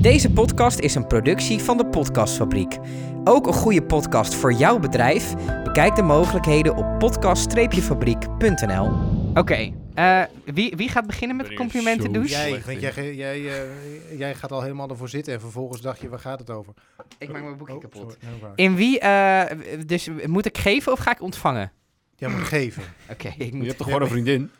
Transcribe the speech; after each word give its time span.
Deze 0.00 0.30
podcast 0.32 0.78
is 0.78 0.94
een 0.94 1.06
productie 1.06 1.58
van 1.58 1.76
de 1.76 1.86
Podcastfabriek. 1.86 2.78
Ook 3.24 3.46
een 3.46 3.52
goede 3.52 3.82
podcast 3.82 4.34
voor 4.34 4.52
jouw 4.52 4.78
bedrijf? 4.78 5.34
Bekijk 5.64 5.94
de 5.96 6.02
mogelijkheden 6.02 6.76
op 6.76 6.98
podcast-fabriek.nl. 6.98 8.92
Oké, 9.34 9.72
eh, 9.94 10.22
wie, 10.44 10.76
wie 10.76 10.88
gaat 10.88 11.06
beginnen 11.06 11.36
met 11.36 11.48
je 11.48 11.54
complimenten 11.54 12.12
douche? 12.12 12.30
Jij, 12.34 12.62
want 12.66 12.80
jij, 12.80 13.14
jij, 13.14 13.48
eh, 13.48 14.18
jij 14.18 14.34
gaat 14.34 14.52
al 14.52 14.62
helemaal 14.62 14.88
ervoor 14.88 15.08
zitten 15.08 15.34
en 15.34 15.40
vervolgens 15.40 15.80
dacht 15.80 16.00
je, 16.00 16.08
waar 16.08 16.18
gaat 16.18 16.38
het 16.38 16.50
over? 16.50 16.72
Ik 17.18 17.32
maak 17.32 17.42
mijn 17.42 17.56
boekje 17.56 17.74
Oh, 17.74 17.80
kapot. 17.80 18.16
sorry. 18.20 18.52
In 18.54 18.74
wie, 18.74 18.98
eh, 19.00 19.58
dus 19.86 20.08
moet 20.26 20.46
ik 20.46 20.58
geven 20.58 20.92
of 20.92 20.98
ga 20.98 21.10
ik 21.10 21.22
ontvangen? 21.22 21.72
Jij 22.16 22.28
moet 22.28 22.40
geven. 22.44 22.82
Oké, 23.12 23.28
ik 23.28 23.34
Je 23.44 23.54
moet, 23.56 23.66
hebt 23.66 23.76
toch 23.78 23.86
gewoon 23.86 24.02
een 24.02 24.08
vriendin? 24.08 24.50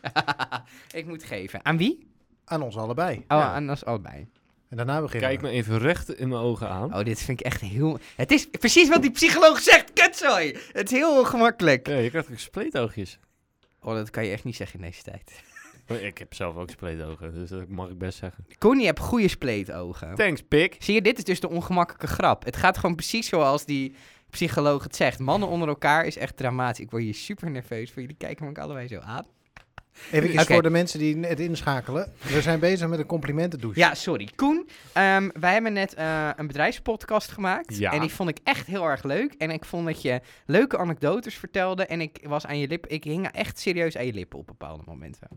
ik 1.00 1.07
moet 1.07 1.22
geven. 1.25 1.64
Aan 1.64 1.77
wie? 1.77 2.09
Aan 2.45 2.62
ons 2.62 2.77
allebei. 2.77 3.16
Oh, 3.16 3.22
Ja. 3.29 3.52
aan 3.52 3.70
ons 3.70 3.84
allebei. 3.84 4.29
En 4.71 4.77
daarna 4.77 5.00
beginnen 5.00 5.29
Kijk 5.29 5.41
we. 5.41 5.46
me 5.46 5.52
even 5.52 5.79
recht 5.79 6.14
in 6.14 6.29
mijn 6.29 6.41
ogen 6.41 6.68
aan. 6.68 6.95
Oh, 6.95 7.04
dit 7.04 7.22
vind 7.22 7.40
ik 7.40 7.46
echt 7.46 7.61
heel... 7.61 7.99
Het 8.17 8.31
is 8.31 8.46
precies 8.50 8.89
wat 8.89 9.03
die 9.03 9.11
psycholoog 9.11 9.58
zegt, 9.58 9.93
kutzooi! 9.93 10.57
Het 10.72 10.93
is 10.93 10.99
heel 10.99 11.25
gemakkelijk. 11.25 11.86
Ja, 11.86 11.96
je 11.96 12.08
krijgt 12.11 12.31
ook 12.31 12.39
spleetoogjes. 12.39 13.18
Oh, 13.81 13.95
dat 13.95 14.11
kan 14.11 14.25
je 14.25 14.32
echt 14.32 14.45
niet 14.45 14.57
zeggen 14.57 14.81
in 14.81 14.86
deze 14.86 15.03
tijd. 15.03 15.43
Ik 16.03 16.18
heb 16.18 16.35
zelf 16.35 16.57
ook 16.57 16.71
spleetogen, 16.71 17.35
dus 17.35 17.48
dat 17.50 17.68
mag 17.68 17.89
ik 17.89 17.98
best 17.98 18.18
zeggen. 18.18 18.46
Koen, 18.59 18.79
je 18.79 18.86
hebt 18.86 18.98
goede 18.98 19.29
spleetogen. 19.29 20.14
Thanks, 20.14 20.43
pik. 20.48 20.76
Zie 20.79 20.95
je, 20.95 21.03
dit 21.03 21.18
is 21.18 21.25
dus 21.25 21.40
de 21.40 21.48
ongemakkelijke 21.48 22.07
grap. 22.07 22.45
Het 22.45 22.57
gaat 22.57 22.79
gewoon 22.79 22.96
precies 22.96 23.29
zoals 23.29 23.64
die 23.64 23.95
psycholoog 24.31 24.82
het 24.82 24.96
zegt. 24.96 25.18
Mannen 25.18 25.48
onder 25.48 25.68
elkaar 25.68 26.04
is 26.04 26.17
echt 26.17 26.37
dramatisch. 26.37 26.84
Ik 26.84 26.90
word 26.90 27.03
hier 27.03 27.14
super 27.14 27.50
nerveus 27.50 27.90
voor. 27.90 28.00
Jullie 28.03 28.17
kijken 28.17 28.45
me 28.45 28.50
ook 28.50 28.59
allebei 28.59 28.89
zo 28.89 28.98
aan. 28.98 29.26
Even 30.11 30.30
Oké. 30.40 30.53
voor 30.53 30.62
de 30.62 30.71
mensen 30.71 30.99
die 30.99 31.18
het 31.26 31.40
inschakelen. 31.40 32.12
We 32.22 32.41
zijn 32.42 32.61
bezig 32.61 32.89
met 32.89 32.98
een 32.98 33.06
complimentendouche. 33.06 33.78
Ja, 33.81 33.94
sorry. 33.94 34.28
Koen, 34.36 34.69
ehm, 34.92 35.28
wij 35.41 35.53
hebben 35.53 35.72
net 35.72 35.94
eh, 35.94 36.31
een 36.36 36.47
bedrijfspodcast 36.47 37.31
gemaakt. 37.31 37.77
Ja. 37.78 37.92
En 37.92 38.00
die 38.00 38.11
vond 38.11 38.28
ik 38.28 38.39
echt 38.45 38.67
heel 38.67 38.84
erg 38.84 39.03
leuk. 39.03 39.33
En 39.39 39.50
ik 39.50 39.65
vond 39.65 39.87
dat 39.87 40.03
je 40.03 40.20
leuke 40.47 40.78
anekdotes 40.78 41.34
vertelde. 41.34 41.87
En 41.87 42.00
ik 42.00 42.19
was 42.23 42.47
aan 42.47 42.59
je 42.59 42.69
lip. 42.69 42.87
Ik 42.87 43.05
hing 43.05 43.27
echt 43.27 43.59
serieus 43.59 43.97
aan 43.97 44.06
je 44.06 44.12
lippen 44.12 44.39
op 44.39 44.47
bepaalde 44.47 44.83
momenten. 44.87 45.28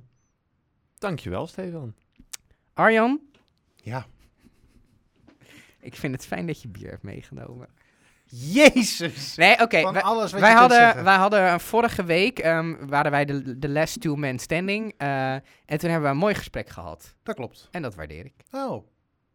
Dankjewel, 0.97 1.47
Stefan. 1.47 1.93
Arjan, 2.73 3.19
Ja. 3.75 4.05
ik 5.79 5.95
vind 5.95 6.13
het 6.15 6.25
fijn 6.25 6.47
dat 6.47 6.61
je 6.61 6.67
bier 6.67 6.89
hebt 6.89 7.03
meegenomen. 7.03 7.67
Jezus! 8.35 9.35
Nee, 9.35 9.61
oké. 9.61 9.81
Van 9.81 9.93
wij- 9.93 10.01
alles 10.01 10.31
wat 10.31 10.41
wij, 10.41 10.49
je 10.49 10.55
hadden, 10.55 10.77
zeggen. 10.77 11.03
wij 11.03 11.15
hadden 11.15 11.39
eh, 11.47 11.59
vorige 11.59 12.03
week, 12.03 12.39
ehm, 12.39 12.75
waren 12.87 13.11
wij 13.11 13.25
de, 13.25 13.59
de 13.59 13.69
last 13.69 14.01
two 14.01 14.15
men 14.15 14.39
standing. 14.39 14.93
eh, 14.97 15.33
en 15.33 15.43
toen 15.65 15.89
hebben 15.89 16.01
we 16.01 16.07
een 16.07 16.17
mooi 16.17 16.35
gesprek 16.35 16.69
gehad. 16.69 17.15
Dat 17.23 17.35
klopt. 17.35 17.67
En 17.71 17.81
dat 17.81 17.95
waardeer 17.95 18.25
ik. 18.25 18.33
Oh, 18.51 18.59
nou, 18.61 18.83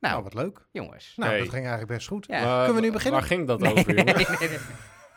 Nou, 0.01 0.23
wat 0.23 0.35
leuk. 0.35 0.67
jongens. 0.73 1.13
Nou, 1.17 1.31
Hey. 1.31 1.39
dat 1.39 1.49
ging 1.49 1.63
eigenlijk 1.67 1.93
best 1.93 2.09
goed. 2.09 2.27
Ja. 2.29 2.59
Kunnen 2.65 2.75
we 2.83 2.87
nu 2.87 2.93
beginnen? 2.93 3.21
Waar 3.21 3.29
ging 3.29 3.47
dat 3.47 3.61
Nee, 3.61 3.73
over, 3.73 3.95
nee, 3.95 4.05
jongen? 4.05 4.37
nee, 4.41 4.49
nee. 4.49 4.59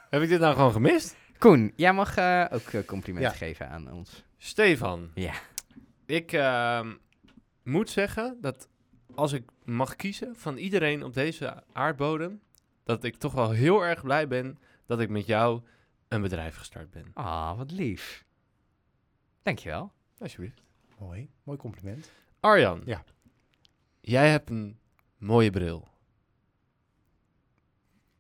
Heb 0.10 0.22
ik 0.22 0.30
dit 0.30 0.40
nou 0.40 0.56
gewoon 0.56 0.72
gemist? 0.72 1.16
Koen, 1.38 1.74
jij 1.76 1.94
mag 1.94 2.16
eh, 2.18 2.46
ook 2.52 2.86
complimenten 2.86 3.32
Ja. 3.32 3.38
geven 3.38 3.70
aan 3.70 3.92
ons. 3.92 4.24
Stefan. 4.38 5.12
Ja. 5.14 5.34
Ik 6.06 6.32
ehm, 6.32 6.92
moet 7.64 7.90
zeggen 7.90 8.38
dat 8.42 8.68
als 9.16 9.32
ik 9.34 9.44
mag 9.64 9.96
kiezen 9.96 10.36
van 10.36 10.58
iedereen 10.58 11.04
op 11.04 11.14
deze 11.14 11.64
aardbodem, 11.74 12.42
dat 12.84 13.04
ik 13.04 13.16
toch 13.16 13.34
wel 13.34 13.52
heel 13.52 13.86
erg 13.86 14.02
blij 14.04 14.28
ben 14.28 14.60
dat 14.86 15.00
ik 15.00 15.10
met 15.10 15.26
jou 15.26 15.62
een 16.08 16.22
bedrijf 16.22 16.56
gestart 16.56 16.92
ben. 16.92 17.06
Ah, 17.14 17.58
wat 17.58 17.72
lief. 17.72 18.26
Dankjewel. 19.44 19.92
Alsjeblieft. 20.20 20.62
Mooi. 21.00 21.30
Mooi 21.44 21.58
compliment. 21.58 22.12
Arjan. 22.40 22.82
Ja. 22.86 23.04
Jij 24.02 24.30
hebt 24.30 24.50
een 24.50 24.80
mooie 25.18 25.50
bril. 25.50 25.88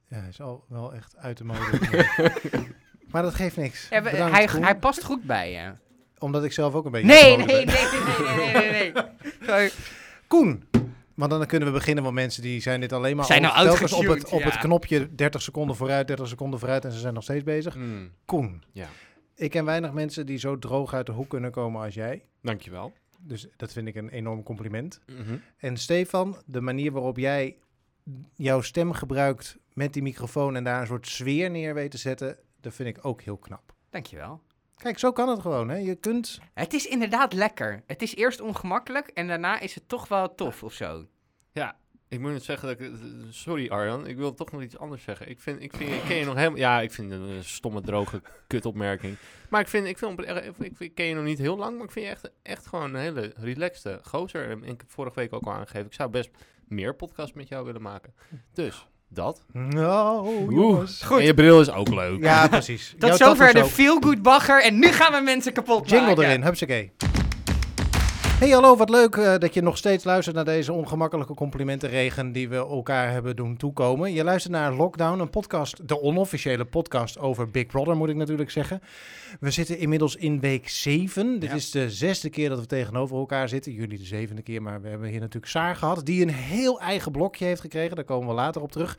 Ja, 0.07 0.17
hij 0.19 0.27
is 0.29 0.41
al 0.41 0.65
wel 0.67 0.93
echt 0.93 1.17
uit 1.17 1.37
de 1.37 1.43
mode. 1.43 1.79
maar 3.11 3.21
dat 3.21 3.35
geeft 3.35 3.57
niks. 3.57 3.89
Ja, 3.89 4.01
we- 4.01 4.09
Bedankt, 4.11 4.35
hij, 4.37 4.45
Koen. 4.45 4.63
hij 4.63 4.77
past 4.77 5.03
goed 5.03 5.23
bij 5.23 5.51
je. 5.51 5.73
Omdat 6.19 6.43
ik 6.43 6.51
zelf 6.51 6.73
ook 6.73 6.85
een 6.85 6.91
beetje 6.91 7.07
Nee, 7.07 7.37
uit 7.37 7.47
de 7.47 7.53
nee, 7.53 7.65
mode 7.65 7.71
nee, 7.77 7.89
ben. 7.91 8.35
nee, 8.35 8.53
nee, 8.53 8.71
nee, 8.71 8.71
nee, 8.71 8.91
nee. 8.91 9.03
Gewoon- 9.39 9.69
Koen. 10.27 10.63
Want 11.15 11.31
dan 11.31 11.45
kunnen 11.45 11.67
we 11.67 11.73
beginnen, 11.73 12.03
want 12.03 12.15
mensen 12.15 12.41
die 12.41 12.61
zijn 12.61 12.79
dit 12.79 12.93
alleen 12.93 13.15
maar 13.15 13.25
Zijn 13.25 13.41
nou 13.41 13.63
telkens 13.63 13.93
op, 13.93 14.05
het, 14.05 14.29
op 14.29 14.43
het 14.43 14.57
knopje 14.57 15.15
30 15.15 15.41
seconden 15.41 15.75
vooruit, 15.75 16.07
30 16.07 16.27
seconden 16.27 16.59
vooruit 16.59 16.85
en 16.85 16.91
ze 16.91 16.99
zijn 16.99 17.13
nog 17.13 17.23
steeds 17.23 17.43
bezig. 17.43 17.75
Mm, 17.75 18.11
Koen. 18.25 18.63
Ja. 18.71 18.87
Ik 19.35 19.49
ken 19.49 19.65
weinig 19.65 19.91
mensen 19.91 20.25
die 20.25 20.37
zo 20.37 20.59
droog 20.59 20.93
uit 20.93 21.05
de 21.05 21.11
hoek 21.11 21.29
kunnen 21.29 21.51
komen 21.51 21.81
als 21.81 21.93
jij. 21.93 22.23
dankjewel. 22.41 22.93
Dus 23.19 23.47
dat 23.57 23.71
vind 23.71 23.87
ik 23.87 23.95
een 23.95 24.09
enorm 24.09 24.43
compliment. 24.43 25.01
Mhm. 25.05 25.37
En 25.57 25.77
Stefan, 25.77 26.37
de 26.45 26.61
manier 26.61 26.91
waarop 26.91 27.17
jij 27.17 27.57
jouw 28.35 28.61
stem 28.61 28.91
gebruikt 28.91 29.57
met 29.73 29.93
die 29.93 30.01
microfoon 30.01 30.55
en 30.55 30.63
daar 30.63 30.81
een 30.81 30.87
soort 30.87 31.07
sfeer 31.07 31.49
neer 31.49 31.73
weet 31.73 31.91
te 31.91 31.97
zetten, 31.97 32.37
dat 32.59 32.73
vind 32.73 32.97
ik 32.97 33.05
ook 33.05 33.21
heel 33.21 33.37
knap. 33.37 33.73
Dankjewel. 33.89 34.41
Kijk, 34.81 34.99
zo 34.99 35.11
kan 35.11 35.29
het 35.29 35.39
gewoon. 35.39 35.69
Hè? 35.69 35.75
Je 35.75 35.95
kunt. 35.95 36.39
Het 36.53 36.73
is 36.73 36.87
inderdaad 36.87 37.33
lekker. 37.33 37.83
Het 37.87 38.01
is 38.01 38.15
eerst 38.15 38.41
ongemakkelijk 38.41 39.07
en 39.07 39.27
daarna 39.27 39.59
is 39.59 39.75
het 39.75 39.87
toch 39.87 40.07
wel 40.07 40.35
tof 40.35 40.63
of 40.63 40.73
zo. 40.73 41.05
Ja, 41.51 41.77
ik 42.07 42.19
moet 42.19 42.33
het 42.33 42.43
zeggen 42.43 42.67
dat 42.67 42.79
ik... 42.79 42.91
Sorry 43.29 43.69
Arjan, 43.69 44.07
ik 44.07 44.17
wil 44.17 44.33
toch 44.33 44.51
nog 44.51 44.61
iets 44.61 44.77
anders 44.77 45.03
zeggen. 45.03 45.29
Ik 45.29 45.39
vind, 45.39 45.61
ik 45.61 45.75
vind, 45.75 45.91
ik 45.91 46.01
ken 46.01 46.15
je 46.15 46.25
nog 46.25 46.35
helemaal... 46.35 46.57
Ja, 46.57 46.81
ik 46.81 46.91
vind 46.91 47.11
het 47.11 47.21
een 47.21 47.43
stomme, 47.43 47.81
droge 47.81 48.21
kutopmerking. 48.47 49.17
Maar 49.49 49.61
ik 49.61 49.67
vind, 49.67 49.87
ik 49.87 49.97
vind, 49.97 50.79
ik, 50.79 50.95
ken 50.95 51.05
je 51.05 51.15
nog 51.15 51.23
niet 51.23 51.37
heel 51.37 51.57
lang, 51.57 51.75
maar 51.75 51.85
ik 51.85 51.91
vind 51.91 52.05
je 52.05 52.11
echt, 52.11 52.31
echt 52.41 52.67
gewoon 52.67 52.93
een 52.93 53.01
hele 53.01 53.33
relaxte 53.35 53.99
gozer. 54.03 54.49
En 54.49 54.63
ik 54.63 54.81
heb 54.81 54.91
vorige 54.91 55.19
week 55.19 55.33
ook 55.33 55.45
al 55.45 55.53
aangegeven, 55.53 55.85
ik 55.85 55.93
zou 55.93 56.09
best 56.09 56.29
meer 56.67 56.95
podcasts 56.95 57.33
met 57.33 57.47
jou 57.47 57.65
willen 57.65 57.81
maken. 57.81 58.13
Dus, 58.53 58.87
dat. 59.13 59.41
Nou, 59.53 60.53
jongens. 60.53 61.05
En 61.09 61.23
je 61.23 61.33
bril 61.33 61.59
is 61.61 61.71
ook 61.71 61.89
leuk. 61.89 62.23
Ja, 62.23 62.47
precies. 62.47 62.95
Tot 62.99 63.17
Jouw 63.17 63.17
zover 63.27 63.53
de 63.53 63.63
ook. 63.63 63.69
Feel 63.69 64.01
Good 64.01 64.21
Bagger 64.21 64.63
en 64.63 64.79
nu 64.79 64.87
gaan 64.87 65.13
we 65.13 65.19
mensen 65.21 65.53
kapot 65.53 65.89
Jingle 65.89 66.07
maken. 66.07 66.23
erin, 66.23 66.43
hupsakee. 66.43 66.91
Hey 68.41 68.49
hallo, 68.49 68.75
wat 68.75 68.89
leuk 68.89 69.15
eh, 69.15 69.37
dat 69.37 69.53
je 69.53 69.61
nog 69.61 69.77
steeds 69.77 70.03
luistert 70.03 70.35
naar 70.35 70.45
deze 70.45 70.73
ongemakkelijke 70.73 71.33
complimentenregen 71.33 72.31
die 72.31 72.49
we 72.49 72.55
elkaar 72.55 73.11
hebben 73.11 73.35
doen 73.35 73.57
toekomen. 73.57 74.13
Je 74.13 74.23
luistert 74.23 74.53
naar 74.53 74.73
Lockdown, 74.73 75.19
een 75.19 75.29
podcast, 75.29 75.87
de 75.87 76.01
onofficiële 76.01 76.65
podcast 76.65 77.19
over 77.19 77.49
Big 77.49 77.65
Brother 77.65 77.97
moet 77.97 78.09
ik 78.09 78.15
natuurlijk 78.15 78.51
zeggen. 78.51 78.81
We 79.39 79.51
zitten 79.51 79.77
inmiddels 79.77 80.15
in 80.15 80.39
week 80.39 80.69
7. 80.69 81.39
Dit 81.39 81.53
is 81.53 81.71
de 81.71 81.89
zesde 81.89 82.29
keer 82.29 82.49
dat 82.49 82.59
we 82.59 82.65
tegenover 82.65 83.17
elkaar 83.17 83.49
zitten. 83.49 83.71
Jullie 83.71 83.97
de 83.97 84.05
zevende 84.05 84.41
keer, 84.41 84.61
maar 84.61 84.81
we 84.81 84.87
hebben 84.87 85.09
hier 85.09 85.19
natuurlijk 85.19 85.51
Saar 85.51 85.75
gehad, 85.75 86.05
die 86.05 86.21
een 86.21 86.33
heel 86.33 86.79
eigen 86.79 87.11
blokje 87.11 87.45
heeft 87.45 87.61
gekregen. 87.61 87.95
Daar 87.95 88.05
komen 88.05 88.27
we 88.27 88.33
later 88.33 88.61
op 88.61 88.71
terug. 88.71 88.97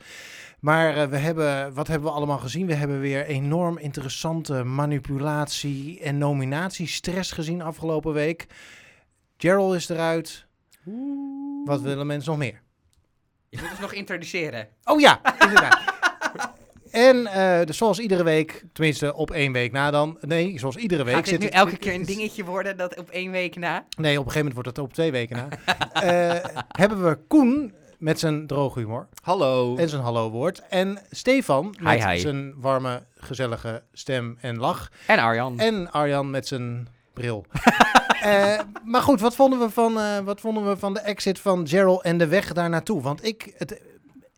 Maar 0.59 0.97
eh, 0.97 1.07
we 1.07 1.17
hebben, 1.17 1.73
wat 1.73 1.87
hebben 1.87 2.09
we 2.09 2.15
allemaal 2.15 2.39
gezien? 2.39 2.67
We 2.67 2.73
hebben 2.75 2.99
weer 2.99 3.25
enorm 3.25 3.77
interessante 3.77 4.63
manipulatie 4.63 5.99
en 5.99 6.17
nominatiestress 6.17 7.31
gezien 7.31 7.61
afgelopen 7.61 8.13
week. 8.13 8.47
Gerald 9.43 9.75
is 9.75 9.89
eruit. 9.89 10.45
Wat 11.65 11.81
willen 11.81 12.07
mensen 12.07 12.29
nog 12.31 12.39
meer? 12.39 12.61
Je 13.49 13.57
moet 13.61 13.69
ons 13.69 13.79
nog 13.79 13.93
introduceren. 13.93 14.67
Oh 14.83 14.99
ja, 14.99 15.21
inderdaad. 15.39 15.79
en 16.91 17.25
eh, 17.27 17.65
dus 17.65 17.77
zoals 17.77 17.99
iedere 17.99 18.23
week, 18.23 18.65
tenminste 18.73 19.13
op 19.13 19.31
één 19.31 19.51
week 19.51 19.71
na 19.71 19.91
dan. 19.91 20.17
Nee, 20.21 20.59
zoals 20.59 20.75
iedere 20.75 21.03
week 21.03 21.13
Gaat 21.13 21.23
dit 21.23 21.31
zit 21.33 21.39
nu 21.39 21.45
het- 21.45 21.55
elke 21.55 21.77
keer 21.77 21.93
een 21.93 22.05
dingetje 22.05 22.43
worden 22.45 22.77
dat 22.77 22.97
op 22.97 23.09
één 23.09 23.31
week 23.31 23.55
na? 23.55 23.85
Nee, 23.97 24.19
op 24.19 24.25
een 24.25 24.31
gegeven 24.31 24.33
moment 24.37 24.53
wordt 24.53 24.67
het 24.69 24.79
op 24.79 24.93
twee 24.93 25.11
weken 25.11 25.35
na. 25.35 25.47
Eh, 25.93 26.59
hebben 26.67 27.03
we 27.09 27.17
Koen 27.27 27.73
met 27.97 28.19
zijn 28.19 28.47
droge 28.47 28.79
humor 28.79 29.07
Hallo. 29.21 29.75
en 29.77 29.89
zijn 29.89 30.01
hallo-woord. 30.01 30.61
En 30.69 30.99
Stefan 31.11 31.75
met 31.81 32.03
Hi, 32.03 32.09
hi. 32.11 32.19
zijn 32.19 32.53
warme, 32.61 33.03
gezellige 33.17 33.83
stem 33.93 34.37
en 34.41 34.57
lach. 34.57 34.91
En 35.07 35.19
Arjan. 35.19 35.59
En 35.59 35.91
Arjan 35.91 36.29
met 36.29 36.47
zijn 36.47 36.87
bril. 37.13 37.45
Eh, 38.23 38.59
maar 38.83 39.01
goed, 39.01 39.21
wat 39.21 39.35
vonden, 39.35 39.59
we 39.59 39.69
van, 39.69 39.99
eh, 39.99 40.19
wat 40.19 40.39
vonden 40.39 40.67
we 40.69 40.77
van 40.77 40.93
de 40.93 40.99
exit 40.99 41.39
van 41.39 41.67
Gerald 41.67 42.01
en 42.01 42.17
de 42.17 42.27
weg 42.27 42.53
daar 42.53 42.69
naartoe? 42.69 43.01
Want 43.01 43.25
ik, 43.25 43.53
het, 43.57 43.81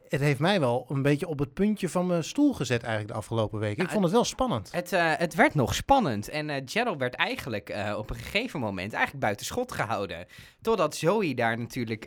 het 0.07 0.21
heeft 0.21 0.39
mij 0.39 0.59
wel 0.59 0.85
een 0.89 1.01
beetje 1.01 1.27
op 1.27 1.39
het 1.39 1.53
puntje 1.53 1.89
van 1.89 2.07
mijn 2.07 2.23
stoel 2.23 2.53
gezet 2.53 2.81
eigenlijk 2.83 3.13
de 3.13 3.17
afgelopen 3.19 3.59
week. 3.59 3.77
Ik 3.77 3.85
Ja, 3.85 3.89
vond 3.89 4.03
het 4.03 4.13
wel 4.13 4.23
spannend. 4.23 4.71
Het, 4.71 4.93
eh, 4.93 5.11
het 5.15 5.35
werd 5.35 5.55
nog 5.55 5.75
spannend 5.75 6.29
en 6.29 6.49
eh 6.49 6.61
Gerald 6.65 6.99
werd 6.99 7.15
eigenlijk 7.15 7.69
eh, 7.69 7.97
op 7.97 8.09
een 8.09 8.15
gegeven 8.15 8.59
moment 8.59 8.93
eigenlijk 8.93 9.23
buiten 9.23 9.45
schot 9.45 9.71
gehouden. 9.71 10.25
Totdat 10.61 10.95
Zoe 10.95 11.33
daar 11.35 11.57
natuurlijk 11.57 12.05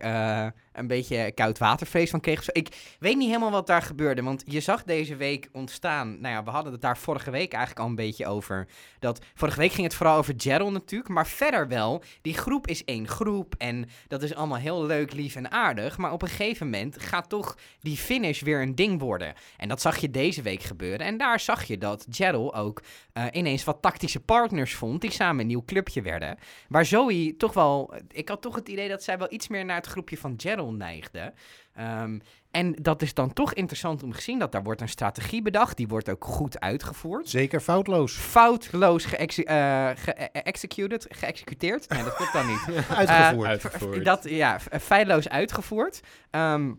een 0.73 0.87
beetje 0.87 1.33
koud 1.33 1.59
watervrees 1.59 2.11
van 2.11 2.21
kreeg. 2.21 2.51
Ik 2.51 2.97
weet 2.99 3.17
niet 3.17 3.27
helemaal 3.27 3.51
wat 3.51 3.67
daar 3.67 3.83
gebeurde, 3.83 4.23
want 4.23 4.43
je 4.47 4.61
zag 4.61 4.85
deze 4.85 5.17
week 5.17 5.49
ontstaan. 5.53 6.21
Nou 6.21 6.35
ja, 6.35 6.45
we 6.45 6.51
hadden 6.51 6.73
het 6.73 6.81
daar 6.81 6.99
vorige 6.99 7.31
week 7.31 7.53
eigenlijk 7.53 7.83
al 7.85 7.89
een 7.89 7.95
beetje 7.95 8.27
over. 8.27 8.69
Dat, 8.99 9.25
vorige 9.35 9.59
week 9.59 9.73
ging 9.73 9.87
het 9.87 9.97
vooral 9.97 10.17
over 10.17 10.35
Gerald 10.37 10.73
natuurlijk, 10.73 11.11
maar 11.11 11.27
verder 11.27 11.69
wel. 11.69 12.03
Die 12.23 12.35
groep 12.35 12.67
is 12.67 12.85
één 12.85 13.09
groep 13.09 13.55
en 13.59 13.89
dat 14.09 14.23
is 14.23 14.35
allemaal 14.35 14.59
heel 14.59 14.85
leuk, 14.87 15.13
lief 15.13 15.37
en 15.37 15.51
aardig. 15.51 15.99
Maar 15.99 16.13
op 16.13 16.23
een 16.23 16.29
gegeven 16.29 16.67
moment 16.71 17.03
gaat 17.03 17.29
toch 17.29 17.57
die 17.89 17.97
finish 17.97 18.41
weer 18.43 18.63
een 18.63 18.75
ding 18.75 19.01
worden. 19.01 19.35
En 19.57 19.69
dat 19.69 19.81
zag 19.81 19.97
je 19.97 20.11
deze 20.11 20.43
week 20.43 20.63
gebeuren. 20.63 21.07
En 21.07 21.17
daar 21.17 21.41
zag 21.41 21.65
je 21.65 21.79
dat 21.79 22.07
Gerald 22.11 22.55
ook 22.55 22.83
eh, 23.13 23.25
ineens 23.33 23.65
wat 23.65 23.83
tactische 23.83 24.21
partners 24.21 24.75
vond 24.75 25.01
die 25.01 25.11
samen 25.11 25.41
een 25.41 25.47
nieuw 25.47 25.65
clubje 25.65 26.03
werden. 26.03 26.39
Waar 26.69 26.85
Zoe 26.87 27.37
toch 27.37 27.53
wel, 27.53 27.95
ik 28.09 28.29
had 28.29 28.43
toch 28.43 28.55
het 28.55 28.69
idee 28.69 28.89
dat 28.89 29.03
zij 29.03 29.19
wel 29.19 29.33
iets 29.33 29.49
meer 29.49 29.65
naar 29.65 29.77
het 29.77 29.87
groepje 29.87 30.19
van 30.19 30.35
Gerald 30.37 30.77
neigde. 30.77 31.33
Ehm, 31.75 32.19
en 32.51 32.75
dat 32.83 33.03
is 33.03 33.15
dan 33.15 33.33
toch 33.33 33.55
interessant 33.55 34.03
om 34.03 34.13
te 34.13 34.23
zien 34.23 34.39
dat 34.39 34.53
daar 34.53 34.63
wordt 34.63 34.81
een 34.81 34.89
strategie 34.89 35.43
bedacht. 35.43 35.77
Die 35.77 35.89
wordt 35.89 36.09
ook 36.11 36.25
goed 36.25 36.61
uitgevoerd. 36.61 37.29
Zeker 37.29 37.61
foutloos. 37.61 38.13
Foutloos 38.17 39.05
geëxe- 39.05 39.45
eh, 39.45 39.91
ge-executed, 39.95 41.07
geëxecuteerd. 41.11 41.89
Nee, 41.89 42.05
dat 42.05 42.15
klopt 42.15 42.33
dan 42.33 42.47
niet. 42.47 42.61
Uitgevoerd. 42.97 43.45
Eh, 43.45 43.51
Uitgevoerd. 43.51 44.05
Dat, 44.05 44.29
ja, 44.29 44.61
feilloos 44.81 45.29
uitgevoerd. 45.29 46.01
Ehm, 46.31 46.73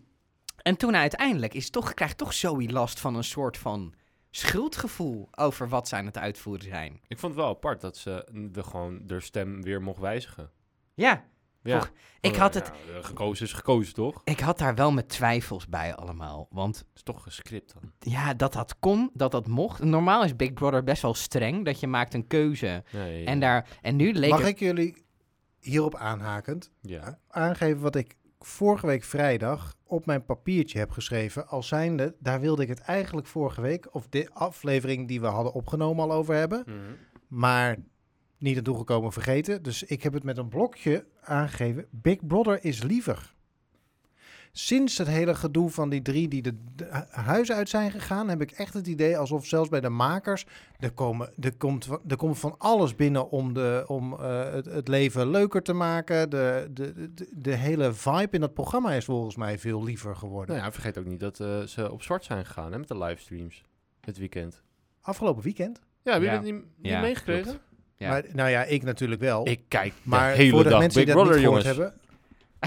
en 0.61 0.77
toen 0.77 0.95
uiteindelijk 0.95 1.53
is 1.53 1.69
toch, 1.69 1.94
krijgt 1.94 2.17
toch 2.17 2.33
Zoe 2.33 2.71
last 2.71 3.00
van 3.00 3.15
een 3.15 3.23
soort 3.23 3.57
van 3.57 3.94
schuldgevoel 4.31 5.27
over 5.31 5.69
wat 5.69 5.88
ze 5.88 5.95
aan 5.95 6.06
het 6.06 6.17
uitvoeren 6.17 6.63
zijn. 6.69 7.00
Ik 7.07 7.19
vond 7.19 7.33
het 7.33 7.41
wel 7.41 7.51
apart 7.51 7.81
dat 7.81 7.97
ze 7.97 8.27
de 8.51 8.63
gewoon 8.63 9.00
de 9.07 9.19
stem 9.19 9.61
weer 9.63 9.81
mocht 9.81 10.00
wijzigen. 10.00 10.51
Ja, 10.94 11.23
ik 12.21 12.35
had 12.35 12.53
het, 12.53 12.71
Ja, 12.94 13.01
gekozen 13.01 13.45
is 13.45 13.53
gekozen, 13.53 13.94
toch? 13.94 14.21
ik 14.23 14.39
had 14.39 14.57
daar 14.57 14.75
wel 14.75 14.91
met 14.91 15.09
twijfels 15.09 15.67
bij 15.67 15.95
allemaal. 15.95 16.47
Want 16.50 16.85
is 16.95 17.03
toch 17.03 17.23
gescript 17.23 17.73
dan. 17.73 17.91
ja, 18.00 18.33
dat 18.33 18.53
dat 18.53 18.79
kon, 18.79 19.09
dat 19.13 19.31
dat 19.31 19.47
mocht. 19.47 19.83
Normaal 19.83 20.23
is 20.23 20.35
Big 20.35 20.53
Brother 20.53 20.83
best 20.83 21.01
wel 21.01 21.13
streng, 21.13 21.65
dat 21.65 21.79
je 21.79 21.88
maakt 21.88 22.13
een 22.13 22.27
keuze. 22.27 22.83
Nee, 22.91 23.25
En, 23.25 23.39
daar, 23.39 23.67
en 23.81 23.95
nu 23.95 24.13
leek 24.13 24.29
Mag 24.29 24.39
het- 24.39 24.47
ik 24.47 24.59
jullie 24.59 25.06
hierop 25.59 25.95
aanhakend 25.95 26.71
Ja. 26.81 27.19
aangeven 27.27 27.81
wat 27.81 27.95
ik 27.95 28.15
vorige 28.39 28.86
week 28.86 29.03
vrijdag 29.03 29.75
op 29.83 30.06
mijn 30.06 30.25
papiertje 30.25 30.80
heb 30.80 30.91
geschreven. 30.91 31.47
Als 31.47 31.68
zijnde, 31.68 32.15
daar 32.19 32.39
wilde 32.39 32.62
ik 32.62 32.68
het 32.68 32.80
eigenlijk 32.80 33.27
vorige 33.27 33.62
week, 33.62 33.95
of 33.95 34.07
de 34.07 34.30
aflevering 34.33 35.07
die 35.07 35.21
we 35.21 35.27
hadden 35.27 35.53
opgenomen 35.53 36.03
al 36.03 36.12
over 36.12 36.36
hebben. 36.36 36.63
Mhm. 36.65 36.77
Maar 37.27 37.77
niet 38.38 38.57
aan 38.57 38.63
toegekomen 38.63 39.12
vergeten. 39.12 39.63
Dus 39.63 39.83
ik 39.83 40.03
heb 40.03 40.13
het 40.13 40.24
met 40.24 40.38
een 40.38 40.50
blokje 40.50 41.06
aangegeven. 41.21 41.86
Big 41.91 42.25
Brother 42.27 42.63
is 42.63 42.83
liever. 42.83 43.33
Sinds 44.51 44.98
het 44.98 45.07
hele 45.07 45.36
gedoe 45.36 45.69
van 45.69 45.90
die 45.90 46.01
drie 46.01 46.28
die 46.28 46.42
de, 46.42 46.56
de 46.75 46.86
hu- 46.92 47.22
huis 47.22 47.51
uit 47.51 47.69
zijn 47.69 47.92
gegaan, 47.92 48.30
heb 48.30 48.42
ik 48.42 48.51
echt 48.51 48.74
het 48.74 48.88
idee 48.88 49.18
alsof 49.18 49.46
zelfs 49.46 49.69
bij 49.69 49.80
de 49.81 49.90
makers 49.90 50.46
er, 50.80 50.92
komen, 50.92 51.34
er, 51.40 51.56
komt, 51.57 51.86
van- 51.86 52.00
er 52.07 52.16
komt 52.16 52.40
van 52.40 52.56
alles 52.57 52.96
binnen 52.96 53.30
om, 53.30 53.54
de, 53.54 53.84
om 53.88 54.13
eh, 54.19 54.51
het, 54.51 54.66
het 54.66 54.88
leven 54.88 55.30
leuker 55.31 55.62
te 55.63 55.74
maken. 55.74 56.30
De, 56.30 56.68
de, 56.74 57.13
de, 57.13 57.28
de 57.36 57.56
hele 57.56 57.94
vibe 57.94 58.28
in 58.31 58.40
dat 58.42 58.54
programma 58.54 58.92
is 58.94 59.06
volgens 59.06 59.36
mij 59.36 59.60
veel 59.60 59.84
liever 59.84 60.16
geworden. 60.16 60.56
Nou 60.56 60.68
ja, 60.68 60.74
vergeet 60.74 60.98
ook 60.98 61.06
niet 61.06 61.19
dat 61.19 61.40
eh, 61.40 61.62
ze 61.62 61.92
op 61.92 62.02
zwart 62.04 62.25
zijn 62.25 62.45
gegaan 62.45 62.72
hè, 62.72 62.78
met 62.80 62.88
de 62.88 62.98
livestreams. 62.98 63.63
Het 64.02 64.18
weekend. 64.18 64.62
Afgelopen 65.02 65.44
weekend. 65.44 65.80
Ja, 66.04 66.12
heb 66.13 66.22
je 66.22 66.28
Ja. 66.28 66.34
dat 66.34 66.44
niet, 66.44 66.54
niet 66.54 66.63
Ja, 66.92 67.02
meegekregen? 67.02 67.60
Ja. 67.95 68.10
Maar, 68.10 68.24
nou 68.34 68.50
ja, 68.50 68.63
ik 68.63 68.84
natuurlijk 68.84 69.22
wel. 69.22 69.48
Ik 69.48 69.62
kijk 69.68 69.94
maar 70.04 70.31
de 70.31 70.38
hele 70.38 70.52
voor 70.52 70.63
de 70.63 70.69
dag 70.69 70.80
mensen 70.80 71.04
Big 71.06 71.13
die 71.13 71.24
dat 71.24 71.24
Brother, 71.24 71.50
niet 71.50 71.62
gehoord 71.62 71.75
jongens. 71.75 71.92
hebben, 71.94 72.08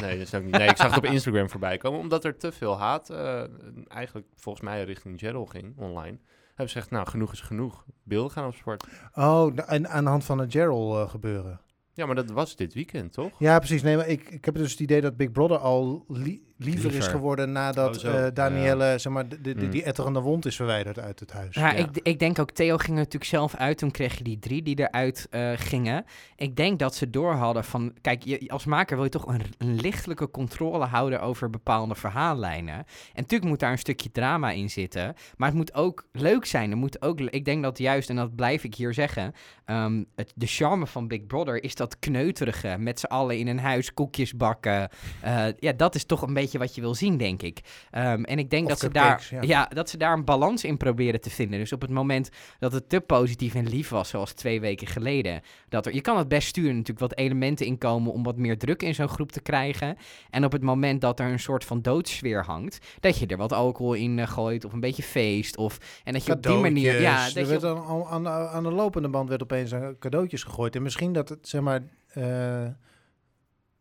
Nee, 0.00 0.18
dat 0.18 0.26
is 0.26 0.34
ook 0.34 0.42
niet. 0.42 0.56
Nee, 0.58 0.68
ik 0.68 0.76
zag 0.76 0.94
het 0.94 1.04
op 1.06 1.10
Instagram 1.10 1.50
voorbij 1.50 1.76
komen. 1.76 2.00
Omdat 2.00 2.24
er 2.24 2.36
te 2.36 2.52
veel 2.52 2.78
haat 2.78 3.10
eh, 3.10 3.42
eigenlijk 3.88 4.26
volgens 4.36 4.64
mij 4.64 4.84
richting 4.84 5.20
Gerald 5.20 5.50
ging 5.50 5.78
online. 5.78 6.18
Hebben 6.48 6.68
ze 6.68 6.72
gezegd, 6.72 6.90
nou, 6.90 7.06
genoeg 7.08 7.32
is 7.32 7.40
genoeg. 7.40 7.84
Beelden 8.02 8.30
gaan 8.32 8.46
op 8.46 8.54
sport. 8.54 8.84
Oh, 9.14 9.52
en 9.66 9.88
aan 9.88 10.04
de 10.04 10.10
hand 10.10 10.24
van 10.24 10.38
het 10.38 10.52
Gerald 10.52 10.94
eh, 11.04 11.10
gebeuren. 11.10 11.60
Ja, 11.94 12.06
maar 12.06 12.14
dat 12.14 12.30
was 12.30 12.56
dit 12.56 12.74
weekend, 12.74 13.12
toch? 13.12 13.30
Ja, 13.38 13.58
precies. 13.58 13.82
Nee, 13.82 13.96
maar 13.96 14.08
ik, 14.08 14.28
ik 14.30 14.44
heb 14.44 14.54
dus 14.54 14.70
het 14.70 14.80
idee 14.80 15.00
dat 15.00 15.16
Big 15.16 15.30
Brother 15.32 15.58
al 15.58 16.04
li- 16.08 16.51
liever, 16.56 16.94
is 16.94 17.06
geworden 17.06 17.52
nadat 17.52 18.04
Oh, 18.04 18.26
eh, 18.26 18.34
Danielle, 18.34 18.98
zeg 18.98 19.12
maar, 19.12 19.28
de, 19.28 19.40
de, 19.40 19.68
die 19.68 19.82
etterende 19.82 20.20
wond 20.20 20.46
is 20.46 20.56
verwijderd 20.56 20.98
uit 20.98 21.20
het 21.20 21.32
huis. 21.32 21.54
Ja, 21.54 21.70
Ja. 21.72 21.78
Ik, 21.78 21.88
ik 22.02 22.18
denk 22.18 22.38
ook, 22.38 22.50
Theo 22.50 22.76
ging 22.76 22.90
er 22.90 22.94
natuurlijk 22.94 23.24
zelf 23.24 23.54
uit. 23.54 23.78
Toen 23.78 23.90
kreeg 23.90 24.18
je 24.18 24.24
die 24.24 24.38
drie 24.38 24.62
die 24.62 24.78
eruit 24.78 25.26
eh, 25.30 25.50
gingen. 25.54 26.04
Ik 26.36 26.56
denk 26.56 26.78
dat 26.78 26.94
ze 26.94 27.10
door 27.10 27.32
hadden 27.32 27.64
van... 27.64 27.92
Kijk, 28.00 28.22
je, 28.22 28.44
als 28.48 28.64
maker 28.64 28.96
wil 28.96 29.04
je 29.04 29.10
toch 29.10 29.26
een, 29.26 29.42
een 29.58 29.80
lichtelijke 29.80 30.30
controle 30.30 30.84
houden 30.84 31.20
over 31.20 31.50
bepaalde 31.50 31.94
verhaallijnen. 31.94 32.74
En 32.74 32.84
natuurlijk 33.14 33.50
moet 33.50 33.60
daar 33.60 33.72
een 33.72 33.78
stukje 33.78 34.10
drama 34.10 34.50
in 34.50 34.70
zitten. 34.70 35.14
Maar 35.36 35.48
het 35.48 35.56
moet 35.56 35.74
ook 35.74 36.06
leuk 36.12 36.44
zijn. 36.44 36.70
Er 36.70 36.76
moet 36.76 37.02
ook, 37.02 37.20
ik 37.20 37.44
denk 37.44 37.62
dat 37.62 37.78
juist, 37.78 38.10
en 38.10 38.16
dat 38.16 38.34
blijf 38.34 38.64
ik 38.64 38.74
hier 38.74 38.94
zeggen... 38.94 39.32
ehm, 39.64 40.04
het, 40.14 40.32
de 40.34 40.46
charme 40.46 40.86
van 40.86 41.08
Big 41.08 41.26
Brother 41.26 41.64
is 41.64 41.74
dat 41.74 41.98
kneuterige. 41.98 42.76
Met 42.78 43.00
z'n 43.00 43.06
allen 43.06 43.38
in 43.38 43.46
een 43.48 43.58
huis 43.58 43.94
koekjes 43.94 44.36
bakken. 44.36 44.88
Eh, 45.20 45.44
ja, 45.58 45.72
dat 45.72 45.94
is 45.94 46.04
toch 46.04 46.22
een 46.22 46.34
beetje 46.34 46.41
wat 46.50 46.74
je 46.74 46.80
wil 46.80 46.94
zien, 46.94 47.16
denk 47.16 47.42
ik. 47.42 47.60
Ehm, 47.90 48.22
en 48.22 48.38
ik 48.38 48.50
denk 48.50 48.62
Of 48.64 48.68
dat 48.68 48.78
ze, 48.78 48.88
daar, 48.88 49.28
ja. 49.30 49.42
ja. 49.42 49.64
dat 49.74 49.90
ze 49.90 49.96
daar 49.96 50.12
een 50.12 50.24
balans 50.24 50.64
in 50.64 50.76
proberen 50.76 51.20
te 51.20 51.30
vinden. 51.30 51.58
Dus 51.58 51.72
op 51.72 51.80
het 51.80 51.90
moment 51.90 52.30
dat 52.58 52.72
het 52.72 52.88
te 52.88 53.00
positief 53.00 53.54
en 53.54 53.68
lief 53.68 53.88
was, 53.88 54.08
zoals 54.08 54.32
twee 54.32 54.60
weken 54.60 54.86
geleden. 54.86 55.40
Dat 55.68 55.86
er, 55.86 55.94
je 55.94 56.00
kan 56.00 56.18
het 56.18 56.28
best 56.28 56.48
sturen 56.48 56.72
natuurlijk 56.72 57.00
wat 57.00 57.16
elementen 57.16 57.66
inkomen 57.66 58.12
om 58.12 58.22
wat 58.22 58.36
meer 58.36 58.58
druk 58.58 58.82
in 58.82 58.94
zo'n 58.94 59.08
groep 59.08 59.32
te 59.32 59.40
krijgen. 59.40 59.96
En 60.30 60.44
op 60.44 60.52
het 60.52 60.62
moment 60.62 61.00
dat 61.00 61.20
er 61.20 61.30
een 61.30 61.40
soort 61.40 61.64
van 61.64 61.82
doodsfeer 61.82 62.44
hangt, 62.44 62.78
dat 63.00 63.18
je 63.18 63.26
er 63.26 63.36
wat 63.36 63.52
alcohol 63.52 63.94
in 63.94 64.18
eh, 64.18 64.28
gooit 64.28 64.64
of 64.64 64.72
een 64.72 64.80
beetje 64.80 65.02
feest. 65.02 65.56
Of, 65.56 65.78
en 66.04 66.12
dat 66.12 66.24
je 66.24 66.32
op 66.32 66.42
die 66.42 66.56
manier... 66.56 67.00
Ja, 67.00 67.24
dat 67.24 67.34
er 67.34 67.40
je 67.40 67.46
werd 67.46 67.64
op- 67.64 68.06
aan, 68.10 68.28
aan, 68.28 68.62
de 68.62 68.72
lopende 68.72 69.08
band 69.08 69.28
werd 69.28 69.42
opeens 69.42 69.70
een 69.70 69.96
cadeautjes 69.98 70.42
gegooid. 70.42 70.76
En 70.76 70.82
misschien 70.82 71.12
dat 71.12 71.28
het, 71.28 71.48
zeg 71.48 71.60
maar... 71.60 71.82
eh, 72.08 72.66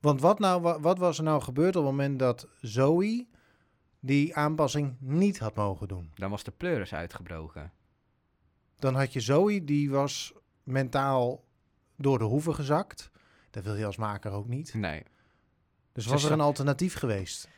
want 0.01 0.21
wat, 0.21 0.39
nou, 0.39 0.61
wa- 0.61 0.79
wat 0.79 0.97
was 0.97 1.17
er 1.17 1.23
nou 1.23 1.41
gebeurd 1.41 1.75
op 1.75 1.83
het 1.83 1.91
moment 1.91 2.19
dat 2.19 2.47
Zoe 2.61 3.27
die 3.99 4.35
aanpassing 4.35 4.95
niet 4.99 5.39
had 5.39 5.55
mogen 5.55 5.87
doen? 5.87 6.11
dan 6.15 6.29
was 6.29 6.43
de 6.43 6.51
pleuris 6.51 6.93
uitgebroken. 6.93 7.71
Dan 8.79 8.95
had 8.95 9.13
je 9.13 9.19
Zoe, 9.19 9.63
die 9.63 9.89
was 9.89 10.33
mentaal 10.63 11.43
door 11.95 12.17
de 12.17 12.23
hoeven 12.23 12.55
gezakt. 12.55 13.11
Dat 13.51 13.63
wil 13.63 13.75
je 13.75 13.85
als 13.85 13.97
maker 13.97 14.31
ook 14.31 14.47
niet. 14.47 14.73
Nee. 14.73 15.03
Dus 15.93 16.05
was 16.05 16.23
er 16.23 16.31
een 16.31 16.41
alternatief 16.41 16.93
geweest? 16.95 17.49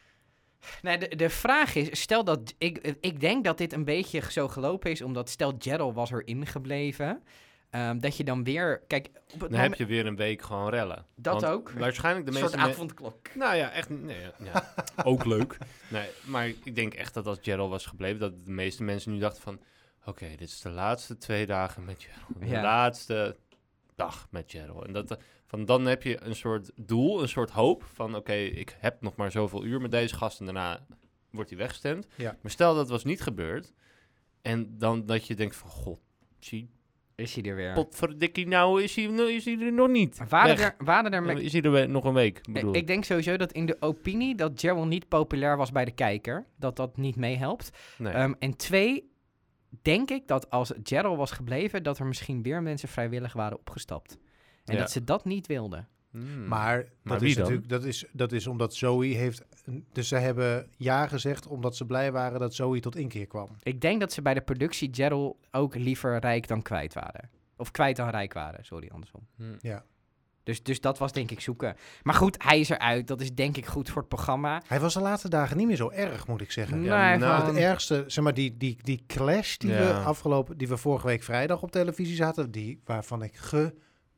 Nee, 0.82 0.98
de, 0.98 1.16
de 1.16 1.30
vraag 1.30 1.76
is, 1.76 2.02
stel 2.02 2.24
dat, 2.24 2.54
ik, 2.58 2.78
ik 3.02 3.20
denk 3.20 3.44
dat 3.44 3.58
dit 3.58 3.74
een 3.74 3.84
beetje 3.86 4.32
zo 4.32 4.48
gelopen 4.48 4.92
is, 4.92 5.02
omdat 5.02 5.30
stel 5.30 5.54
Gerald 5.60 5.96
was 5.96 6.12
erin 6.12 6.46
gebleven, 6.46 7.24
ehm, 7.74 8.00
dat 8.00 8.18
je 8.18 8.24
dan 8.24 8.44
weer, 8.44 8.82
kijk, 8.88 9.08
op 9.08 9.14
het 9.14 9.40
Dan 9.40 9.52
moment, 9.52 9.70
heb 9.70 9.78
je 9.78 9.86
weer 9.86 10.06
een 10.06 10.16
week 10.16 10.42
gewoon 10.42 10.70
rellen. 10.70 11.06
Dat 11.16 11.42
Want 11.42 11.54
ook. 11.54 11.72
Waarschijnlijk 11.72 12.26
de 12.26 12.32
een 12.32 12.40
meeste 12.42 12.58
soort 12.58 12.68
me- 12.68 12.74
avondklok. 12.74 13.36
Nou 13.36 13.56
ja, 13.56 13.72
echt. 13.72 13.90
Nee, 13.90 14.22
ja, 14.22 14.32
ja. 14.44 14.74
ook 15.12 15.26
leuk. 15.26 15.58
Nee, 15.90 16.08
maar 16.26 16.48
ik 16.48 16.76
denk 16.76 16.94
echt 16.94 17.14
dat 17.14 17.28
als 17.28 17.38
Gerald 17.42 17.70
was 17.70 17.86
gebleven, 17.86 18.20
dat 18.20 18.46
de 18.46 18.52
meeste 18.52 18.84
mensen 18.84 19.12
nu 19.12 19.20
dachten 19.20 19.42
van... 19.42 19.60
Oké, 20.06 20.28
dit 20.30 20.42
is 20.50 20.62
de 20.62 20.70
laatste 20.70 21.18
twee 21.18 21.46
dagen 21.46 21.86
met 21.86 22.04
Gerald. 22.04 22.40
De 22.40 22.46
Ja. 22.48 22.62
laatste 22.62 23.36
dag 23.96 24.28
met 24.32 24.52
Gerald. 24.52 24.86
En 24.86 24.94
dat, 24.94 25.12
eh, 25.12 25.18
van 25.46 25.66
dan 25.66 25.86
heb 25.86 26.04
je 26.04 26.24
een 26.24 26.36
soort 26.36 26.72
doel, 26.76 27.22
een 27.22 27.28
soort 27.30 27.50
hoop 27.50 27.84
van... 27.94 28.16
Oké, 28.16 28.34
ik 28.34 28.76
heb 28.80 29.02
nog 29.02 29.16
maar 29.16 29.32
zoveel 29.32 29.64
uur 29.64 29.82
met 29.82 29.92
deze 29.92 30.16
gast 30.16 30.40
en 30.40 30.46
daarna 30.46 30.86
wordt 31.30 31.50
hij 31.50 31.60
weggestemd. 31.60 32.08
Ja. 32.16 32.38
Maar 32.42 32.52
stel 32.52 32.76
dat 32.76 32.90
was 32.90 33.04
niet 33.04 33.22
gebeurd. 33.22 33.74
En 34.42 34.78
dan 34.78 35.06
dat 35.06 35.28
je 35.28 35.36
denkt 35.36 35.56
van... 35.56 35.70
God, 35.70 36.00
zie, 36.40 36.70
Is 37.16 37.36
hij 37.36 37.44
er 37.44 37.56
weer. 37.56 37.74
potverdikkie, 37.74 38.48
nou 38.48 38.84
is 38.84 38.96
hij, 38.96 39.08
nou 39.08 39.32
is 39.32 39.46
hij 39.46 39.60
er 39.60 39.74
nog 39.74 39.90
niet. 39.90 40.22
Waren 40.30 40.58
er, 40.58 40.76
waren 40.78 41.14
er 41.14 41.24
me- 41.24 41.42
Is 41.42 41.52
hij 41.54 41.62
er 41.62 41.90
nog 41.90 42.04
een 42.04 42.14
week, 42.14 42.38
ik, 42.38 42.54
bedoel 42.54 42.76
ik 42.76 42.88
denk 42.88 43.04
sowieso 43.04 43.38
dat 43.38 43.52
in 43.52 43.66
de 43.66 43.78
opinie 43.80 44.36
dat 44.36 44.52
Gerald 44.60 44.88
niet 44.88 45.08
populair 45.08 45.58
was 45.58 45.72
bij 45.72 45.86
de 45.86 45.92
kijker. 45.92 46.46
Dat 46.58 46.76
dat 46.76 46.98
niet 46.98 47.16
meehelpt. 47.16 47.70
Nee. 47.98 48.14
Ehm, 48.14 48.34
en 48.40 48.58
twee, 48.58 49.12
denk 49.82 50.10
ik 50.10 50.28
dat 50.28 50.50
als 50.50 50.72
Gerald 50.84 51.18
was 51.18 51.32
gebleven, 51.32 51.84
dat 51.84 52.00
er 52.00 52.06
misschien 52.06 52.42
weer 52.42 52.62
mensen 52.62 52.90
vrijwillig 52.90 53.34
waren 53.34 53.58
opgestapt. 53.58 54.18
En 54.66 54.74
Ja. 54.74 54.80
dat 54.80 54.92
ze 54.92 55.04
dat 55.04 55.26
niet 55.26 55.48
wilden. 55.48 55.88
Hmm. 56.14 56.48
Maar, 56.48 56.86
dat, 57.04 57.20
wie 57.20 57.30
is 57.30 57.36
dan? 57.36 57.44
natuurlijk, 57.44 57.70
dat, 57.70 57.84
is, 57.84 58.06
dat 58.12 58.32
is 58.32 58.48
omdat 58.48 58.76
Zoe 58.76 59.06
heeft... 59.06 59.44
Dus 59.92 60.08
ze 60.08 60.16
hebben 60.16 60.68
ja 60.78 61.08
gezegd 61.08 61.48
omdat 61.48 61.76
ze 61.76 61.86
blij 61.86 62.12
waren 62.12 62.40
dat 62.40 62.56
Zoe 62.56 62.80
tot 62.80 62.96
inkeer 62.96 63.28
kwam. 63.28 63.50
Ik 63.64 63.82
denk 63.82 64.00
dat 64.00 64.14
ze 64.14 64.22
bij 64.22 64.34
de 64.34 64.42
productie 64.42 64.90
Gerald 64.92 65.38
ook 65.52 65.76
liever 65.76 66.20
rijk 66.20 66.48
dan 66.48 66.62
kwijt 66.62 66.94
waren. 66.94 67.30
Of 67.58 67.72
kwijt 67.72 67.96
dan 67.96 68.10
rijk 68.10 68.34
waren, 68.34 68.66
sorry, 68.66 68.90
andersom. 68.92 69.28
Hmm. 69.36 69.58
Ja. 69.60 69.84
Dus, 70.44 70.64
dus 70.64 70.82
dat 70.82 70.98
was 70.98 71.12
denk 71.12 71.32
ik 71.32 71.40
zoeken. 71.40 71.76
Maar 72.04 72.16
goed, 72.16 72.44
hij 72.44 72.60
is 72.60 72.70
eruit. 72.70 73.08
Dat 73.08 73.22
is 73.22 73.34
denk 73.34 73.58
ik 73.58 73.66
goed 73.66 73.90
voor 73.90 74.02
het 74.02 74.10
programma. 74.10 74.62
Hij 74.68 74.80
was 74.80 74.94
de 74.94 75.00
laatste 75.00 75.30
dagen 75.30 75.58
niet 75.58 75.68
meer 75.68 75.76
zo 75.76 75.90
erg, 75.90 76.28
moet 76.28 76.42
ik 76.42 76.52
zeggen. 76.52 76.80
Nee, 76.80 76.88
Ja, 76.88 77.16
nou, 77.16 77.46
Het 77.46 77.56
ergste, 77.56 78.04
zeg 78.08 78.24
maar, 78.24 78.34
die, 78.34 78.58
die, 78.58 78.78
die 78.82 79.04
clash 79.08 79.58
die, 79.58 79.70
we 79.70 79.94
afgelopen, 79.94 80.58
die 80.58 80.68
we 80.68 80.78
vorige 80.78 81.08
week 81.08 81.24
vrijdag 81.24 81.62
op 81.62 81.72
televisie 81.72 82.16
zaten, 82.16 82.52
die, 82.52 82.82
waarvan 82.86 83.24
ik 83.24 83.36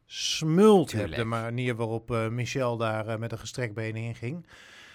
gesmuld 0.06 0.92
heb. 0.92 1.00
Tuurlijk. 1.00 1.22
De 1.22 1.28
manier 1.28 1.76
waarop 1.76 2.12
eh, 2.12 2.28
Michel 2.28 2.78
daar 2.78 3.08
eh, 3.08 3.18
met 3.18 3.32
een 3.32 3.38
gestrekt 3.38 3.74
been 3.74 3.96
in 3.96 4.16
ging. 4.16 4.46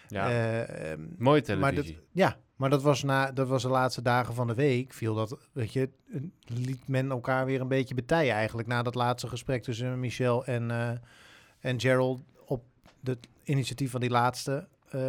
Ja, 0.09 0.29
Eh, 0.31 0.91
ehm, 0.93 1.01
mooie 1.19 1.43
maar 1.47 1.71
televisie. 1.71 1.95
dat, 1.95 2.05
ja, 2.13 2.37
maar 2.57 2.71
dat 2.71 2.83
was, 2.83 3.03
na, 3.03 3.33
dat 3.33 3.49
was 3.49 3.63
de 3.63 3.69
laatste 3.69 4.03
dagen 4.03 4.35
van 4.35 4.47
de 4.47 4.55
week. 4.55 4.93
Viel 4.93 5.15
dat, 5.15 5.39
weet 5.53 5.73
je, 5.73 5.89
liet 6.45 6.89
men 6.89 7.11
elkaar 7.11 7.47
weer 7.47 7.61
een 7.61 7.69
beetje 7.69 7.95
betijen 7.95 8.35
eigenlijk. 8.35 8.69
Na 8.69 8.83
dat 8.83 8.95
laatste 8.95 9.29
gesprek 9.29 9.63
tussen 9.63 10.01
Michel 10.01 10.45
en, 10.45 10.71
en 11.61 11.81
Gerald 11.81 12.23
op 12.47 12.65
het 13.05 13.29
initiatief 13.45 13.91
van 13.91 14.01
die 14.01 14.11
laatste. 14.11 14.69
Eh, 14.95 15.01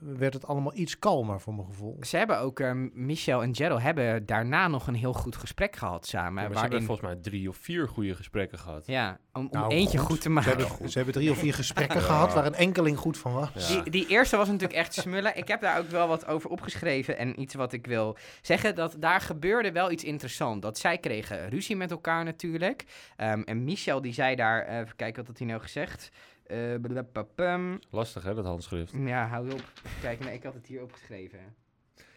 werd 0.00 0.34
het 0.34 0.46
allemaal 0.46 0.74
iets 0.74 0.98
kalmer 0.98 1.40
voor 1.40 1.54
mijn 1.54 1.66
gevoel. 1.66 1.96
Ze 2.00 2.16
hebben 2.16 2.38
ook, 2.38 2.60
eh, 2.60 2.72
Michel 2.92 3.42
en 3.42 3.54
Gerald 3.54 3.82
hebben 3.82 4.26
daarna 4.26 4.68
nog 4.68 4.86
een 4.86 4.94
heel 4.94 5.12
goed 5.12 5.36
gesprek 5.36 5.76
gehad 5.76 6.06
samen. 6.06 6.32
maar 6.32 6.42
ze 6.42 6.48
waarin, 6.52 6.70
hebben 6.70 6.86
volgens 6.88 7.08
mij 7.08 7.16
drie 7.22 7.48
of 7.48 7.56
vier 7.56 7.88
goede 7.88 8.14
gesprekken 8.14 8.58
gehad. 8.58 8.86
ja, 8.86 9.18
om, 9.32 9.42
om 9.42 9.48
Nou, 9.50 9.72
eentje 9.72 9.98
goed. 9.98 10.06
goed 10.06 10.16
te 10.16 10.22
Ze 10.22 10.30
maken. 10.30 10.56
hebben, 10.58 10.90
ze 10.90 10.96
hebben 10.96 11.14
drie 11.14 11.30
of 11.30 11.38
vier 11.38 11.54
gesprekken 11.54 12.00
gehad 12.00 12.34
waar 12.34 12.46
een 12.46 12.54
enkeling 12.54 12.98
goed 12.98 13.18
van 13.18 13.32
was. 13.32 13.68
Ja. 13.68 13.82
Die, 13.82 13.90
die 13.90 14.06
eerste 14.06 14.36
was 14.36 14.46
natuurlijk 14.48 14.78
echt 14.78 14.94
smullen. 14.94 15.36
Ik 15.36 15.48
heb 15.48 15.60
daar 15.60 15.78
ook 15.78 15.88
wel 15.88 16.08
wat 16.08 16.26
over 16.26 16.50
opgeschreven. 16.50 17.18
En 17.18 17.40
iets 17.40 17.54
wat 17.54 17.72
ik 17.72 17.86
wil 17.86 18.16
zeggen, 18.42 18.74
dat 18.74 18.96
daar 18.98 19.20
gebeurde 19.20 19.72
wel 19.72 19.90
iets 19.90 20.04
interessants. 20.04 20.60
Dat 20.60 20.78
zij 20.78 20.98
kregen 20.98 21.48
ruzie 21.48 21.76
met 21.76 21.90
elkaar 21.90 22.24
natuurlijk. 22.24 22.84
Ehm, 23.16 23.40
en 23.44 23.64
Michel 23.64 24.00
die 24.00 24.12
zei 24.12 24.36
daar, 24.36 24.62
eh, 24.64 24.78
even 24.78 24.96
kijken 24.96 25.16
wat 25.16 25.26
had 25.26 25.38
hij 25.38 25.46
nou 25.46 25.60
gezegd. 25.60 26.10
Eh. 26.48 27.74
Lastig 27.90 28.22
hè, 28.22 28.34
dat 28.34 28.44
handschrift. 28.44 28.92
ja, 28.92 29.26
hou 29.26 29.52
op. 29.52 29.72
Kijk, 30.00 30.24
nee, 30.24 30.34
ik 30.34 30.42
had 30.42 30.54
het 30.54 30.66
hier 30.66 30.82
opgeschreven. 30.82 31.38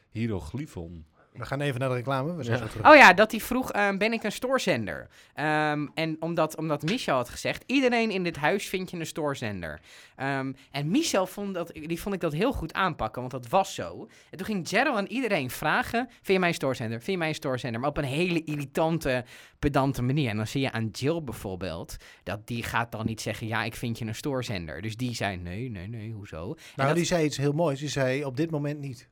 Hieroglyphon. 0.09 1.05
We 1.31 1.45
gaan 1.45 1.61
even 1.61 1.79
naar 1.79 1.89
de 1.89 1.95
reclame. 1.95 2.35
We 2.35 2.43
zijn 2.43 2.57
Ja. 2.57 2.63
zo 2.63 2.69
terug. 2.71 2.87
Oh 2.91 2.95
ja, 2.95 3.13
dat 3.13 3.31
hij 3.31 3.39
vroeg, 3.39 3.71
ehm, 3.71 3.97
ben 3.97 4.13
ik 4.13 4.23
een 4.23 4.31
stoorzender? 4.31 5.07
Ehm, 5.33 5.87
en 5.93 6.17
omdat, 6.19 6.57
omdat 6.57 6.81
Michel 6.83 7.15
had 7.15 7.29
gezegd, 7.29 7.63
iedereen 7.65 8.11
in 8.11 8.23
dit 8.23 8.35
huis 8.37 8.67
vind 8.69 8.91
je 8.91 8.97
een 8.99 9.05
stoorzender. 9.05 9.81
Ehm, 10.15 10.53
en 10.71 10.89
Michel 10.91 11.25
vond, 11.27 11.53
dat, 11.53 11.71
die 11.73 12.01
vond 12.01 12.15
ik 12.15 12.21
dat 12.21 12.33
heel 12.33 12.51
goed 12.53 12.73
aanpakken, 12.73 13.21
want 13.21 13.33
dat 13.33 13.47
was 13.49 13.73
zo. 13.75 14.07
En 14.29 14.37
toen 14.37 14.45
ging 14.45 14.67
Gerald 14.69 14.97
aan 14.97 15.05
iedereen 15.05 15.49
vragen, 15.49 16.05
vind 16.09 16.27
je 16.27 16.39
mij 16.39 16.47
een 16.49 16.53
stoorzender? 16.53 16.97
Vind 16.97 17.11
je 17.11 17.17
mij 17.17 17.27
een 17.27 17.35
stoorzender? 17.35 17.79
Maar 17.81 17.89
op 17.89 17.97
een 17.97 18.03
hele 18.03 18.43
irritante, 18.43 19.25
pedante 19.59 20.01
manier. 20.01 20.29
En 20.29 20.37
dan 20.37 20.47
zie 20.47 20.61
je 20.61 20.71
aan 20.71 20.87
Jill 20.91 21.21
bijvoorbeeld, 21.23 21.95
dat 22.23 22.47
die 22.47 22.63
gaat 22.63 22.91
dan 22.91 23.05
niet 23.05 23.21
zeggen, 23.21 23.47
ja, 23.47 23.63
ik 23.63 23.75
vind 23.75 23.97
je 23.97 24.05
een 24.05 24.15
stoorzender. 24.15 24.81
Dus 24.81 24.97
die 24.97 25.15
zei, 25.15 25.37
nee, 25.37 25.69
nee, 25.69 25.87
nee, 25.87 26.11
hoezo? 26.11 26.49
En 26.53 26.57
Nou, 26.75 26.87
dat- 26.87 26.97
die 26.97 27.05
zei 27.05 27.25
iets 27.25 27.37
heel 27.37 27.53
moois. 27.53 27.79
Die 27.79 27.89
zei 27.89 28.25
op 28.25 28.37
dit 28.37 28.51
moment 28.51 28.79
niet. 28.79 29.09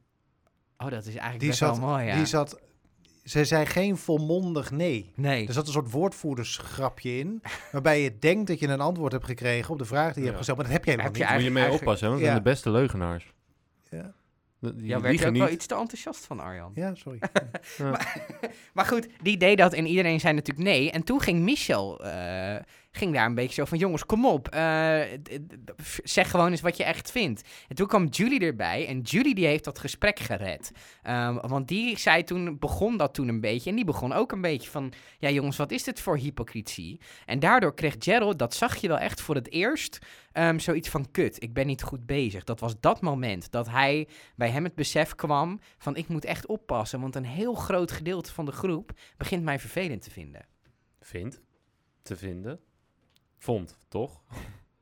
Oh, 0.83 0.89
dat 0.89 0.99
is 0.99 1.07
eigenlijk 1.07 1.39
Die 1.39 1.47
best 1.47 1.59
zat, 1.59 1.77
wel 1.79 1.87
mooi, 1.87 2.05
ja. 2.05 2.15
die 2.15 2.25
zat, 2.25 2.59
ze 3.23 3.45
zei 3.45 3.65
geen 3.65 3.97
volmondig 3.97 4.71
nee. 4.71 5.11
nee. 5.15 5.47
Er 5.47 5.53
zat 5.53 5.67
een 5.67 5.73
soort 5.73 5.91
woordvoerdersgrapje 5.91 7.17
in, 7.17 7.41
waarbij 7.71 8.01
je 8.01 8.19
denkt 8.19 8.47
dat 8.47 8.59
je 8.59 8.67
een 8.67 8.79
antwoord 8.81 9.11
hebt 9.11 9.25
gekregen 9.25 9.71
op 9.71 9.77
de 9.77 9.85
vraag 9.85 10.05
die 10.13 10.13
je 10.13 10.19
Ja. 10.19 10.25
hebt 10.25 10.37
gesteld, 10.37 10.57
maar 10.57 10.65
dat 10.65 10.75
heb 10.75 10.85
je 10.85 10.91
helemaal 10.91 11.11
Heb 11.11 11.21
je 11.21 11.27
niet. 11.27 11.33
Moet 11.35 11.43
je 11.43 11.51
mee 11.51 11.63
Eigenlijk- 11.63 11.87
oppassen, 11.87 12.07
hè, 12.07 12.13
want 12.13 12.25
dat 12.25 12.33
Ja. 12.35 12.35
zijn 12.35 12.43
de 12.43 12.49
beste 12.49 12.71
leugenaars. 12.71 13.33
Ja. 13.89 14.13
Die 14.61 14.75
die 14.75 14.87
Ja, 14.87 15.01
werd 15.01 15.19
je 15.19 15.25
ook 15.25 15.31
niet. 15.31 15.41
wel 15.41 15.51
iets 15.51 15.65
te 15.65 15.75
enthousiast 15.75 16.25
van, 16.25 16.39
Arjan. 16.39 16.71
Ja, 16.75 16.95
sorry. 16.95 17.19
Maar 18.73 18.85
goed, 18.85 19.07
die 19.21 19.37
deed 19.37 19.57
dat 19.57 19.73
en 19.73 19.85
iedereen 19.85 20.19
zei 20.19 20.33
natuurlijk 20.33 20.67
nee. 20.67 20.91
En 20.91 21.03
toen 21.03 21.21
ging 21.21 21.39
Michel 21.39 22.03
eh, 22.05 22.55
ging 22.99 23.13
daar 23.13 23.25
een 23.25 23.35
beetje 23.35 23.53
zo 23.53 23.65
van... 23.65 23.77
Jongens, 23.77 24.05
kom 24.05 24.25
op. 24.25 24.47
eh, 24.47 25.01
zeg 26.03 26.29
gewoon 26.29 26.51
eens 26.51 26.61
wat 26.61 26.77
je 26.77 26.83
echt 26.83 27.11
vindt. 27.11 27.41
En 27.67 27.75
toen 27.75 27.87
kwam 27.87 28.05
Julie 28.05 28.39
erbij. 28.39 28.87
En 28.87 29.01
Julie 29.01 29.35
die 29.35 29.45
heeft 29.45 29.63
dat 29.63 29.79
gesprek 29.79 30.19
gered. 30.19 30.71
Ehm, 31.03 31.47
want 31.47 31.67
die 31.67 31.97
zei 31.97 32.23
toen... 32.23 32.59
Begon 32.59 32.97
dat 32.97 33.13
toen 33.13 33.27
een 33.27 33.41
beetje. 33.41 33.69
En 33.69 33.75
die 33.75 33.85
begon 33.85 34.13
ook 34.13 34.31
een 34.31 34.41
beetje 34.41 34.69
van... 34.69 34.93
Ja 35.17 35.29
jongens, 35.29 35.57
wat 35.57 35.71
is 35.71 35.83
dit 35.83 35.99
voor 35.99 36.17
hypocrisie? 36.17 37.01
En 37.25 37.39
daardoor 37.39 37.73
kreeg 37.73 37.95
Gerald... 37.99 38.39
Dat 38.39 38.53
zag 38.53 38.75
je 38.75 38.87
wel 38.87 38.97
echt 38.97 39.21
voor 39.21 39.35
het 39.35 39.51
eerst... 39.51 39.99
ehm, 40.31 40.59
zoiets 40.59 40.89
van 40.89 41.11
kut, 41.11 41.43
ik 41.43 41.53
ben 41.53 41.67
niet 41.67 41.83
goed 41.83 42.05
bezig. 42.05 42.43
Dat 42.43 42.59
was 42.59 42.79
dat 42.79 43.01
moment 43.01 43.51
dat 43.51 43.69
hij 43.69 44.07
bij 44.35 44.49
hem 44.49 44.63
het 44.63 44.75
besef 44.75 45.15
kwam 45.15 45.59
van 45.77 45.95
ik 45.95 46.07
moet 46.07 46.25
echt 46.25 46.47
oppassen, 46.47 47.01
want 47.01 47.15
een 47.15 47.25
heel 47.25 47.53
groot 47.53 47.91
gedeelte 47.91 48.33
van 48.33 48.45
de 48.45 48.51
groep 48.51 48.91
begint 49.17 49.43
mij 49.43 49.59
vervelend 49.59 50.01
te 50.01 50.11
vinden. 50.11 50.45
Vindt. 51.01 51.41
Te 52.01 52.15
vinden. 52.15 52.59
Vond, 53.39 53.77
toch? 53.87 54.21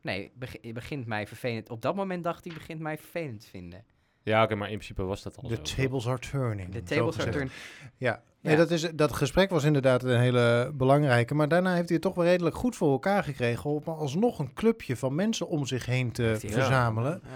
Nee, 0.01 0.31
beg- 0.35 0.55
het 0.61 0.73
begint 0.73 1.05
mij 1.05 1.27
vervelend. 1.27 1.69
Op 1.69 1.81
dat 1.81 1.95
moment 1.95 2.23
dacht 2.23 2.43
hij 2.45 2.53
begint 2.53 2.79
mij 2.79 2.97
vervelend 2.97 3.41
te 3.41 3.47
vinden. 3.47 3.83
Ja, 4.23 4.43
oké, 4.43 4.55
maar 4.55 4.67
in 4.69 4.73
principe 4.75 5.03
was 5.03 5.23
dat 5.23 5.37
al 5.37 5.49
The 5.49 5.55
zo. 5.55 5.61
toch? 5.61 5.73
tables 5.75 6.07
are 6.07 6.19
turning. 6.19 6.69
De 6.71 6.81
zo 6.85 6.95
tables 6.95 7.19
are 7.19 7.31
turned. 7.31 7.51
Ja, 7.97 8.21
nee, 8.41 8.53
Ja. 8.53 8.59
Dat, 8.59 8.71
is, 8.71 8.81
dat 8.93 9.13
gesprek 9.13 9.49
was 9.49 9.63
inderdaad 9.63 10.03
een 10.03 10.19
hele 10.19 10.71
belangrijke. 10.73 11.33
Maar 11.35 11.47
daarna 11.47 11.69
heeft 11.73 11.85
hij 11.85 11.93
het 11.93 12.01
toch 12.01 12.15
wel 12.15 12.25
redelijk 12.25 12.55
goed 12.55 12.75
voor 12.75 12.91
elkaar 12.91 13.23
gekregen. 13.23 13.69
om 13.69 13.83
alsnog 13.85 14.39
een 14.39 14.53
clubje 14.53 14.95
van 14.95 15.15
mensen 15.15 15.47
om 15.47 15.65
zich 15.65 15.85
heen 15.85 16.11
te 16.11 16.35
verzamelen. 16.39 17.21
Ja. 17.23 17.29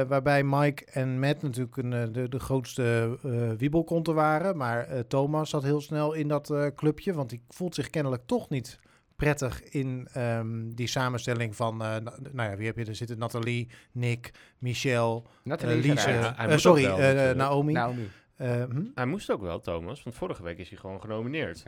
Eh, 0.00 0.06
waarbij 0.08 0.42
Mike 0.44 0.84
en 0.84 1.18
Matt 1.20 1.42
natuurlijk 1.42 1.76
een, 1.76 1.92
eh, 1.92 2.02
de, 2.12 2.28
de 2.28 2.38
grootste 2.40 3.18
eh 3.24 3.58
wiebelkonten 3.58 4.14
waren. 4.14 4.56
Maar 4.56 4.86
eh, 4.86 4.98
Thomas 5.00 5.50
zat 5.50 5.62
heel 5.62 5.80
snel 5.80 6.12
in 6.12 6.28
dat 6.28 6.50
eh, 6.50 6.66
clubje. 6.76 7.12
Want 7.12 7.30
die 7.30 7.42
voelt 7.48 7.74
zich 7.74 7.90
kennelijk 7.90 8.22
toch 8.26 8.48
niet 8.48 8.78
prettig 9.20 9.62
in 9.62 10.08
ehm, 10.12 10.68
die 10.70 10.86
samenstelling 10.86 11.56
van... 11.56 11.82
eh, 11.82 11.96
nou 12.32 12.50
ja, 12.50 12.56
wie 12.56 12.66
heb 12.66 12.76
je 12.76 12.84
er 12.84 12.94
zitten? 12.94 13.18
Nathalie, 13.18 13.68
Nick, 13.92 14.30
Michelle, 14.58 15.22
Nathalie 15.44 15.74
eh, 15.74 15.84
is 15.84 16.04
Lise. 16.04 16.10
eh, 16.10 16.56
sorry, 16.56 16.82
wel, 16.82 16.98
eh. 16.98 17.36
Naomi. 17.36 17.72
Naomi. 17.72 18.08
Eh, 18.36 18.64
hm? 18.64 18.84
Hij 18.94 19.06
moest 19.06 19.30
ook 19.30 19.40
wel, 19.40 19.60
Thomas, 19.60 20.02
want 20.02 20.16
vorige 20.16 20.42
week 20.42 20.58
is 20.58 20.68
hij 20.68 20.78
gewoon 20.78 21.00
genomineerd. 21.00 21.62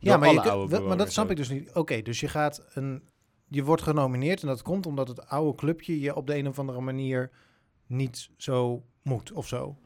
Ja. 0.00 0.16
Maar, 0.16 0.28
je, 0.32 0.40
kunt- 0.40 0.70
wel- 0.70 0.86
maar 0.86 0.96
dat 0.96 1.12
snap 1.12 1.24
ook. 1.24 1.30
ik 1.30 1.36
dus 1.36 1.48
niet. 1.48 1.72
Oké, 1.74 2.02
dus 2.02 2.20
je 2.20 2.28
gaat 2.28 2.66
een... 2.74 3.08
Je 3.50 3.64
wordt 3.64 3.82
genomineerd 3.82 4.42
en 4.42 4.48
dat 4.48 4.62
komt 4.62 4.86
omdat 4.86 5.08
het 5.08 5.26
oude 5.28 5.54
clubje 5.58 6.00
je 6.00 6.14
op 6.14 6.26
de 6.26 6.36
een 6.36 6.48
of 6.48 6.58
andere 6.58 6.80
manier 6.80 7.30
niet 7.86 8.30
zo 8.36 8.84
moet 9.02 9.32
of 9.32 9.46
zo. 9.46 9.78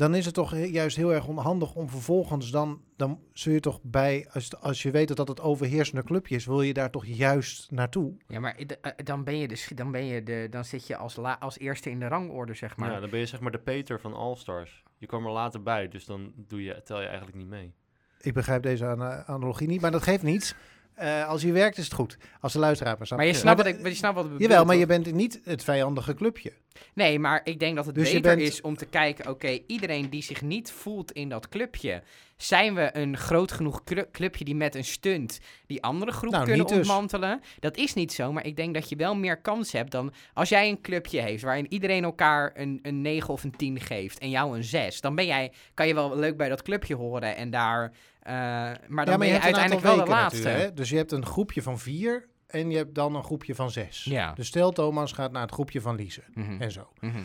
Dan 0.00 0.14
is 0.14 0.24
het 0.24 0.34
toch 0.34 0.56
juist 0.56 0.96
heel 0.96 1.12
erg 1.12 1.26
onhandig 1.26 1.74
om 1.74 1.88
vervolgens 1.88 2.50
dan... 2.50 2.82
Dan 2.96 3.20
zul 3.32 3.52
je 3.52 3.60
toch 3.60 3.80
bij... 3.82 4.28
Als, 4.32 4.56
als 4.56 4.82
je 4.82 4.90
weet 4.90 5.08
dat 5.08 5.16
dat 5.16 5.28
het 5.28 5.40
overheersende 5.40 6.04
clubje 6.04 6.34
is, 6.34 6.46
wil 6.46 6.62
je 6.62 6.72
daar 6.72 6.90
toch 6.90 7.06
juist 7.06 7.70
naartoe? 7.70 8.12
Ja, 8.26 8.40
maar 8.40 8.54
eh, 8.54 8.92
dan 9.04 9.24
ben 9.24 9.38
je 9.38 9.48
dus, 9.48 9.70
dan 9.74 9.90
ben 9.90 10.04
je 10.04 10.22
de, 10.22 10.46
dan 10.50 10.64
zit 10.64 10.86
je 10.86 10.96
als, 10.96 11.16
la, 11.16 11.36
als 11.40 11.58
eerste 11.58 11.90
in 11.90 12.00
de 12.00 12.08
rangorde, 12.08 12.54
zeg 12.54 12.76
maar. 12.76 12.92
Ja, 12.92 13.00
dan 13.00 13.10
ben 13.10 13.18
je 13.18 13.26
zeg 13.26 13.40
maar 13.40 13.52
de 13.52 13.58
Peter 13.58 14.00
van 14.00 14.14
All 14.14 14.36
Stars. 14.36 14.82
Je 14.98 15.06
kwam 15.06 15.26
er 15.26 15.32
later 15.32 15.62
bij, 15.62 15.88
dus 15.88 16.04
dan 16.04 16.32
doe 16.36 16.62
je, 16.62 16.82
tel 16.84 17.00
je 17.00 17.06
eigenlijk 17.06 17.36
niet 17.36 17.48
mee. 17.48 17.72
Ik 18.20 18.34
begrijp 18.34 18.62
deze 18.62 18.86
ana- 18.86 19.24
analogie 19.26 19.68
niet, 19.68 19.80
maar 19.80 19.90
dat 19.90 20.02
geeft 20.02 20.22
niets. 20.22 20.54
Eh, 20.94 21.28
als 21.28 21.42
je 21.42 21.52
werkt 21.52 21.78
is 21.78 21.84
het 21.84 21.92
goed. 21.94 22.16
Als 22.40 22.52
de 22.52 22.58
luisteraar 22.58 22.94
maar 22.98 23.06
snapt. 23.06 23.22
maar 23.22 23.32
je 23.32 23.38
snapt 23.38 23.56
wat 23.56 23.66
ik, 23.66 23.86
je 23.86 23.94
snapt 23.94 24.14
wat 24.14 24.26
Jawel, 24.38 24.64
maar 24.64 24.76
je 24.76 24.86
bent 24.86 25.12
niet 25.12 25.40
het 25.44 25.64
vijandige 25.64 26.14
clubje. 26.14 26.52
Nee, 26.94 27.18
maar 27.18 27.40
ik 27.44 27.58
denk 27.60 27.76
dat 27.76 27.86
het 27.86 27.94
Dus 27.94 28.12
beter 28.12 28.36
bent- 28.36 28.40
is 28.48 28.60
om 28.60 28.76
te 28.76 28.86
kijken, 28.86 29.30
oké, 29.30 29.58
iedereen 29.66 30.10
die 30.10 30.22
zich 30.22 30.42
niet 30.42 30.70
voelt 30.70 31.12
in 31.12 31.28
dat 31.28 31.48
clubje, 31.48 32.02
zijn 32.36 32.74
we 32.74 32.90
een 32.96 33.16
groot 33.16 33.52
genoeg 33.52 33.84
clu- 33.84 34.06
clubje 34.12 34.44
die 34.44 34.54
met 34.54 34.74
een 34.74 34.84
stunt 34.84 35.40
die 35.66 35.82
andere 35.82 36.12
groep 36.12 36.32
Nou, 36.32 36.44
kunnen 36.44 36.66
dus. 36.66 36.76
ontmantelen? 36.76 37.40
Dat 37.60 37.76
is 37.76 37.94
niet 37.94 38.12
zo, 38.12 38.32
maar 38.32 38.46
ik 38.46 38.56
denk 38.56 38.74
dat 38.74 38.88
je 38.88 38.96
wel 38.96 39.16
meer 39.16 39.36
kans 39.40 39.72
hebt 39.72 39.90
dan 39.90 40.12
als 40.34 40.48
jij 40.48 40.68
een 40.68 40.80
clubje 40.80 41.20
heeft 41.20 41.42
waarin 41.42 41.66
iedereen 41.72 42.04
elkaar 42.04 42.50
een, 42.54 42.78
een 42.82 43.00
9 43.00 43.32
of 43.32 43.44
een 43.44 43.56
10 43.56 43.80
geeft 43.80 44.18
en 44.18 44.30
jou 44.30 44.56
een 44.56 44.64
6, 44.64 45.00
dan 45.00 45.14
ben 45.14 45.26
jij, 45.26 45.52
kan 45.74 45.86
je 45.86 45.94
wel 45.94 46.16
leuk 46.18 46.36
bij 46.36 46.48
dat 46.48 46.62
clubje 46.62 46.94
horen 46.94 47.36
en 47.36 47.50
daar, 47.50 47.92
maar 48.24 49.04
dan 49.06 49.18
ben 49.18 49.26
je, 49.26 49.32
hebt 49.32 49.44
een 49.46 49.54
uiteindelijk 49.54 49.86
wel 49.86 50.04
de 50.04 50.10
laatste. 50.10 50.48
hè. 50.48 50.72
Dus 50.74 50.90
je 50.90 50.96
hebt 50.96 51.12
een 51.12 51.26
groepje 51.26 51.62
van 51.62 51.78
vier 51.78 52.28
en 52.46 52.70
je 52.70 52.76
hebt 52.76 52.94
dan 52.94 53.14
een 53.14 53.24
groepje 53.24 53.54
van 53.54 53.70
zes. 53.70 54.04
Ja. 54.04 54.32
Dus 54.32 54.46
stel 54.46 54.72
Thomas 54.72 55.12
gaat 55.12 55.32
naar 55.32 55.42
het 55.42 55.52
groepje 55.52 55.80
van 55.80 55.94
Lise 55.94 56.22
Mhm, 56.34 56.62
en 56.62 56.72
zo. 56.72 56.92
mhm. 57.00 57.18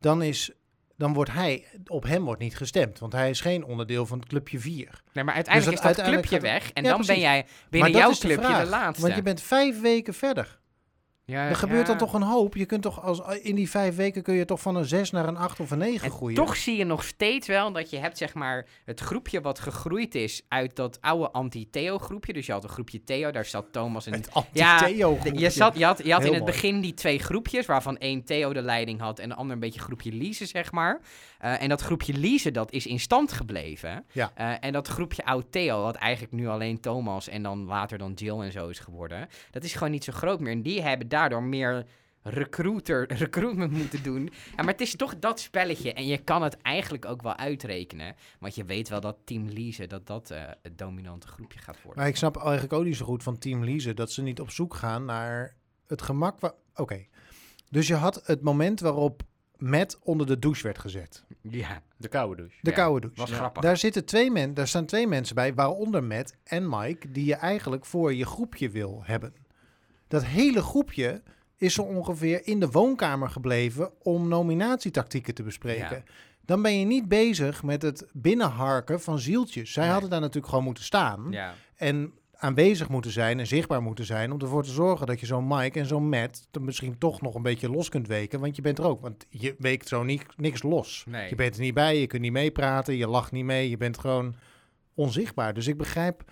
Dan, 0.00 0.22
is, 0.22 0.50
dan 0.96 1.12
wordt 1.12 1.32
hij, 1.32 1.64
op 1.86 2.04
hem 2.04 2.24
wordt 2.24 2.40
niet 2.40 2.56
gestemd, 2.56 2.98
want 2.98 3.12
hij 3.12 3.30
is 3.30 3.40
geen 3.40 3.64
onderdeel 3.64 4.06
van 4.06 4.18
het 4.18 4.28
clubje 4.28 4.58
vier. 4.58 5.02
Nee, 5.12 5.24
maar 5.24 5.34
uiteindelijk 5.34 5.76
dat 5.82 5.90
is 5.90 5.96
dat 5.96 6.06
uiteindelijk 6.06 6.26
clubje 6.26 6.48
gaat- 6.48 6.60
weg 6.60 6.72
en 6.72 6.82
Ja, 6.84 6.90
dan 6.90 7.06
ben 7.06 7.20
jij 7.20 7.46
binnen 7.70 7.90
jouw 7.90 8.10
de 8.10 8.18
clubje 8.18 8.58
de 8.60 8.66
laatste. 8.66 9.02
Want 9.02 9.14
je 9.16 9.22
bent 9.22 9.40
vijf 9.40 9.80
weken 9.80 10.14
verder. 10.14 10.58
Ja, 11.26 11.48
er 11.48 11.56
gebeurt 11.56 11.86
dan 11.86 11.96
toch 11.96 12.12
een 12.12 12.22
hoop. 12.22 12.54
Je 12.54 12.66
kunt 12.66 12.82
toch 12.82 13.02
als, 13.02 13.20
in 13.42 13.54
die 13.54 13.70
vijf 13.70 13.96
weken 13.96 14.22
kun 14.22 14.34
je 14.34 14.44
toch 14.44 14.60
van 14.60 14.76
een 14.76 14.84
zes 14.84 15.10
naar 15.10 15.28
een 15.28 15.36
acht 15.36 15.60
of 15.60 15.70
een 15.70 15.78
negen 15.78 16.04
En 16.04 16.10
groeien. 16.10 16.36
toch 16.36 16.56
zie 16.56 16.76
je 16.76 16.84
nog 16.84 17.04
steeds 17.04 17.46
wel 17.46 17.72
dat 17.72 17.90
je 17.90 17.96
hebt 17.96 18.18
zeg 18.18 18.34
maar 18.34 18.66
het 18.84 19.00
groepje 19.00 19.40
wat 19.40 19.58
gegroeid 19.58 20.14
is 20.14 20.42
uit 20.48 20.76
dat 20.76 21.00
oude 21.00 21.30
anti-Theo 21.30 21.98
groepje. 21.98 22.32
Dus 22.32 22.46
je 22.46 22.52
had 22.52 22.62
een 22.62 22.68
groepje 22.68 23.04
Theo, 23.04 23.30
daar 23.30 23.44
zat 23.44 23.66
Thomas 23.72 24.06
en... 24.06 24.12
het 24.12 24.32
anti-Theo 24.32 25.16
groepje. 25.16 25.40
je, 25.40 25.50
zat, 25.50 25.78
je 25.78 25.84
had, 25.84 26.04
je 26.04 26.12
had 26.12 26.24
in 26.24 26.32
het 26.32 26.40
mooi. 26.40 26.52
begin 26.52 26.80
die 26.80 26.94
twee 26.94 27.18
groepjes, 27.18 27.66
waarvan 27.66 27.98
één 27.98 28.24
Theo 28.24 28.52
de 28.52 28.62
leiding 28.62 29.00
had 29.00 29.18
en 29.18 29.28
de 29.28 29.34
ander 29.34 29.54
een 29.54 29.60
beetje 29.60 29.80
groepje 29.80 30.12
Lise, 30.12 30.46
zeg 30.46 30.72
maar. 30.72 31.00
Eh, 31.38 31.62
en 31.62 31.68
dat 31.68 31.80
groepje 31.80 32.12
Lise, 32.12 32.50
dat 32.50 32.72
is 32.72 32.86
in 32.86 33.00
stand 33.00 33.32
gebleven. 33.32 34.04
Ja. 34.12 34.30
Eh, 34.34 34.52
en 34.60 34.72
dat 34.72 34.88
groepje 34.88 35.24
oud 35.24 35.52
Theo, 35.52 35.82
wat 35.82 35.94
eigenlijk 35.94 36.32
nu 36.32 36.48
alleen 36.48 36.80
Thomas 36.80 37.28
en 37.28 37.42
dan 37.42 37.64
later 37.64 37.98
dan 37.98 38.12
Jill 38.12 38.40
en 38.40 38.52
zo 38.52 38.68
is 38.68 38.78
geworden, 38.78 39.28
dat 39.50 39.64
is 39.64 39.72
gewoon 39.72 39.90
niet 39.90 40.04
zo 40.04 40.12
groot 40.12 40.40
meer. 40.40 40.52
En 40.52 40.62
die 40.62 40.82
hebben 40.82 41.08
daardoor 41.14 41.42
meer 41.42 41.86
recruiter, 42.22 43.12
recruitment 43.24 43.72
moeten 43.72 44.02
doen. 44.02 44.22
Ja, 44.56 44.62
maar 44.62 44.72
het 44.72 44.80
is 44.80 44.96
toch 44.96 45.18
dat 45.18 45.40
spelletje. 45.40 45.92
En 45.92 46.06
je 46.06 46.18
kan 46.18 46.42
het 46.42 46.56
eigenlijk 46.62 47.04
ook 47.04 47.22
wel 47.22 47.36
uitrekenen. 47.36 48.14
Want 48.38 48.54
je 48.54 48.64
weet 48.64 48.88
wel 48.88 49.00
dat 49.00 49.16
Team 49.24 49.48
Lise, 49.48 49.86
dat 49.86 50.06
dat 50.06 50.30
eh, 50.30 50.42
het 50.62 50.78
dominante 50.78 51.26
groepje 51.26 51.58
gaat 51.58 51.76
worden. 51.82 52.00
Maar 52.02 52.10
ik 52.10 52.16
snap 52.16 52.36
eigenlijk 52.36 52.72
ook 52.72 52.84
niet 52.84 52.96
zo 52.96 53.04
goed 53.04 53.22
van 53.22 53.38
Team 53.38 53.64
Lise 53.64 53.94
dat 53.94 54.12
ze 54.12 54.22
niet 54.22 54.40
op 54.40 54.50
zoek 54.50 54.74
gaan 54.74 55.04
naar 55.04 55.54
het 55.86 56.02
gemak. 56.02 56.40
wa- 56.40 56.54
Oké. 56.74 57.04
Dus 57.70 57.86
je 57.86 57.94
had 57.94 58.26
het 58.26 58.42
moment 58.42 58.80
waarop 58.80 59.22
Matt 59.56 59.98
onder 60.02 60.26
de 60.26 60.38
douche 60.38 60.62
werd 60.62 60.78
gezet. 60.78 61.24
Ja, 61.40 61.82
De 61.96 62.08
koude 62.08 62.36
douche. 62.36 62.58
De 62.62 62.70
Ja, 62.70 62.76
koude 62.76 63.00
douche. 63.00 63.20
was 63.20 63.30
grappig. 63.30 63.62
Daar, 63.62 63.76
zitten 63.76 64.04
twee 64.04 64.30
men, 64.30 64.54
daar 64.54 64.68
staan 64.68 64.84
twee 64.86 65.06
mensen 65.06 65.34
bij, 65.34 65.54
waaronder 65.54 66.04
Matt 66.04 66.36
en 66.44 66.68
Mike, 66.68 67.10
die 67.10 67.24
je 67.24 67.34
eigenlijk 67.34 67.84
voor 67.86 68.14
je 68.14 68.26
groepje 68.26 68.70
wil 68.70 69.00
hebben. 69.04 69.34
Dat 70.08 70.24
hele 70.24 70.62
groepje 70.62 71.22
is 71.56 71.74
ze 71.74 71.82
ongeveer 71.82 72.46
in 72.46 72.60
de 72.60 72.70
woonkamer 72.70 73.30
gebleven 73.30 73.90
om 74.02 74.28
nominatietactieken 74.28 75.34
te 75.34 75.42
bespreken. 75.42 75.96
Ja. 75.96 76.02
Dan 76.46 76.62
ben 76.62 76.78
je 76.78 76.84
niet 76.84 77.08
bezig 77.08 77.62
met 77.62 77.82
het 77.82 78.06
binnenharken 78.12 79.00
van 79.00 79.18
zieltjes. 79.18 79.72
Zij 79.72 79.82
Nee. 79.82 79.92
hadden 79.92 80.10
daar 80.10 80.20
natuurlijk 80.20 80.48
gewoon 80.48 80.64
moeten 80.64 80.84
staan 80.84 81.26
Ja. 81.30 81.54
en 81.76 82.12
aanwezig 82.36 82.88
moeten 82.88 83.10
zijn 83.10 83.38
en 83.38 83.46
zichtbaar 83.46 83.82
moeten 83.82 84.04
zijn 84.04 84.32
om 84.32 84.40
ervoor 84.40 84.62
te 84.64 84.70
zorgen 84.70 85.06
dat 85.06 85.20
je 85.20 85.26
zo'n 85.26 85.46
Mike 85.48 85.78
en 85.78 85.86
zo'n 85.86 86.08
Matt 86.08 86.48
er 86.52 86.62
misschien 86.62 86.98
toch 86.98 87.20
nog 87.20 87.34
een 87.34 87.42
beetje 87.42 87.70
los 87.70 87.88
kunt 87.88 88.06
weken, 88.06 88.40
want 88.40 88.56
je 88.56 88.62
bent 88.62 88.78
er 88.78 88.84
ook, 88.84 89.00
want 89.00 89.26
je 89.28 89.54
weekt 89.58 89.88
zo 89.88 90.02
ni- 90.02 90.20
niks 90.36 90.62
los. 90.62 91.04
Nee. 91.08 91.28
Je 91.28 91.34
bent 91.34 91.54
er 91.54 91.60
niet 91.60 91.74
bij, 91.74 92.00
je 92.00 92.06
kunt 92.06 92.22
niet 92.22 92.32
meepraten, 92.32 92.96
je 92.96 93.08
lacht 93.08 93.32
niet 93.32 93.44
mee, 93.44 93.70
je 93.70 93.76
bent 93.76 93.98
gewoon 93.98 94.34
onzichtbaar. 94.94 95.54
Dus 95.54 95.66
ik 95.66 95.76
begrijp, 95.76 96.24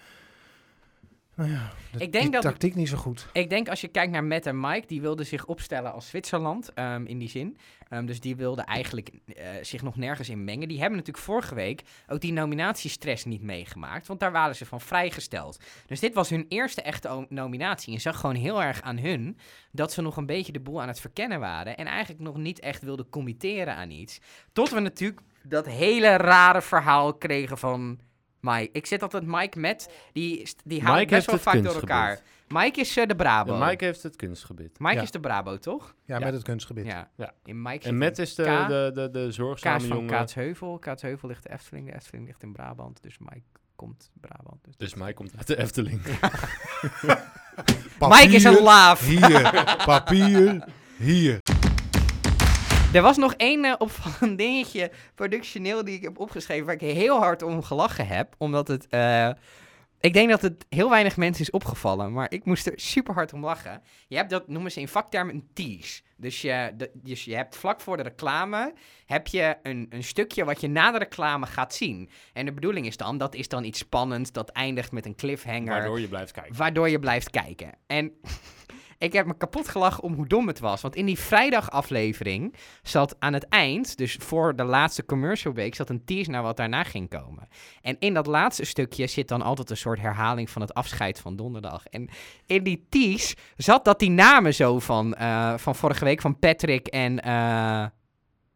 nou 1.35 1.51
ja, 1.51 1.73
de, 1.93 1.99
Ik 1.99 2.12
denk 2.12 2.33
dat- 2.33 2.43
tactiek 2.43 2.75
niet 2.75 2.89
zo 2.89 2.97
goed. 2.97 3.27
Ik 3.33 3.51
denk 3.51 3.69
als 3.69 3.81
je 3.81 3.89
kijkt 3.89 4.12
naar 4.12 4.25
Matt 4.25 4.47
en 4.47 4.61
Mike, 4.61 4.87
die 4.87 5.01
wilden 5.01 5.27
zich 5.27 5.47
opstellen 5.47 5.93
als 5.93 6.09
Zwitserland 6.09 6.73
ehm, 6.75 7.05
in 7.05 7.19
die 7.19 7.29
zin. 7.29 7.57
Ehm, 7.89 8.07
dus 8.07 8.21
die 8.21 8.37
wilden 8.37 8.65
eigenlijk 8.65 9.11
eh, 9.27 9.47
zich 9.62 9.83
nog 9.83 9.97
nergens 9.97 10.29
in 10.29 10.45
mengen. 10.45 10.69
Die 10.69 10.79
hebben 10.81 10.99
natuurlijk 10.99 11.25
vorige 11.25 11.55
week 11.55 11.83
ook 12.09 12.21
die 12.21 12.33
nominatiestress 12.33 13.25
niet 13.25 13.43
meegemaakt, 13.43 14.07
want 14.07 14.21
daar 14.21 14.33
waren 14.33 14.57
ze 14.57 14.67
van 14.67 14.81
vrijgesteld. 14.81 15.59
Dus 15.87 16.01
dit 16.01 16.15
was 16.15 16.31
hun 16.31 16.47
eerste 16.49 16.83
echte 16.83 17.27
nominatie. 17.29 17.93
Je 17.93 17.99
zag 17.99 18.21
gewoon 18.21 18.37
heel 18.37 18.62
erg 18.62 18.83
aan 18.83 18.99
hun 18.99 19.39
dat 19.71 19.93
ze 19.93 20.03
nog 20.03 20.17
een 20.17 20.27
beetje 20.27 20.53
de 20.53 20.61
boel 20.61 20.83
aan 20.83 20.89
het 20.89 21.01
verkennen 21.01 21.41
waren 21.41 21.77
en 21.77 21.87
eigenlijk 21.87 22.21
nog 22.21 22.37
niet 22.37 22.61
echt 22.61 22.83
wilden 22.83 23.09
committeren 23.09 23.75
aan 23.75 23.91
iets. 23.91 24.21
Tot 24.53 24.71
we 24.71 24.81
natuurlijk 24.81 25.21
dat 25.43 25.67
hele 25.67 26.17
rare 26.17 26.62
verhaal 26.62 27.15
kregen 27.15 27.59
van 27.59 27.99
Mike. 28.43 28.69
Ik 28.73 28.87
zit 28.87 29.03
altijd 29.03 29.27
Mike 29.27 29.59
met, 29.59 29.91
die, 30.13 30.49
die 30.65 30.83
Mike 30.83 30.95
best 30.97 31.11
heeft 31.11 31.27
wel 31.27 31.39
vaak 31.39 31.53
door 31.55 31.63
kunstgebied. 31.63 31.91
elkaar. 31.91 32.21
Mike 32.49 32.81
is 32.81 32.97
eh, 32.97 33.07
de 33.07 33.17
Brabo. 33.17 33.57
Ja, 33.59 33.67
Mike 33.67 33.85
heeft 33.85 34.03
het 34.03 34.17
kunstgebied. 34.17 34.79
Mike 34.79 34.95
Ja. 34.95 35.03
is 35.03 35.11
de 35.11 35.21
Brabo, 35.21 35.59
toch? 35.59 35.95
Ja, 36.05 36.19
Ja. 36.19 36.25
met 36.25 36.35
het 36.35 36.43
kunstgebied. 36.43 36.87
Ja. 36.87 37.11
Ja. 37.17 37.33
In 37.45 37.63
Mike 37.63 37.89
En 37.89 37.99
Matt 37.99 38.19
is 38.19 38.35
de, 38.35 38.43
K. 38.43 38.69
de, 38.69 38.91
de, 38.95 39.11
de 39.11 39.21
Kaas 39.25 39.35
zorgzame 39.35 39.81
van 39.81 39.89
jongen. 39.89 40.07
Kaatsheuvel. 40.11 40.79
Kaatsheuvel 40.79 41.29
ligt 41.29 41.43
de 41.43 41.53
Efteling. 41.53 41.87
De 41.87 41.95
Efteling 41.95 42.27
ligt 42.27 42.43
in 42.43 42.53
Brabant. 42.53 43.03
Dus 43.03 43.19
Mike 43.19 43.43
komt 43.77 44.11
Brabant. 44.21 44.65
Dus, 44.65 44.77
Dus 44.77 44.95
Mike 44.95 45.13
komt 45.15 45.33
uit 45.37 45.47
de 45.47 45.57
Efteling. 45.59 46.01
Mike 47.99 48.29
is 48.35 48.45
een 48.45 48.63
laaf. 48.63 49.07
Hier, 49.07 49.77
papier, 49.87 50.65
hier. 50.97 51.39
Er 52.93 53.03
was 53.03 53.17
nog 53.17 53.35
één 53.35 53.65
eh, 53.65 53.75
opvallend 53.79 54.39
dingetje 54.45 54.91
productioneel 55.15 55.85
die 55.85 55.95
ik 55.97 56.03
heb 56.03 56.19
opgeschreven 56.19 56.67
waar 56.67 56.75
ik 56.75 56.81
heel 56.81 57.19
hard 57.19 57.43
om 57.43 57.63
gelachen 57.63 58.07
heb. 58.07 58.35
Omdat 58.39 58.69
het... 58.69 58.87
eh, 58.89 59.31
ik 60.01 60.13
denk 60.13 60.31
dat 60.31 60.43
het 60.43 60.65
heel 60.69 60.91
weinig 60.91 61.17
mensen 61.17 61.43
is 61.43 61.51
opgevallen, 61.51 62.13
maar 62.13 62.27
ik 62.33 62.45
moest 62.45 62.67
er 62.67 62.73
super 62.77 63.15
hard 63.15 63.33
om 63.33 63.45
lachen. 63.45 63.83
Je 64.09 64.17
hebt 64.17 64.31
dat, 64.31 64.49
noemen 64.49 64.71
ze 64.73 64.81
in 64.81 64.89
vaktermen, 64.89 65.35
een 65.35 65.49
tease. 65.53 66.03
Dus 66.17 66.41
je, 66.43 66.73
de- 66.77 66.91
dus 66.95 67.25
je 67.25 67.35
hebt 67.35 67.57
vlak 67.57 67.81
voor 67.81 67.97
de 67.97 68.03
reclame, 68.03 68.73
heb 69.07 69.27
je 69.27 69.57
een, 69.63 69.87
een 69.91 70.05
stukje 70.05 70.45
wat 70.45 70.61
je 70.61 70.69
na 70.69 70.91
de 70.91 70.99
reclame 70.99 71.47
gaat 71.47 71.75
zien. 71.75 72.11
En 72.33 72.45
de 72.47 72.53
bedoeling 72.53 72.87
is 72.87 72.97
dan, 72.97 73.19
dat 73.19 73.35
is 73.35 73.49
dan 73.49 73.65
iets 73.65 73.79
spannends, 73.79 74.33
dat 74.33 74.49
eindigt 74.51 74.93
met 74.93 75.07
een 75.07 75.15
cliffhanger. 75.17 75.65
Waardoor 75.73 76.01
je 76.01 76.09
blijft 76.09 76.33
kijken. 76.33 76.57
Waardoor 76.57 76.89
je 76.89 76.99
blijft 76.99 77.31
kijken. 77.31 77.71
En 77.87 78.13
ik 79.03 79.13
heb 79.13 79.27
me 79.27 79.37
kapot 79.37 79.69
gelachen 79.69 80.03
om 80.03 80.15
hoe 80.15 80.27
dom 80.27 80.47
het 80.47 80.59
was. 80.59 80.81
Want 80.81 80.97
in 80.97 81.07
die 81.07 81.19
vrijdagaflevering 81.19 82.55
zat 82.83 83.17
aan 83.19 83.33
het 83.33 83.49
eind, 83.49 83.97
dus 83.97 84.17
voor 84.21 84.57
de 84.57 84.65
laatste 84.65 85.05
commercial 85.05 85.53
break, 85.53 85.75
zat 85.75 85.91
een 85.91 86.05
tease 86.05 86.31
naar 86.31 86.43
wat 86.43 86.57
daarna 86.57 86.83
ging 86.83 87.09
komen. 87.09 87.49
En 87.81 87.97
in 87.99 88.15
dat 88.15 88.27
laatste 88.27 88.65
stukje 88.65 89.07
zit 89.07 89.29
dan 89.29 89.43
altijd 89.43 89.71
een 89.71 89.77
soort 89.77 90.01
herhaling 90.01 90.51
van 90.51 90.63
het 90.63 90.75
afscheid 90.75 91.19
van 91.19 91.37
donderdag. 91.37 91.87
En 91.87 92.09
in 92.47 92.63
die 92.63 92.87
tease 92.89 93.37
zat 93.57 93.85
dat 93.85 93.99
die 93.99 94.11
namen 94.11 94.55
zo 94.55 94.79
van, 94.79 95.15
eh, 95.15 95.57
van 95.57 95.75
vorige 95.75 96.05
week 96.05 96.21
van 96.21 96.39
Patrick 96.39 96.87
en... 96.87 97.21
eh, 97.21 97.87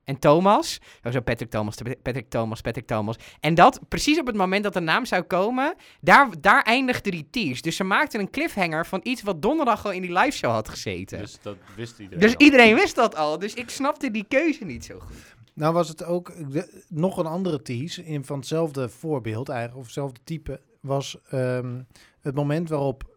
en 0.07 0.19
Thomas. 0.19 0.81
Oh, 1.05 1.13
zo 1.13 1.21
Patrick 1.21 1.51
Thomas, 1.51 1.75
Patrick 2.03 2.29
Thomas, 2.31 2.61
Patrick 2.61 2.87
Thomas. 2.87 3.17
En 3.41 3.55
dat, 3.55 3.81
precies 3.89 4.19
op 4.21 4.27
het 4.27 4.37
moment 4.37 4.65
dat 4.65 4.73
de 4.73 4.81
naam 4.81 5.05
zou 5.07 5.23
komen, 5.23 5.75
daar, 6.01 6.29
daar 6.41 6.63
eindigde 6.63 7.11
die 7.11 7.29
tease. 7.31 7.63
Dus 7.63 7.77
ze 7.77 7.85
maakten 7.85 8.21
een 8.21 8.31
cliffhanger 8.31 8.87
van 8.87 9.01
iets 9.03 9.23
wat 9.23 9.43
donderdag 9.43 9.85
al 9.85 9.93
in 9.93 10.03
die 10.03 10.13
live 10.13 10.31
show 10.37 10.51
had 10.51 10.69
gezeten. 10.69 11.19
Dus, 11.19 11.33
Dus 11.33 11.43
dat 11.43 11.57
wist 11.77 11.99
iedereen 11.99 12.35
al. 12.35 12.41
iedereen 12.45 12.75
wist 12.75 12.95
dat 12.95 13.15
al. 13.17 13.39
Dus 13.39 13.55
ik 13.55 13.71
snapte 13.71 14.11
die 14.11 14.25
keuze 14.29 14.65
niet 14.65 14.85
zo 14.85 14.99
goed. 14.99 15.35
Nou 15.55 15.73
was 15.75 15.89
het 15.89 16.05
ook 16.05 16.53
de- 16.53 16.83
nog 16.89 17.17
een 17.19 17.27
andere 17.27 17.63
tease 17.63 18.05
in 18.05 18.25
van 18.25 18.39
hetzelfde 18.39 18.89
voorbeeld 18.89 19.49
eigenlijk, 19.49 19.79
of 19.79 19.85
hetzelfde 19.85 20.21
type, 20.25 20.61
was 20.81 21.17
ehm, 21.31 21.83
het 22.21 22.35
moment 22.35 22.69
waarop 22.69 23.15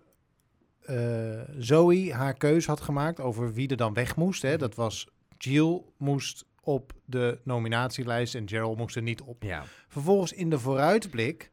eh, 0.81 1.41
Zoe 1.57 2.13
haar 2.13 2.33
keus 2.33 2.65
had 2.65 2.81
gemaakt 2.81 3.19
over 3.19 3.53
wie 3.53 3.67
er 3.67 3.77
dan 3.77 3.93
weg 3.93 4.15
moest. 4.15 4.41
Hè. 4.41 4.57
Dat 4.57 4.75
was 4.75 5.07
Jill 5.37 5.81
moest 5.97 6.45
op 6.69 6.93
de 7.05 7.39
nominatielijst 7.43 8.35
en 8.35 8.47
Gerald 8.49 8.77
moest 8.77 8.95
er 8.95 9.01
niet 9.01 9.21
op. 9.21 9.43
Ja. 9.43 9.63
Vervolgens 9.87 10.31
in 10.33 10.49
de 10.49 10.59
vooruitblik 10.59 11.51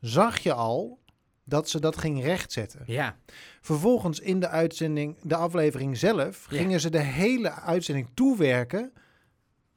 zag 0.00 0.38
je 0.38 0.52
al 0.52 0.98
dat 1.44 1.68
ze 1.68 1.80
dat 1.80 1.96
ging 1.96 2.22
rechtzetten. 2.22 2.82
Ja. 2.86 3.16
Vervolgens 3.60 4.20
in 4.20 4.40
de 4.40 4.48
uitzending, 4.48 5.16
de 5.22 5.36
aflevering 5.36 5.96
zelf, 5.96 6.46
Ja. 6.50 6.56
gingen 6.56 6.80
ze 6.80 6.90
de 6.90 7.00
hele 7.02 7.50
uitzending 7.50 8.08
toewerken 8.14 8.92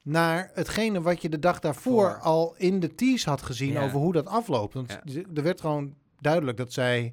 naar 0.02 0.50
hetgene 0.54 1.00
wat 1.02 1.22
je 1.22 1.28
de 1.28 1.38
dag 1.38 1.58
daarvoor 1.60 2.10
Voor. 2.10 2.18
al 2.18 2.54
in 2.56 2.80
de 2.80 2.94
tease 2.94 3.28
had 3.28 3.42
gezien 3.42 3.72
Ja. 3.72 3.84
over 3.84 3.98
hoe 3.98 4.12
dat 4.12 4.26
afloopt. 4.26 4.74
Want 4.74 4.98
Ja. 5.04 5.22
er 5.34 5.42
werd 5.42 5.60
gewoon 5.60 5.94
duidelijk 6.20 6.56
dat 6.56 6.72
zij 6.72 7.12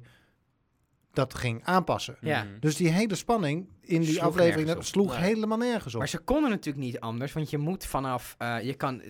dat 1.12 1.34
ging 1.34 1.64
aanpassen. 1.64 2.16
Ja. 2.20 2.42
Mhm. 2.44 2.52
Dus 2.60 2.76
die 2.76 2.88
hele 2.88 3.14
spanning 3.14 3.66
in 3.80 4.00
die 4.00 4.10
Sloeg 4.12 4.22
aflevering 4.24 4.68
dat 4.68 4.86
sloeg 4.86 5.12
Nee. 5.12 5.20
helemaal 5.22 5.58
nergens 5.58 5.94
op. 5.94 5.98
Maar 6.00 6.08
ze 6.08 6.18
konden 6.18 6.50
natuurlijk 6.50 6.84
niet 6.84 7.00
anders, 7.00 7.32
want 7.32 7.50
je 7.50 7.58
moet 7.58 7.86
vanaf... 7.86 8.34
eh, 8.38 8.56
je 8.62 8.74
kan, 8.74 9.02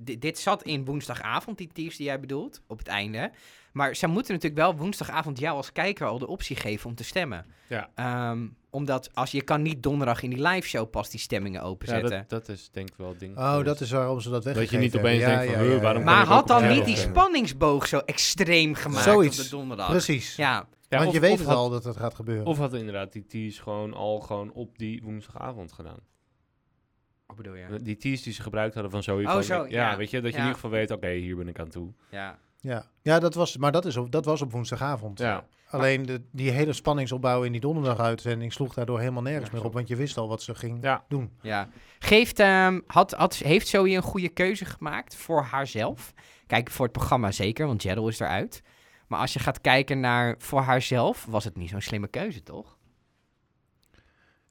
dit 0.00 0.38
zat 0.38 0.62
in 0.62 0.84
woensdagavond, 0.84 1.58
die 1.58 1.70
tease 1.72 1.96
die 1.96 2.06
jij 2.06 2.20
bedoelt, 2.20 2.62
op 2.66 2.78
het 2.78 2.88
einde. 2.88 3.30
Maar 3.72 3.94
ze 3.96 4.06
moeten 4.06 4.32
natuurlijk 4.34 4.60
wel 4.62 4.76
woensdagavond 4.76 5.38
jou 5.38 5.56
als 5.56 5.72
kijker 5.72 6.06
al 6.06 6.18
de 6.18 6.26
optie 6.26 6.56
geven 6.56 6.90
om 6.90 6.94
te 6.96 7.04
stemmen. 7.04 7.46
Ja. 7.68 7.88
Ehm, 7.94 8.46
omdat 8.70 9.10
als 9.14 9.30
je 9.30 9.42
kan 9.42 9.62
niet 9.62 9.82
donderdag 9.82 10.22
in 10.22 10.30
die 10.30 10.42
live 10.48 10.68
show 10.68 10.90
pas 10.90 11.10
die 11.10 11.20
stemmingen 11.20 11.60
Ja, 11.60 11.66
openzetten. 11.66 12.10
dat, 12.10 12.46
dat 12.46 12.48
is 12.48 12.68
denk 12.72 12.88
ik 12.88 12.94
wel 12.96 13.08
het 13.08 13.18
ding. 13.20 13.36
Oh, 13.38 13.64
dat 13.64 13.80
is 13.80 13.90
waarom 13.90 14.20
ze 14.20 14.30
dat 14.30 14.44
weggegeven 14.44 14.76
je 14.78 14.84
niet 14.84 14.96
opeens 14.96 15.24
denkt 15.24 15.52
van, 15.52 15.80
waarom 15.80 16.04
kan 16.04 16.14
maar 16.14 16.22
ik 16.22 16.28
had 16.28 16.40
ook 16.42 16.48
dan 16.60 16.68
niet 16.68 16.84
die 16.84 16.96
spanningsboog 16.96 17.86
zo 17.86 17.98
extreem 17.98 18.74
gemaakt 18.74 19.04
Zoiets. 19.04 19.38
op 19.38 19.44
de 19.44 19.50
donderdag? 19.50 19.88
Precies. 19.90 20.36
Ja, 20.36 20.66
Ja, 20.94 21.00
Want 21.04 21.08
of- 21.08 21.14
je 21.22 21.28
weet 21.28 21.38
het 21.38 21.46
had- 21.48 21.56
al 21.56 21.70
dat 21.70 21.82
dat 21.82 21.96
gaat 21.96 22.14
gebeuren. 22.14 22.46
Of 22.46 22.58
had 22.58 22.74
inderdaad 22.74 23.12
die 23.12 23.26
tease 23.26 23.62
gewoon 23.62 23.94
al 23.94 24.20
gewoon 24.20 24.52
op 24.52 24.78
die 24.78 25.02
woensdagavond 25.02 25.72
gedaan. 25.72 25.98
wat 27.26 27.36
bedoel 27.36 27.54
je? 27.54 27.82
Die 27.82 27.96
tease 27.96 28.22
die 28.24 28.32
ze 28.32 28.42
gebruikt 28.42 28.74
hadden 28.74 28.92
van 28.92 29.02
Zoe. 29.02 29.24
Oh, 29.26 29.40
zo, 29.40 29.54
ja, 29.54 29.90
ja. 29.90 29.96
weet 29.96 30.10
je, 30.10 30.20
dat 30.20 30.30
je 30.30 30.36
Ja. 30.36 30.42
in 30.42 30.48
ieder 30.48 30.60
geval 30.60 30.70
weet, 30.78 30.90
oké, 30.90 31.08
hier 31.10 31.36
ben 31.36 31.48
ik 31.48 31.58
aan 31.58 31.68
toe. 31.68 31.92
Ja. 32.10 32.38
ja, 32.60 32.86
ja 33.02 33.18
dat 33.18 33.34
was, 33.34 33.56
maar 33.56 33.72
dat, 33.72 33.84
is 33.84 33.96
op, 33.96 34.10
dat 34.10 34.24
was 34.24 34.42
op 34.42 34.52
woensdagavond. 34.52 35.18
Ja, 35.18 35.44
Alleen 35.70 36.06
de, 36.06 36.22
die 36.32 36.50
hele 36.50 36.72
spanningsopbouw 36.72 37.42
in 37.42 37.52
die 37.52 37.60
donderdaguitzending 37.60 38.52
sloeg 38.52 38.74
daardoor 38.74 38.98
helemaal 38.98 39.22
nergens 39.22 39.50
Ja, 39.50 39.56
meer 39.56 39.64
op, 39.64 39.72
want 39.72 39.88
je 39.88 39.96
wist 39.96 40.16
al 40.16 40.28
wat 40.28 40.42
ze 40.42 40.54
ging 40.54 40.78
ja. 40.82 41.04
doen. 41.08 41.30
Ja. 41.42 41.68
Geeft, 41.98 42.38
ehm, 42.38 42.80
had, 42.86 43.12
had, 43.12 43.34
heeft 43.36 43.68
Zoe 43.68 43.90
een 43.90 44.02
goede 44.02 44.28
keuze 44.28 44.64
gemaakt 44.64 45.16
voor 45.16 45.42
haarzelf? 45.42 46.12
Kijk, 46.46 46.70
voor 46.70 46.84
het 46.84 46.94
programma 46.94 47.30
zeker, 47.32 47.66
want 47.66 47.82
Gerald 47.82 48.08
is 48.08 48.20
eruit. 48.20 48.62
Maar 49.14 49.22
als 49.22 49.32
je 49.32 49.38
gaat 49.38 49.60
kijken 49.60 50.00
naar 50.00 50.34
voor 50.38 50.60
haarzelf, 50.60 51.24
was 51.28 51.44
het 51.44 51.56
niet 51.56 51.70
zo'n 51.70 51.80
slimme 51.80 52.08
keuze, 52.08 52.42
toch? 52.42 52.76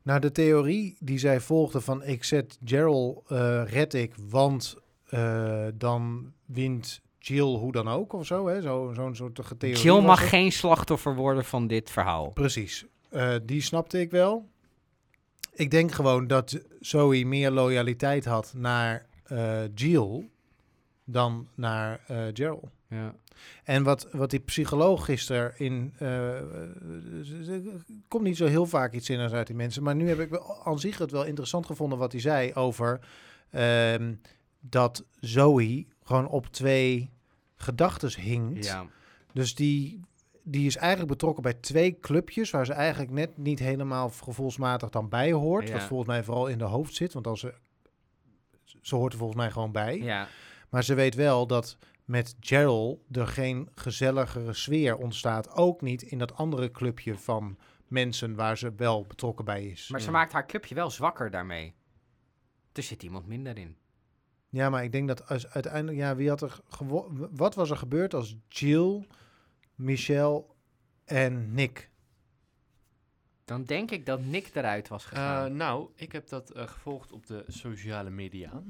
Nou, 0.02 0.20
de 0.20 0.32
theorie 0.32 0.96
die 1.00 1.18
zij 1.18 1.40
volgde 1.40 1.82
van 1.82 2.04
ik 2.04 2.24
zet 2.24 2.58
Gerald 2.66 3.24
eh 3.28 3.64
red 3.66 3.94
ik, 3.94 4.14
want 4.30 4.76
eh, 5.06 5.66
dan 5.74 6.34
wint 6.46 7.02
Jill 7.20 7.42
hoe 7.56 7.72
dan 7.72 7.88
ook 7.88 8.14
of 8.14 8.26
zo. 8.26 8.48
hè? 8.48 8.62
Zo- 8.62 8.92
Zo'n 8.96 9.16
soort 9.16 9.36
theorie. 9.58 9.84
Jill 9.84 10.02
mag 10.02 10.20
het. 10.20 10.30
geen 10.30 10.52
slachtoffer 10.52 11.16
worden 11.16 11.46
van 11.46 11.68
dit 11.68 11.90
verhaal. 11.90 12.30
Precies. 12.32 12.86
Eh, 13.10 13.36
die 13.44 13.62
snapte 13.62 14.00
ik 14.00 14.12
wel. 14.12 14.50
Ik 15.54 15.72
denk 15.72 15.92
gewoon 15.92 16.28
dat 16.28 16.60
Zoe 16.80 17.26
meer 17.26 17.52
loyaliteit 17.52 18.26
had 18.26 18.54
naar 18.56 19.06
Jill 19.76 20.30
dan 21.06 21.48
naar 21.56 22.00
Gerald. 22.34 22.70
Ja. 22.90 23.16
En 23.64 23.84
wat, 23.84 24.08
wat 24.12 24.30
die 24.30 24.40
psycholoog 24.40 25.06
gisteren 25.06 25.54
in... 25.58 25.94
eh, 25.98 26.08
er 27.48 27.62
komt 28.08 28.24
niet 28.24 28.38
zo 28.38 28.46
heel 28.46 28.66
vaak 28.66 28.94
iets 28.94 29.06
zinnigs 29.06 29.34
uit 29.34 29.48
die 29.48 29.56
mensen. 29.56 29.84
Maar 29.84 29.96
nu 29.96 30.08
heb 30.08 30.20
ik 30.20 30.30
wel, 30.30 30.66
aan 30.66 30.80
zich 30.80 30.98
het 30.98 31.12
wel 31.12 31.24
interessant 31.26 31.66
gevonden 31.66 31.98
wat 31.98 32.12
hij 32.12 32.22
zei 32.22 32.54
over... 32.54 33.00
ehm, 33.52 34.14
dat 34.60 35.04
Zoe 35.20 35.86
gewoon 36.04 36.28
op 36.28 36.48
twee 36.48 37.10
gedachtes 37.56 38.16
hinkt. 38.16 38.66
ja. 38.66 38.86
Dus 39.34 39.56
die, 39.56 40.02
die 40.44 40.66
is 40.66 40.76
eigenlijk 40.76 41.12
betrokken 41.12 41.44
bij 41.44 41.54
twee 41.54 42.00
clubjes... 42.00 42.52
waar 42.52 42.66
ze 42.66 42.74
eigenlijk 42.74 43.12
net 43.12 43.38
niet 43.38 43.60
helemaal 43.60 44.10
gevoelsmatig 44.10 44.90
dan 44.90 45.10
bij 45.10 45.32
hoort. 45.32 45.68
Ja. 45.68 45.74
Wat 45.74 45.84
volgens 45.84 46.10
mij 46.10 46.24
vooral 46.24 46.48
in 46.48 46.58
de 46.58 46.64
hoofd 46.64 46.96
zit. 46.96 47.14
Want 47.14 47.28
als 47.28 47.40
ze, 47.40 47.54
ze 48.82 48.96
hoort 48.96 49.12
er 49.12 49.18
volgens 49.20 49.40
mij 49.40 49.52
gewoon 49.52 49.72
bij. 49.72 49.98
ja. 49.98 50.28
Maar 50.70 50.84
ze 50.84 50.94
weet 50.94 51.16
wel 51.16 51.48
dat 51.48 51.78
met 52.06 52.36
Gerald 52.40 53.00
er 53.12 53.28
geen 53.28 53.70
gezelligere 53.76 54.54
sfeer 54.54 54.98
ontstaat. 54.98 55.50
Ook 55.50 55.82
niet 55.82 56.02
in 56.02 56.18
dat 56.18 56.34
andere 56.36 56.72
clubje 56.72 57.18
van 57.18 57.58
mensen 57.88 58.36
waar 58.36 58.58
ze 58.58 58.74
wel 58.76 59.06
betrokken 59.06 59.46
bij 59.46 59.66
is. 59.66 59.90
Maar 59.90 60.00
ze 60.00 60.06
Ja. 60.06 60.12
maakt 60.12 60.32
haar 60.32 60.46
clubje 60.46 60.76
wel 60.76 60.90
zwakker 60.90 61.32
daarmee. 61.32 61.74
Er 62.74 62.84
zit 62.84 63.04
iemand 63.04 63.28
minder 63.28 63.58
in. 63.58 63.78
Ja, 64.50 64.70
maar 64.70 64.84
ik 64.84 64.92
denk 64.92 65.08
dat 65.08 65.28
als 65.28 65.48
uiteindelijk, 65.48 65.98
ja, 65.98 66.16
wie 66.16 66.30
had 66.30 66.42
er 66.42 66.60
Wat 67.32 67.56
was 67.56 67.70
er 67.70 67.78
gebeurd 67.78 68.14
als 68.14 68.36
Jill, 68.50 69.08
Michelle 69.76 70.46
en 71.06 71.54
Nick? 71.54 71.92
Dan 73.46 73.64
denk 73.64 73.92
ik 73.92 74.06
dat 74.06 74.22
Nick 74.26 74.50
eruit 74.56 74.88
was 74.88 75.06
gegaan. 75.06 75.46
Eh, 75.52 75.56
nou, 75.56 75.90
ik 75.96 76.12
heb 76.12 76.28
dat 76.28 76.50
eh, 76.52 76.68
gevolgd 76.68 77.12
op 77.12 77.28
de 77.28 77.44
sociale 77.48 78.10
media. 78.10 78.64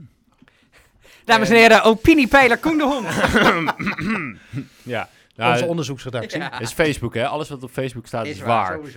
Dames 1.26 1.50
en 1.50 1.56
heren, 1.56 1.84
opiniepeiler 1.84 2.58
Koen 2.58 2.78
de 2.78 2.84
Hond. 2.84 3.08
Ja, 4.84 5.10
nou, 5.36 5.52
Onze 5.54 5.66
onderzoeksredactie. 5.66 6.40
Ja. 6.40 6.60
is 6.60 6.72
Facebook, 6.74 7.14
hè? 7.14 7.28
Alles 7.28 7.50
wat 7.50 7.64
op 7.64 7.70
Facebook 7.70 8.08
staat 8.08 8.26
is, 8.26 8.32
Is 8.36 8.42
waar. 8.42 8.80
Eh, 8.80 8.96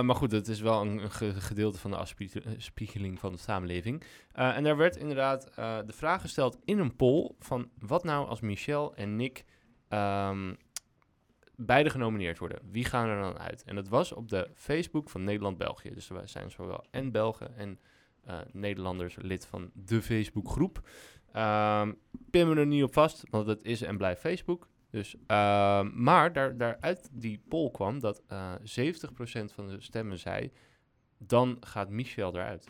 maar 0.00 0.14
goed, 0.14 0.32
het 0.32 0.48
is 0.48 0.60
wel 0.60 0.80
een, 0.80 0.98
een 1.02 1.10
ge- 1.10 1.40
gedeelte 1.40 1.78
van 1.78 1.90
de 1.90 1.96
afspie- 1.96 2.30
eh, 2.44 2.52
spiegeling 2.56 3.18
van 3.18 3.32
de 3.32 3.38
samenleving. 3.38 4.02
Eh, 4.32 4.56
en 4.56 4.64
daar 4.64 4.76
werd 4.76 4.96
inderdaad 4.96 5.48
eh, 5.54 5.76
de 5.86 5.92
vraag 5.92 6.20
gesteld 6.20 6.58
in 6.64 6.78
een 6.78 6.96
poll 6.96 7.30
van 7.40 7.68
wat 7.78 8.04
nou 8.04 8.28
als 8.28 8.40
Michel 8.40 8.94
en 8.94 9.16
Nick 9.16 9.44
ehm, 9.88 10.52
beide 11.56 11.90
genomineerd 11.90 12.38
worden. 12.38 12.58
Wie 12.70 12.84
gaan 12.84 13.08
er 13.08 13.20
dan 13.22 13.38
uit? 13.38 13.62
En 13.66 13.74
dat 13.74 13.88
was 13.88 14.12
op 14.12 14.28
de 14.28 14.48
Facebook 14.54 15.10
van 15.10 15.24
Nederland-België. 15.24 15.90
Dus 15.94 16.10
er 16.10 16.22
zijn 16.28 16.50
zowel 16.50 16.84
en 16.90 17.12
Belgen 17.12 17.56
en 17.56 17.78
Nederlanders 18.52 19.16
lid 19.20 19.46
van 19.46 19.70
de 19.74 20.02
Facebookgroep. 20.02 20.88
Ehm 21.32 21.92
pin 22.30 22.48
me 22.48 22.56
er 22.56 22.66
niet 22.66 22.82
op 22.82 22.92
vast, 22.92 23.24
want 23.30 23.46
het 23.46 23.58
is 23.62 23.82
en 23.82 23.96
blijft 23.96 24.20
Facebook. 24.20 24.68
Dus, 24.90 25.16
ehm, 25.26 26.02
maar 26.02 26.32
daar, 26.32 26.56
daaruit 26.56 27.08
die 27.12 27.42
poll 27.48 27.70
kwam 27.70 28.00
dat 28.00 28.22
eh 28.26 28.52
70% 28.62 29.52
van 29.52 29.68
de 29.68 29.80
stemmen 29.80 30.18
zei, 30.18 30.52
dan 31.18 31.56
gaat 31.60 31.88
Michel 31.90 32.34
eruit. 32.34 32.68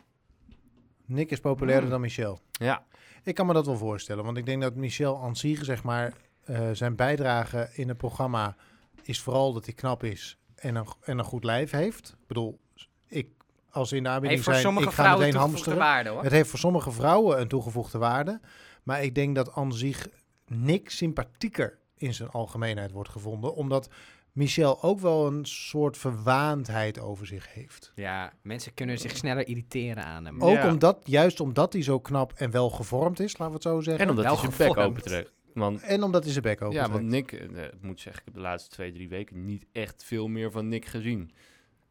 Nick 1.05 1.31
is 1.31 1.41
populairder 1.41 1.83
Hmm. 1.83 1.91
dan 1.91 2.01
Michelle. 2.01 2.39
Ja, 2.51 2.87
Ik 3.23 3.35
kan 3.35 3.47
me 3.47 3.53
dat 3.53 3.67
wel 3.67 3.77
voorstellen, 3.77 4.25
want 4.25 4.37
ik 4.37 4.47
denk 4.47 4.63
dat 4.63 4.75
Michel 4.75 5.31
zich, 5.33 5.65
zeg 5.65 5.83
maar, 5.83 6.13
eh, 6.45 6.71
zijn 6.73 6.97
bijdrage 6.97 7.71
in 7.73 7.89
het 7.89 7.97
programma 7.97 8.57
is 9.03 9.21
vooral 9.21 9.53
dat 9.53 9.65
hij 9.65 9.75
knap 9.75 10.05
is 10.05 10.39
en 10.55 10.75
een, 10.75 10.87
en 11.01 11.19
een 11.19 11.25
goed 11.25 11.45
lijf 11.45 11.71
heeft. 11.71 12.17
Ik 12.21 12.27
bedoel, 12.27 12.61
ik 13.07 13.31
als 13.71 13.93
in 13.93 14.03
de 14.03 14.09
aanbieding 14.09 14.45
Heeft 14.45 14.63
voor 14.63 14.73
zijn, 14.73 14.89
ik 14.89 14.95
ga 14.95 15.17
meteen 15.17 15.35
hamsteren. 15.35 15.79
waarde 15.79 16.11
hoor. 16.11 16.23
Het 16.23 16.33
heeft 16.33 16.51
voor 16.51 16.59
sommige 16.59 16.91
vrouwen 16.91 17.41
een 17.41 17.49
toegevoegde 17.49 17.99
waarde, 17.99 18.41
maar 18.83 19.03
ik 19.03 19.15
denk 19.15 19.35
dat 19.35 19.55
aan 19.55 19.73
zich 19.73 20.09
Nick 20.47 20.91
sympathieker 20.91 21.79
in 21.97 22.15
zijn 22.15 22.29
algemeenheid 22.29 22.91
wordt 22.91 23.09
gevonden, 23.11 23.55
omdat 23.55 23.89
Michel 24.33 24.83
ook 24.83 25.01
wel 25.01 25.27
een 25.27 25.45
soort 25.47 25.97
verwaandheid 25.99 26.99
over 26.99 27.27
zich 27.27 27.55
heeft. 27.55 27.93
Ja, 27.95 28.33
mensen 28.43 28.75
kunnen 28.75 28.99
zich 28.99 29.17
sneller 29.17 29.49
irriteren 29.49 30.05
aan 30.05 30.25
hem. 30.25 30.43
Ook 30.43 30.55
Ja. 30.57 30.69
omdat, 30.71 30.99
juist 31.05 31.41
omdat 31.41 31.73
hij 31.73 31.83
zo 31.83 32.01
knap 32.01 32.33
en 32.37 32.51
wel 32.51 32.71
gevormd 32.71 33.21
is, 33.21 33.33
laten 33.39 33.47
we 33.47 33.53
het 33.53 33.63
zo 33.63 33.81
zeggen. 33.81 34.03
en 34.05 34.11
omdat 34.11 34.25
Wel 34.25 34.33
hij 34.35 34.43
zijn 34.45 34.57
bek 34.59 34.67
gevormd. 34.69 34.89
open 34.99 35.03
trekt. 35.03 35.33
Want 35.55 35.81
En 35.83 36.03
omdat 36.03 36.23
hij 36.23 36.33
zijn 36.33 36.45
bek 36.45 36.63
open 36.63 36.75
ja, 36.77 36.91
want. 36.91 37.05
Nick, 37.05 37.33
eh, 37.33 37.65
ik 37.65 37.83
moet 37.83 38.01
zeggen, 38.01 38.21
ik 38.21 38.27
heb 38.27 38.35
de 38.35 38.41
laatste 38.49 38.71
twee, 38.71 38.93
drie 38.93 39.09
weken 39.09 39.45
niet 39.45 39.67
echt 39.73 40.05
veel 40.05 40.29
meer 40.29 40.51
van 40.51 40.69
Nick 40.69 40.85
gezien. 40.87 41.31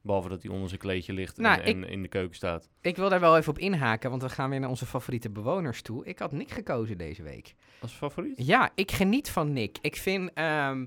Behalve 0.08 0.30
dat 0.30 0.42
hij 0.44 0.52
onder 0.52 0.68
zijn 0.68 0.82
kleedje 0.82 1.14
ligt 1.14 1.38
Nou, 1.38 1.62
en, 1.62 1.66
en 1.66 1.90
in 1.90 2.02
de 2.02 2.08
keuken 2.08 2.36
staat. 2.36 2.70
Ik 2.82 2.96
wil 2.96 3.10
daar 3.10 3.20
wel 3.20 3.38
even 3.38 3.52
op 3.52 3.60
inhaken, 3.60 4.10
want 4.10 4.22
we 4.22 4.30
gaan 4.30 4.50
weer 4.50 4.60
naar 4.60 4.70
onze 4.70 4.86
favoriete 4.86 5.30
bewoners 5.30 5.82
toe. 5.82 6.06
Ik 6.06 6.20
had 6.20 6.32
Nick 6.32 6.52
gekozen 6.52 6.98
deze 6.98 7.24
week. 7.24 7.56
Als 7.80 7.92
favoriet? 7.94 8.34
Ja, 8.46 8.72
ik 8.76 8.92
geniet 8.92 9.30
van 9.30 9.54
Nick. 9.54 9.78
Ik 9.82 9.96
vind, 9.96 10.32
ehm, 10.34 10.86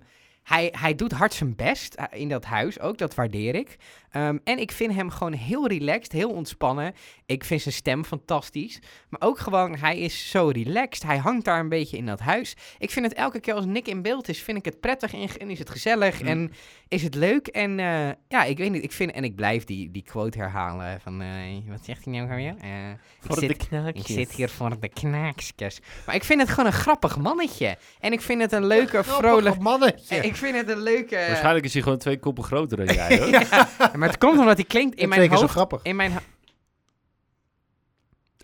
hij, 0.50 0.74
hij 0.78 0.94
doet 0.94 1.12
hard 1.12 1.34
zijn 1.34 1.56
best 1.56 1.94
eh, 1.94 2.04
in 2.20 2.28
dat 2.28 2.44
huis 2.44 2.80
ook, 2.80 2.98
dat 2.98 3.14
waardeer 3.14 3.54
ik. 3.54 3.76
Ehm, 4.10 4.38
en 4.44 4.58
ik 4.58 4.72
vind 4.72 4.94
hem 4.94 5.10
gewoon 5.10 5.32
heel 5.32 5.66
relaxed, 5.68 6.12
heel 6.12 6.30
ontspannen. 6.30 6.94
Ik 7.26 7.44
vind 7.44 7.60
zijn 7.62 7.74
stem 7.74 8.04
fantastisch. 8.04 8.78
Maar 9.08 9.20
ook 9.20 9.38
gewoon, 9.38 9.76
hij 9.76 9.98
is 9.98 10.30
zo 10.30 10.48
relaxed. 10.48 11.02
Hij 11.02 11.16
hangt 11.16 11.44
daar 11.44 11.60
een 11.60 11.68
beetje 11.68 11.96
in 11.96 12.06
dat 12.06 12.20
huis. 12.20 12.56
Ik 12.78 12.90
vind 12.90 13.06
het 13.06 13.14
elke 13.14 13.40
keer 13.40 13.54
als 13.54 13.64
Nick 13.64 13.86
in 13.88 14.02
beeld 14.02 14.28
is, 14.28 14.42
vind 14.42 14.58
ik 14.58 14.64
het 14.64 14.80
prettig 14.80 15.12
en, 15.14 15.28
en 15.38 15.50
is 15.50 15.58
het 15.58 15.70
gezellig 15.70 16.20
Mm. 16.20 16.26
en 16.28 16.52
is 16.88 17.02
het 17.02 17.14
leuk. 17.14 17.46
En 17.46 17.78
eh, 17.80 18.08
ja, 18.28 18.44
ik 18.44 18.58
weet 18.58 18.70
niet, 18.70 18.82
ik 18.84 18.92
vind, 18.92 19.10
en 19.12 19.24
ik 19.24 19.34
blijf 19.34 19.64
die, 19.64 19.90
die 19.90 20.02
quote 20.02 20.38
herhalen 20.38 21.00
van, 21.00 21.20
eh, 21.22 21.28
wat 21.68 21.84
zegt 21.84 22.04
hij 22.04 22.14
nou 22.14 22.28
weer? 22.28 22.54
Ik 22.54 22.96
Voor 23.20 23.38
zit- 23.38 23.48
de 23.48 23.66
knaakjes. 23.66 24.08
ik 24.08 24.14
zit 24.16 24.32
hier 24.32 24.48
voor 24.48 24.80
de 24.80 24.88
knaakskes. 24.88 25.80
Maar 26.06 26.14
ik 26.14 26.24
vind 26.24 26.40
het 26.40 26.48
gewoon 26.48 26.66
een 26.66 26.72
grappig 26.72 27.16
mannetje. 27.18 27.76
En 28.00 28.12
ik 28.12 28.20
vind 28.20 28.40
het 28.40 28.52
een 28.52 28.66
leuke, 28.66 29.04
vrolijk... 29.04 29.58
mannetje. 29.58 30.16
Ik 30.16 30.36
vind 30.40 30.56
het 30.56 30.68
een 30.68 30.82
leuke... 30.82 31.16
Waarschijnlijk 31.16 31.64
is 31.64 31.72
hij 31.72 31.82
gewoon 31.82 31.98
twee 31.98 32.18
koppen 32.18 32.44
groter 32.44 32.76
dan 32.76 32.94
jij, 32.94 33.18
hoor. 33.20 33.28
Ja, 33.28 33.68
maar 33.96 34.08
het 34.08 34.18
komt 34.18 34.38
omdat 34.38 34.56
hij 34.56 34.64
klinkt 34.64 34.96
in 34.96 35.08
mijn 35.08 35.20
twee 35.20 35.28
keer 35.28 35.36
zo 35.36 35.42
hoofd... 35.42 35.54
grappig. 35.54 35.82
In 35.82 35.96
mijn, 35.96 36.12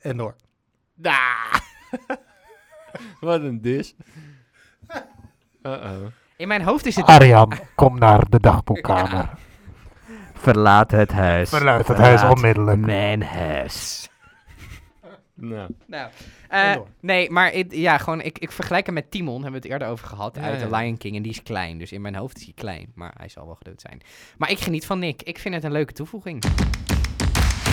En 0.00 0.16
door. 0.16 0.34
Nah. 0.94 1.54
Wat 3.20 3.40
een 3.40 3.60
dis. 3.60 3.94
Uh-oh. 5.62 6.06
in 6.36 6.48
mijn 6.48 6.62
hoofd 6.62 6.86
is 6.86 6.96
het... 6.96 7.06
Arjan, 7.06 7.52
kom 7.74 7.98
naar 7.98 8.28
de 8.28 8.40
dagboekkamer. 8.40 9.28
Verlaat 10.34 10.90
het 10.90 11.12
huis. 11.12 11.48
Verluid 11.48 11.88
het 11.88 11.98
huis 11.98 12.22
onmiddellijk. 12.22 12.78
Mijn 12.78 13.22
huis. 13.22 14.08
Nou, 15.38 15.70
Nou, 15.86 16.10
eh, 16.48 16.74
door. 16.74 16.88
nee, 17.00 17.30
maar 17.30 17.52
het- 17.52 17.72
ja, 17.76 17.98
gewoon, 17.98 18.20
ik, 18.20 18.38
ik 18.38 18.52
vergelijk 18.52 18.86
hem 18.86 18.94
met 18.94 19.10
Timon, 19.10 19.42
hebben 19.42 19.50
we 19.50 19.56
het 19.56 19.66
eerder 19.66 19.88
over 19.88 20.06
gehad, 20.06 20.36
Ja, 20.36 20.42
uit 20.42 20.60
ja. 20.60 20.66
The 20.68 20.76
Lion 20.76 20.96
King. 20.96 21.16
En 21.16 21.22
die 21.22 21.32
is 21.32 21.42
klein, 21.42 21.78
dus 21.78 21.92
in 21.92 22.00
mijn 22.00 22.14
hoofd 22.14 22.36
is 22.36 22.44
hij 22.44 22.52
klein. 22.54 22.92
Maar 22.94 23.14
hij 23.16 23.28
zal 23.28 23.46
wel 23.46 23.58
groot 23.62 23.80
zijn. 23.80 24.00
Maar 24.38 24.50
ik 24.50 24.58
geniet 24.58 24.86
van 24.86 24.98
Nick. 24.98 25.22
Ik 25.22 25.38
vind 25.38 25.54
het 25.54 25.64
een 25.64 25.72
leuke 25.72 25.92
toevoeging. 25.92 26.42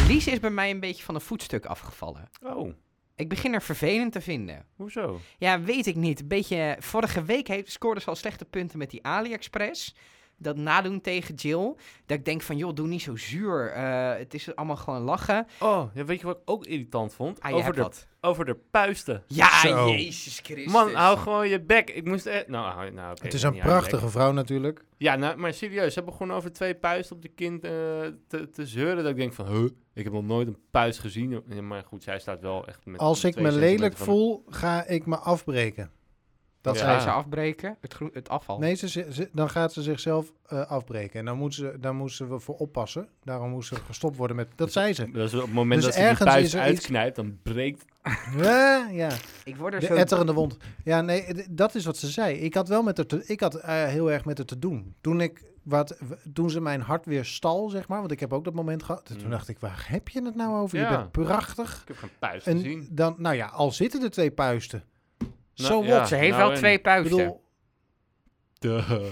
Lies 0.08 0.28
is 0.28 0.40
bij 0.40 0.50
mij 0.50 0.70
een 0.72 0.80
beetje 0.80 1.04
van 1.04 1.16
een 1.16 1.22
voetstuk 1.22 1.66
afgevallen. 1.66 2.30
oh, 2.46 2.74
Ik 3.16 3.30
begin 3.30 3.54
er 3.54 3.62
vervelend 3.62 4.12
te 4.12 4.22
vinden. 4.22 4.66
hoezo? 4.76 5.20
Ja, 5.38 5.62
weet 5.62 5.86
ik 5.88 5.96
niet. 5.96 6.20
Een 6.20 6.28
beetje, 6.28 6.76
vorige 6.80 7.24
week 7.24 7.48
heeft, 7.48 7.72
scoorde 7.72 8.02
ze 8.02 8.08
al 8.08 8.16
slechte 8.16 8.46
punten 8.46 8.78
met 8.78 8.90
die 8.90 9.04
AliExpress. 9.06 9.96
Dat 10.44 10.58
nadoen 10.58 11.02
tegen 11.02 11.36
Jill. 11.36 11.76
Dat 12.06 12.18
ik 12.18 12.26
denk 12.26 12.42
van, 12.42 12.58
joh, 12.58 12.74
doe 12.74 12.88
niet 12.88 13.02
zo 13.02 13.16
zuur. 13.16 13.72
Eh, 13.72 14.18
het 14.18 14.34
is 14.34 14.56
allemaal 14.56 14.76
gewoon 14.76 15.02
lachen. 15.02 15.48
Oh, 15.60 15.84
ja, 15.94 16.06
weet 16.06 16.20
je 16.20 16.26
wat 16.26 16.36
ik 16.36 16.42
ook 16.46 16.66
irritant 16.66 17.14
vond? 17.14 17.42
Ah, 17.42 17.56
over, 17.56 17.74
de, 17.74 17.82
wat. 17.82 18.08
over 18.22 18.46
de 18.46 18.56
puisten. 18.72 19.24
Ja, 19.28 19.60
Zo. 19.60 19.90
Jezus 19.90 20.40
Christus. 20.44 20.72
Man, 20.72 20.94
hou 20.94 21.18
gewoon 21.18 21.50
je 21.50 21.62
bek. 21.62 21.90
Ik 21.90 22.06
moest 22.06 22.26
echt... 22.26 22.48
Nou, 22.48 22.92
nou 22.92 23.12
oké, 23.12 23.24
Het 23.24 23.34
is 23.34 23.44
een 23.44 23.60
prachtige 23.60 24.10
vrouw 24.10 24.32
natuurlijk. 24.32 24.84
Ja, 24.98 25.16
nou, 25.16 25.38
maar 25.38 25.54
serieus. 25.54 25.94
Ze 25.94 26.00
hebben 26.00 26.14
gewoon 26.18 26.38
over 26.38 26.54
twee 26.54 26.76
puisten 26.76 27.16
op 27.16 27.22
de 27.22 27.28
kind 27.28 27.64
eh, 27.64 27.72
te, 28.28 28.50
te 28.50 28.66
zeuren. 28.66 29.04
Dat 29.04 29.12
ik 29.12 29.18
denk 29.18 29.34
van, 29.34 29.48
huh, 29.48 29.70
ik 29.94 30.04
heb 30.04 30.14
nog 30.14 30.24
nooit 30.24 30.48
een 30.48 30.58
puist 30.72 31.00
gezien. 31.00 31.44
Maar 31.68 31.84
goed, 31.84 32.04
zij 32.04 32.20
staat 32.20 32.42
wel 32.42 32.68
echt 32.68 32.86
met 32.86 33.00
Als 33.00 33.24
ik 33.24 33.36
me 33.36 33.52
lelijk 33.52 33.98
voel, 33.98 34.44
ga 34.48 34.86
ik 34.88 35.06
me 35.06 35.18
afbreken. 35.18 35.92
Dat 36.64 36.76
Ja. 36.76 36.82
Je 36.82 36.88
zei 36.88 37.00
ze 37.02 37.10
afbreken? 37.10 37.78
Het, 37.82 37.94
groen, 37.94 38.10
het 38.14 38.30
afval? 38.30 38.60
Nee, 38.60 38.76
ze, 38.76 38.88
ze- 38.88 39.30
dan 39.34 39.50
gaat 39.50 39.74
ze 39.74 39.82
zichzelf 39.82 40.32
eh, 40.46 40.66
afbreken. 40.68 41.20
En 41.20 41.26
dan 41.26 41.38
moeten 41.38 41.58
ze, 41.60 41.78
daar 41.80 41.96
moesten 41.96 42.30
we 42.30 42.40
voor 42.40 42.56
oppassen. 42.56 43.08
Daarom 43.24 43.50
moest 43.50 43.68
ze 43.68 43.76
gestopt 43.76 44.18
worden 44.18 44.36
met... 44.36 44.48
Dat 44.56 44.72
zei 44.72 44.94
ze. 44.94 45.12
Dus 45.12 45.34
op 45.34 45.42
het 45.42 45.54
moment 45.54 45.82
Dus 45.82 45.96
dat 45.96 46.18
ze 46.18 46.42
die 46.52 46.62
uitknijpt, 46.62 47.16
dan 47.16 47.38
breekt... 47.44 47.86
Ja, 48.38 48.88
ja. 48.92 49.10
Ik 49.44 49.56
word 49.56 49.74
er 49.74 49.80
De 49.80 49.86
zo... 49.86 49.94
etterende 49.94 50.34
wond. 50.34 50.58
Ja, 50.84 51.02
nee, 51.02 51.46
dat 51.50 51.76
is 51.76 51.86
wat 51.86 51.98
ze 51.98 52.08
zei. 52.08 52.36
Ik 52.36 52.54
had 52.54 52.68
wel 52.68 52.84
met 52.84 52.98
haar 52.98 53.06
te, 53.06 53.24
ik 53.26 53.40
had 53.40 53.56
eh, 53.56 53.84
heel 53.86 54.12
erg 54.12 54.26
met 54.26 54.38
haar 54.38 54.48
te 54.48 54.60
doen. 54.60 54.96
Toen 55.02 55.22
ik 55.22 55.44
wat, 55.64 55.98
w- 56.00 56.12
toen 56.34 56.50
ze 56.50 56.62
mijn 56.62 56.82
hart 56.82 57.06
weer 57.06 57.26
stal, 57.26 57.70
zeg 57.70 57.88
maar, 57.88 58.00
want 58.00 58.12
ik 58.12 58.20
heb 58.20 58.34
ook 58.34 58.44
dat 58.44 58.54
moment 58.54 58.84
gehad. 58.84 59.06
Toen 59.06 59.24
Mm. 59.24 59.30
dacht 59.30 59.48
ik, 59.50 59.60
waar 59.60 59.86
heb 59.90 60.10
je 60.10 60.24
het 60.26 60.36
nou 60.36 60.56
over? 60.62 60.78
Je 60.78 60.84
Ja. 60.84 60.98
bent 60.98 61.12
prachtig. 61.12 61.82
Ik 61.82 61.88
heb 61.88 61.98
geen 61.98 62.10
puist 62.20 62.48
En 62.48 62.56
gezien. 62.56 62.88
dan, 62.92 63.16
nou 63.18 63.36
ja, 63.36 63.48
al 63.48 63.72
zitten 63.72 64.04
er 64.04 64.10
twee 64.10 64.32
puisten. 64.32 64.84
Nou, 65.56 65.70
Zo 65.70 65.84
ja. 65.84 65.98
wat. 66.00 66.08
Ze 66.08 66.16
heeft 66.16 66.30
nou 66.30 66.42
wel 66.44 66.52
en- 66.52 66.58
twee 66.58 66.80
puisten. 66.80 67.18
bedoel, 67.18 67.44
Duh. 68.60 69.04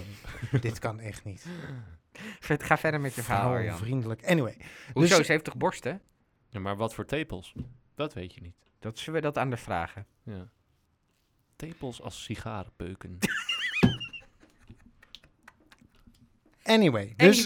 dit 0.61 0.79
kan 0.79 0.99
echt 0.99 1.23
niet. 1.23 1.45
Vet- 2.39 2.63
Ga 2.63 2.77
verder 2.77 3.01
met 3.01 3.13
je 3.15 3.23
verhaal, 3.23 3.77
vriendelijk. 3.77 4.25
Anyway, 4.25 4.57
Hoezo? 4.93 5.17
Dus- 5.17 5.25
Ze 5.25 5.31
heeft 5.31 5.43
toch 5.43 5.57
borsten? 5.57 6.01
Ja, 6.49 6.59
maar 6.59 6.75
wat 6.77 6.93
voor 6.93 7.05
tepels? 7.05 7.53
Dat 7.95 8.13
weet 8.13 8.33
je 8.33 8.41
niet. 8.41 8.55
Dat 8.79 8.97
zullen 8.99 9.21
we 9.21 9.25
dat 9.27 9.37
aan 9.37 9.47
haar 9.47 9.59
vragen. 9.59 10.05
Ja. 10.23 10.49
Tepels 11.55 12.01
als 12.01 12.23
sigarenpeuken. 12.23 13.17
Anyway, 16.63 17.13
dus 17.17 17.43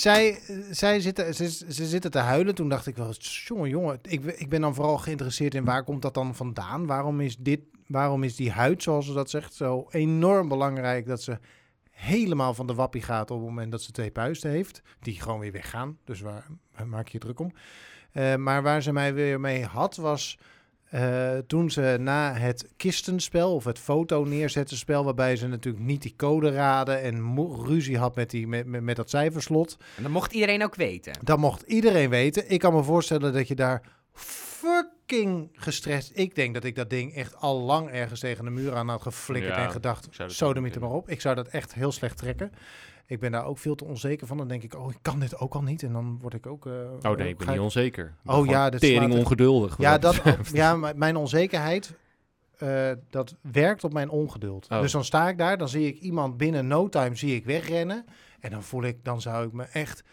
zij, 0.00 0.38
zij 0.70 1.00
zitten, 1.00 1.34
ze, 1.34 1.50
ze 1.50 1.86
zitten 1.86 2.10
te 2.10 2.18
huilen. 2.18 2.54
Toen 2.54 2.68
dacht 2.68 2.86
ik 2.86 2.96
wel, 2.96 3.12
jongen, 3.18 3.68
jongen, 3.68 3.98
ik, 4.02 4.24
ik 4.24 4.48
ben 4.48 4.60
dan 4.60 4.74
vooral 4.74 4.98
geïnteresseerd 4.98 5.54
in 5.54 5.64
waar 5.64 5.84
komt 5.84 6.02
dat 6.02 6.14
dan 6.14 6.34
vandaan? 6.34 6.86
Waarom 6.86 7.20
is 7.20 7.36
dit, 7.36 7.60
waarom 7.88 8.22
is 8.22 8.36
die 8.36 8.50
huid, 8.50 8.82
zoals 8.82 9.06
ze 9.06 9.12
dat 9.12 9.30
zegt, 9.30 9.54
zo 9.54 9.86
enorm 9.90 10.48
belangrijk 10.48 11.06
dat 11.06 11.22
ze 11.22 11.38
helemaal 11.90 12.54
van 12.54 12.66
de 12.66 12.74
wappie 12.74 13.02
gaat 13.02 13.30
op 13.30 13.38
het 13.38 13.48
moment 13.48 13.70
dat 13.70 13.82
ze 13.82 13.92
twee 13.92 14.10
puisten 14.10 14.50
heeft, 14.50 14.82
die 15.00 15.20
gewoon 15.20 15.40
weer 15.40 15.52
weggaan. 15.52 15.98
Dus 16.04 16.20
waar, 16.20 16.46
waar 16.76 16.86
maak 16.88 17.06
je 17.06 17.12
je 17.12 17.18
druk 17.18 17.40
om? 17.40 17.52
Eh, 18.12 18.34
maar 18.34 18.62
waar 18.62 18.82
ze 18.82 18.92
mij 18.92 19.14
weer 19.14 19.40
mee 19.40 19.64
had, 19.64 19.96
was 19.96 20.38
Eh, 20.90 21.38
toen 21.46 21.70
ze 21.70 21.96
na 22.00 22.32
het 22.32 22.72
kistenspel 22.76 23.54
of 23.54 23.64
het 23.64 23.78
foto 23.78 24.24
neerzetten 24.24 24.76
spel, 24.76 25.04
waarbij 25.04 25.36
ze 25.36 25.46
natuurlijk 25.46 25.84
niet 25.84 26.02
die 26.02 26.14
code 26.16 26.50
raden 26.50 27.02
en 27.02 27.36
ruzie 27.66 27.98
had 27.98 28.14
met, 28.14 28.30
die, 28.30 28.46
met, 28.46 28.66
met, 28.66 28.82
met 28.82 28.96
dat 28.96 29.10
cijferslot, 29.10 29.76
En 29.96 30.02
dat 30.02 30.12
mocht 30.12 30.32
iedereen 30.32 30.62
ook 30.64 30.74
weten. 30.74 31.12
dat 31.22 31.38
mocht 31.38 31.62
iedereen 31.62 32.10
weten. 32.10 32.50
Ik 32.50 32.60
kan 32.60 32.74
me 32.74 32.82
voorstellen 32.82 33.32
dat 33.32 33.48
je 33.48 33.54
daar 33.54 33.82
fucking 35.08 35.48
gestrest... 35.52 36.10
Ik 36.14 36.34
denk 36.34 36.54
dat 36.54 36.64
ik 36.64 36.74
dat 36.74 36.90
ding 36.90 37.14
echt 37.14 37.36
al 37.36 37.60
lang 37.60 37.90
ergens 37.90 38.20
tegen 38.20 38.44
de 38.44 38.50
muur 38.50 38.74
aan 38.74 38.88
had 38.88 39.02
geflikkerd 39.02 39.54
Ja, 39.54 39.64
en 39.64 39.70
gedacht, 39.70 40.08
zo 40.26 40.52
ook 40.52 40.74
er 40.74 40.80
maar 40.80 40.90
op. 40.90 41.08
Ik 41.08 41.20
zou 41.20 41.34
dat 41.34 41.48
echt 41.48 41.74
heel 41.74 41.92
slecht 41.92 42.16
trekken. 42.16 42.52
Ik 43.06 43.20
ben 43.20 43.32
daar 43.32 43.44
ook 43.44 43.58
veel 43.58 43.74
te 43.74 43.84
onzeker 43.84 44.26
van. 44.26 44.36
Dan 44.36 44.48
denk 44.48 44.62
ik, 44.62 44.74
oh, 44.74 44.90
ik 44.90 44.98
kan 45.02 45.20
dit 45.20 45.38
ook 45.38 45.54
al 45.54 45.62
niet. 45.62 45.82
En 45.82 45.92
dan 45.92 46.18
word 46.20 46.34
ik 46.34 46.46
ook... 46.46 46.66
eh, 46.66 46.72
Oh 47.02 47.16
nee, 47.16 47.28
ik 47.28 47.36
ben 47.36 47.48
niet 47.48 47.58
onzeker. 47.58 48.14
Oh 48.24 48.46
ja, 48.46 48.70
dat 48.70 48.80
tering 48.80 49.12
ongeduldig. 49.12 49.78
Ja, 49.78 49.98
dat 49.98 50.20
ja, 50.52 50.76
mijn 50.94 51.16
onzekerheid, 51.16 51.94
eh, 52.56 52.90
dat 53.10 53.34
werkt 53.40 53.84
op 53.84 53.92
mijn 53.92 54.08
ongeduld. 54.08 54.66
Oh. 54.70 54.80
Dus 54.80 54.92
dan 54.92 55.04
sta 55.04 55.28
ik 55.28 55.38
daar, 55.38 55.58
dan 55.58 55.68
zie 55.68 55.86
ik 55.86 55.98
iemand 55.98 56.36
binnen 56.36 56.66
no 56.66 56.88
time 56.88 57.16
zie 57.16 57.34
ik 57.34 57.44
wegrennen. 57.44 58.04
En 58.40 58.50
dan 58.50 58.62
voel 58.62 58.82
ik, 58.82 59.04
dan 59.04 59.20
zou 59.20 59.46
ik 59.46 59.52
me 59.52 59.64
echt 59.64 60.04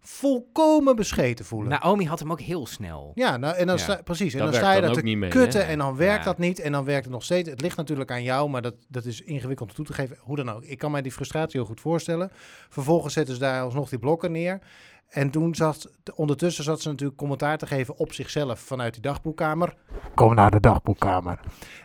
volkomen 0.00 0.96
bescheten 0.96 1.44
voelen. 1.44 1.70
Naomi 1.70 2.04
had 2.06 2.18
hem 2.18 2.30
ook 2.32 2.40
heel 2.40 2.66
snel. 2.66 3.12
ja, 3.14 3.36
nou, 3.36 3.56
en 3.56 3.66
dan 3.66 3.76
Ja. 3.76 3.82
sta, 3.82 4.00
precies. 4.04 4.32
En 4.32 4.38
Dat 4.38 4.48
dan 4.52 4.60
sta 4.60 4.72
je 4.72 4.86
ook 4.88 4.94
te 4.94 5.02
niet 5.02 5.16
mee, 5.16 5.30
kutten 5.30 5.60
hè? 5.60 5.66
en 5.66 5.78
dan 5.78 5.96
werkt 5.96 6.18
Ja. 6.24 6.30
dat 6.30 6.38
niet. 6.38 6.60
En 6.60 6.72
dan 6.72 6.84
werkt 6.84 7.04
het 7.04 7.12
nog 7.12 7.24
steeds. 7.24 7.50
Het 7.50 7.60
ligt 7.60 7.76
natuurlijk 7.76 8.10
aan 8.10 8.22
jou, 8.22 8.50
maar 8.50 8.62
dat, 8.62 8.74
dat 8.88 9.04
is 9.04 9.20
ingewikkeld 9.20 9.68
om 9.68 9.74
toe 9.74 9.84
te 9.84 9.92
geven. 9.92 10.16
Hoe 10.20 10.36
dan 10.36 10.50
ook. 10.50 10.62
Ik 10.64 10.78
kan 10.78 10.90
mij 10.90 11.02
die 11.02 11.12
frustratie 11.12 11.60
heel 11.60 11.68
goed 11.68 11.80
voorstellen. 11.80 12.30
Vervolgens 12.68 13.14
zetten 13.14 13.34
ze 13.34 13.40
daar 13.40 13.62
alsnog 13.62 13.88
die 13.88 13.98
blokken 13.98 14.32
neer. 14.32 14.58
En 15.08 15.30
toen 15.30 15.54
zat, 15.54 15.90
ondertussen 16.14 16.64
zat 16.64 16.80
ze 16.80 16.88
natuurlijk 16.88 17.18
commentaar 17.18 17.58
te 17.58 17.66
geven 17.66 17.98
op 17.98 18.12
zichzelf 18.12 18.60
vanuit 18.60 18.92
die 18.92 19.02
dagboekkamer. 19.02 19.74
Kom 20.14 20.34
naar 20.34 20.50
de 20.50 20.60
dagboekkamer. 20.60 21.40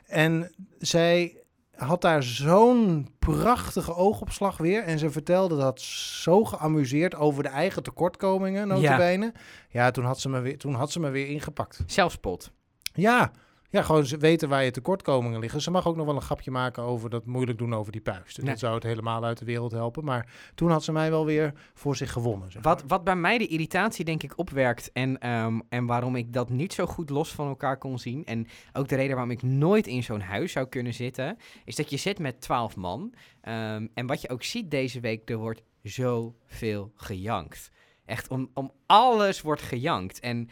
En 0.06 0.54
zij 0.78 1.38
had 1.84 2.02
daar 2.02 2.24
zo'n 2.24 3.08
prachtige 3.20 3.96
oogopslag 3.96 4.58
weer. 4.58 4.84
En 4.84 5.00
ze 5.00 5.10
vertelde 5.10 5.58
dat 5.58 5.82
zo 5.82 6.44
geamuseerd 6.44 7.16
over 7.16 7.44
de 7.44 7.50
eigen 7.50 7.84
tekortkomingen, 7.84 8.68
notabene. 8.68 9.34
Ja, 9.70 9.92
toen, 9.92 10.06
had 10.06 10.20
ze 10.20 10.30
me 10.30 10.40
weer, 10.40 10.58
toen 10.58 10.74
had 10.74 10.92
ze 10.92 11.00
me 11.00 11.10
weer 11.10 11.28
ingepakt. 11.28 11.84
Zelfspot. 11.86 12.52
Ja, 12.94 13.32
ja, 13.74 13.82
gewoon 13.82 14.06
ze 14.06 14.18
weten 14.18 14.50
waar 14.50 14.64
je 14.64 14.72
tekortkomingen 14.72 15.40
liggen. 15.40 15.62
Ze 15.62 15.72
mag 15.72 15.88
ook 15.88 15.96
nog 15.96 16.06
wel 16.06 16.16
een 16.16 16.22
grapje 16.22 16.52
maken 16.52 16.84
over 16.84 17.10
dat 17.10 17.26
moeilijk 17.26 17.58
doen 17.58 17.74
over 17.74 17.92
die 17.92 18.02
puist. 18.02 18.38
Nee. 18.38 18.46
Dat 18.46 18.60
zou 18.60 18.74
het 18.74 18.84
helemaal 18.84 19.24
uit 19.24 19.38
de 19.38 19.46
wereld 19.46 19.72
helpen. 19.72 20.04
Maar 20.04 20.28
toen 20.56 20.72
had 20.72 20.84
ze 20.84 20.92
mij 20.92 21.10
wel 21.10 21.26
weer 21.26 21.54
voor 21.74 21.96
zich 21.96 22.12
gewonnen. 22.12 22.52
Zeg 22.52 22.64
Wat, 22.64 22.80
maar. 22.80 22.88
wat 22.88 23.04
bij 23.04 23.16
mij 23.16 23.38
de 23.38 23.48
irritatie 23.48 24.06
denk 24.06 24.24
ik 24.24 24.38
opwerkt 24.38 24.92
en, 24.92 25.20
ehm, 25.20 25.60
en 25.70 25.86
waarom 25.86 26.16
ik 26.16 26.34
dat 26.34 26.50
niet 26.50 26.74
zo 26.74 26.86
goed 26.86 27.10
los 27.10 27.32
van 27.32 27.48
elkaar 27.48 27.78
kon 27.78 28.00
zien. 28.00 28.26
En 28.26 28.48
ook 28.74 28.88
de 28.88 28.96
reden 28.96 29.16
waarom 29.16 29.32
ik 29.32 29.42
nooit 29.42 29.88
in 29.88 30.04
zo'n 30.04 30.22
huis 30.22 30.52
zou 30.52 30.68
kunnen 30.68 30.94
zitten, 30.94 31.38
is 31.66 31.76
dat 31.76 31.90
je 31.90 31.98
zit 31.98 32.20
met 32.20 32.42
twaalf 32.42 32.76
man. 32.76 33.14
Ehm, 33.42 33.88
en 33.94 34.08
wat 34.08 34.22
je 34.22 34.30
ook 34.30 34.44
ziet 34.44 34.72
deze 34.72 35.00
week, 35.00 35.30
er 35.30 35.38
wordt 35.38 35.62
zoveel 35.84 36.92
gejankt. 36.96 37.72
Echt 38.06 38.28
om, 38.30 38.50
om 38.54 38.72
alles 38.86 39.42
wordt 39.42 39.62
gejankt. 39.62 40.20
En 40.20 40.50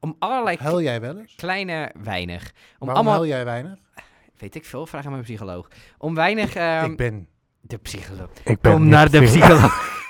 om 0.00 0.16
allerlei 0.18 0.56
Huil 0.60 0.80
jij 0.82 1.00
wel 1.00 1.18
eens? 1.18 1.34
kleine 1.34 1.92
weinig. 2.02 2.42
Om 2.78 2.86
Waarom 2.86 2.94
allemaal, 2.94 3.12
huil 3.12 3.26
jij 3.26 3.44
weinig? 3.44 3.74
weet 4.38 4.54
ik 4.54 4.64
veel, 4.64 4.86
vraag 4.86 5.04
aan 5.04 5.10
mijn 5.10 5.22
psycholoog. 5.22 5.68
Om 5.98 6.14
weinig, 6.14 6.54
ehm, 6.54 6.90
ik 6.90 6.96
ben... 6.96 7.28
de 7.60 7.76
psycholoog. 7.76 8.30
Ik 8.44 8.60
ben 8.60 8.72
Kom 8.72 8.82
niet 8.82 8.90
naar 8.90 9.10
de 9.10 9.22
psycholoog. 9.22 9.94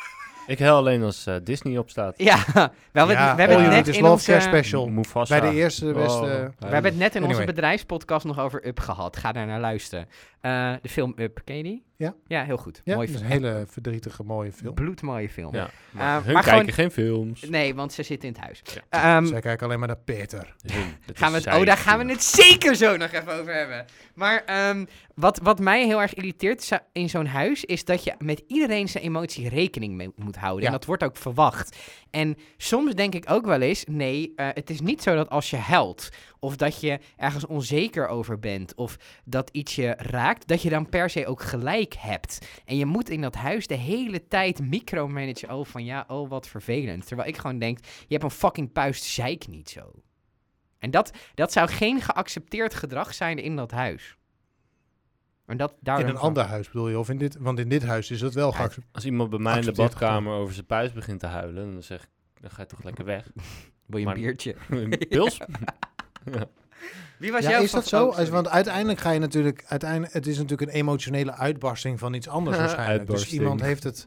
Ik 0.47 0.59
hel 0.59 0.77
alleen 0.77 1.03
als 1.03 1.27
eh, 1.27 1.35
Disney 1.43 1.79
opstaat. 1.79 2.15
ja, 2.17 2.37
we 2.47 2.61
hebben, 2.93 3.17
Ja, 3.17 3.35
we 3.35 3.41
hebben 3.41 3.63
het 3.63 3.71
net 3.87 3.89
in 3.89 4.01
Love 4.03 4.13
onze... 4.13 4.31
Care 4.31 4.41
Special. 4.43 4.89
Mufasa. 4.89 5.41
Bij 5.41 5.51
de 5.51 5.57
eerste 5.57 5.85
beste... 5.93 6.21
Oh, 6.21 6.69
We 6.69 6.73
hebben 6.75 6.91
het 6.91 7.01
net 7.01 7.15
in 7.15 7.21
onze 7.23 7.37
Anyway. 7.37 7.55
bedrijfspodcast 7.55 8.25
nog 8.27 8.39
over 8.39 8.67
Up 8.67 8.81
gehad. 8.81 9.17
Ga 9.17 9.33
daar 9.33 9.47
naar 9.47 9.61
luisteren. 9.61 10.09
Eh, 10.41 10.73
de 10.83 10.89
film 10.89 11.13
Up, 11.17 11.41
ken 11.45 11.57
je 11.57 11.63
die? 11.63 11.85
Ja. 11.99 12.15
Ja, 12.27 12.45
heel 12.45 12.57
goed. 12.57 12.81
Ja, 12.85 12.95
Mooi 12.95 13.09
film. 13.09 13.23
een 13.23 13.31
hele 13.31 13.65
verdrietige 13.69 14.23
mooie 14.23 14.53
film. 14.53 14.75
Bloedmooie 14.75 15.29
film. 15.29 15.55
Ja, 15.55 15.71
maar 15.91 16.19
Eh, 16.19 16.25
hun 16.25 16.33
maar 16.33 16.43
kijken 16.43 16.61
gewoon- 16.61 16.73
geen 16.75 16.91
films. 16.91 17.41
Nee, 17.49 17.75
want 17.75 17.93
ze 17.93 18.03
zitten 18.03 18.29
in 18.29 18.35
het 18.35 18.45
huis. 18.45 18.63
Ja. 18.91 19.17
Ehm, 19.17 19.27
Zij 19.27 19.41
kijken 19.41 19.67
alleen 19.67 19.79
maar 19.79 19.89
naar 19.89 19.99
Peter. 20.05 20.55
Hun, 20.73 20.85
gaan 21.15 21.31
we 21.33 21.39
het, 21.39 21.47
oh, 21.47 21.65
daar 21.67 21.77
gaan 21.77 21.99
we 22.07 22.13
het 22.13 22.23
zeker 22.23 22.75
zo 22.77 22.97
nog 22.97 23.13
even 23.13 23.33
over 23.41 23.55
hebben. 23.55 23.85
Maar 24.15 24.43
ehm, 24.45 24.85
wat, 25.15 25.41
wat 25.43 25.59
mij 25.59 25.85
heel 25.87 26.01
erg 26.03 26.15
irriteert 26.15 26.71
in 26.93 27.09
zo'n 27.09 27.27
huis... 27.27 27.65
is 27.65 27.85
dat 27.85 28.05
je 28.05 28.15
met 28.19 28.43
iedereen 28.47 28.89
zijn 28.89 29.05
emotie 29.05 29.49
rekening 29.49 29.95
mee 29.95 30.11
moet 30.17 30.37
houden. 30.37 30.61
Ja. 30.61 30.67
En 30.67 30.73
dat 30.73 30.85
wordt 30.85 31.05
ook 31.05 31.17
verwacht. 31.17 31.77
En 32.11 32.37
soms 32.57 32.95
denk 32.95 33.15
ik 33.15 33.31
ook 33.31 33.47
wel 33.47 33.61
eens... 33.61 33.85
nee, 33.85 34.33
eh, 34.37 34.49
het 34.53 34.71
is 34.71 34.81
niet 34.81 35.03
zo 35.03 35.15
dat 35.15 35.31
als 35.31 35.51
je 35.51 35.57
huilt... 35.57 36.09
of 36.39 36.57
dat 36.57 36.81
je 36.81 36.99
ergens 37.17 37.47
onzeker 37.47 38.09
over 38.09 38.39
bent... 38.39 38.75
of 38.75 38.97
dat 39.25 39.49
iets 39.53 39.75
je 39.75 39.95
raakt... 39.99 40.47
dat 40.49 40.63
je 40.63 40.71
dan 40.71 40.89
per 40.89 41.11
se 41.11 41.27
ook 41.27 41.43
gelijk 41.43 41.86
hebt. 41.95 42.49
En 42.65 42.77
je 42.77 42.87
moet 42.87 43.11
in 43.11 43.21
dat 43.21 43.35
huis 43.35 43.67
de 43.67 43.75
hele 43.75 44.29
tijd 44.29 44.61
micromanagen... 44.61 45.51
oh, 45.55 45.65
van 45.65 45.85
ja, 45.85 46.05
oh, 46.09 46.29
wat 46.29 46.49
vervelend. 46.49 47.07
Terwijl 47.07 47.29
ik 47.29 47.37
gewoon 47.37 47.59
denk... 47.59 47.79
je 47.85 48.07
hebt 48.09 48.23
een 48.23 48.31
fucking 48.31 48.73
puist, 48.73 49.03
zeik 49.05 49.49
niet 49.49 49.71
zo. 49.71 49.93
En 50.79 50.91
dat, 50.91 51.11
dat 51.35 51.53
zou 51.53 51.69
geen 51.69 52.01
geaccepteerd 52.01 52.75
gedrag 52.75 53.15
zijn 53.15 53.39
in 53.39 53.57
dat 53.57 53.71
huis. 53.71 54.17
En 55.47 55.57
dat, 55.57 55.75
daar 55.81 56.01
In 56.01 56.09
een 56.09 56.17
ander 56.17 56.45
huis 56.45 56.67
bedoel 56.67 56.89
je? 56.89 56.99
Of 56.99 57.09
in 57.09 57.19
dit, 57.19 57.37
want 57.39 57.59
in 57.59 57.69
dit 57.69 57.85
huis 57.85 58.11
is 58.11 58.21
het 58.21 58.35
wel 58.35 58.51
Ja, 58.51 58.57
geaccepteerd. 58.57 58.95
Als 58.95 59.05
iemand 59.05 59.31
bij 59.31 59.39
mij 59.39 59.59
in 59.59 59.65
de 59.65 59.73
badkamer 59.73 60.33
over 60.33 60.55
zijn 60.55 60.67
puis 60.67 60.93
begint 60.93 61.21
te 61.21 61.27
huilen, 61.27 61.73
dan 61.73 61.83
zeg 61.83 62.03
ik, 62.03 62.09
dan 62.41 62.51
ga 62.51 62.61
je 62.63 62.69
toch 62.69 62.83
lekker 62.83 63.05
weg. 63.05 63.31
Wil 63.87 63.99
je 63.99 64.07
een 64.07 64.13
Maar- 64.13 64.15
biertje? 64.15 64.57
Pils? 65.09 65.39
Wie 67.19 67.33
was 67.33 67.43
Ja, 67.45 67.51
jouw 67.51 67.63
is 67.63 67.71
dat 67.71 67.87
zo? 67.87 68.13
want 68.31 68.49
uiteindelijk 68.49 68.99
ga 69.01 69.11
je 69.11 69.19
natuurlijk, 69.19 69.65
uiteindelijk, 69.67 70.13
het 70.13 70.27
is 70.27 70.37
natuurlijk 70.39 70.71
een 70.71 70.77
emotionele 70.77 71.33
uitbarsting 71.33 71.99
van 71.99 72.15
iets 72.15 72.29
anders 72.29 72.57
waarschijnlijk. 72.67 73.11
Dus 73.11 73.33
iemand 73.33 73.61
heeft, 73.61 73.83
het, 73.83 74.07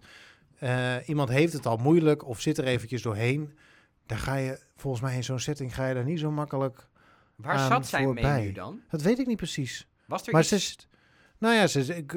eh, 0.60 0.96
iemand 1.06 1.30
heeft 1.30 1.54
het 1.54 1.66
al 1.66 1.78
moeilijk 1.78 2.26
of 2.28 2.42
zit 2.42 2.58
er 2.58 2.64
eventjes 2.64 3.02
doorheen. 3.02 3.58
Dan 4.06 4.18
ga 4.18 4.36
je, 4.36 4.60
volgens 4.76 5.02
mij 5.04 5.16
in 5.16 5.24
zo'n 5.24 5.40
setting 5.40 5.76
ga 5.76 5.88
je 5.88 5.94
daar 5.94 6.04
niet 6.04 6.20
zo 6.20 6.32
makkelijk. 6.32 6.88
Waar 7.36 7.56
aan 7.56 7.68
zat 7.72 7.88
zij 7.88 8.00
mee 8.00 8.08
voorbij. 8.14 8.42
nu 8.42 8.52
dan? 8.52 8.82
Dat 8.90 9.02
weet 9.02 9.20
ik 9.20 9.28
niet 9.28 9.38
precies. 9.38 9.88
Was 10.06 10.26
er 10.28 10.32
Maar 10.32 10.42
iets... 10.42 10.50
ze 10.50 10.56
is, 10.56 10.88
nou 11.38 11.56
ja, 11.56 11.68
ze 11.68 11.80
is- 11.80 11.90
ik, 11.90 12.14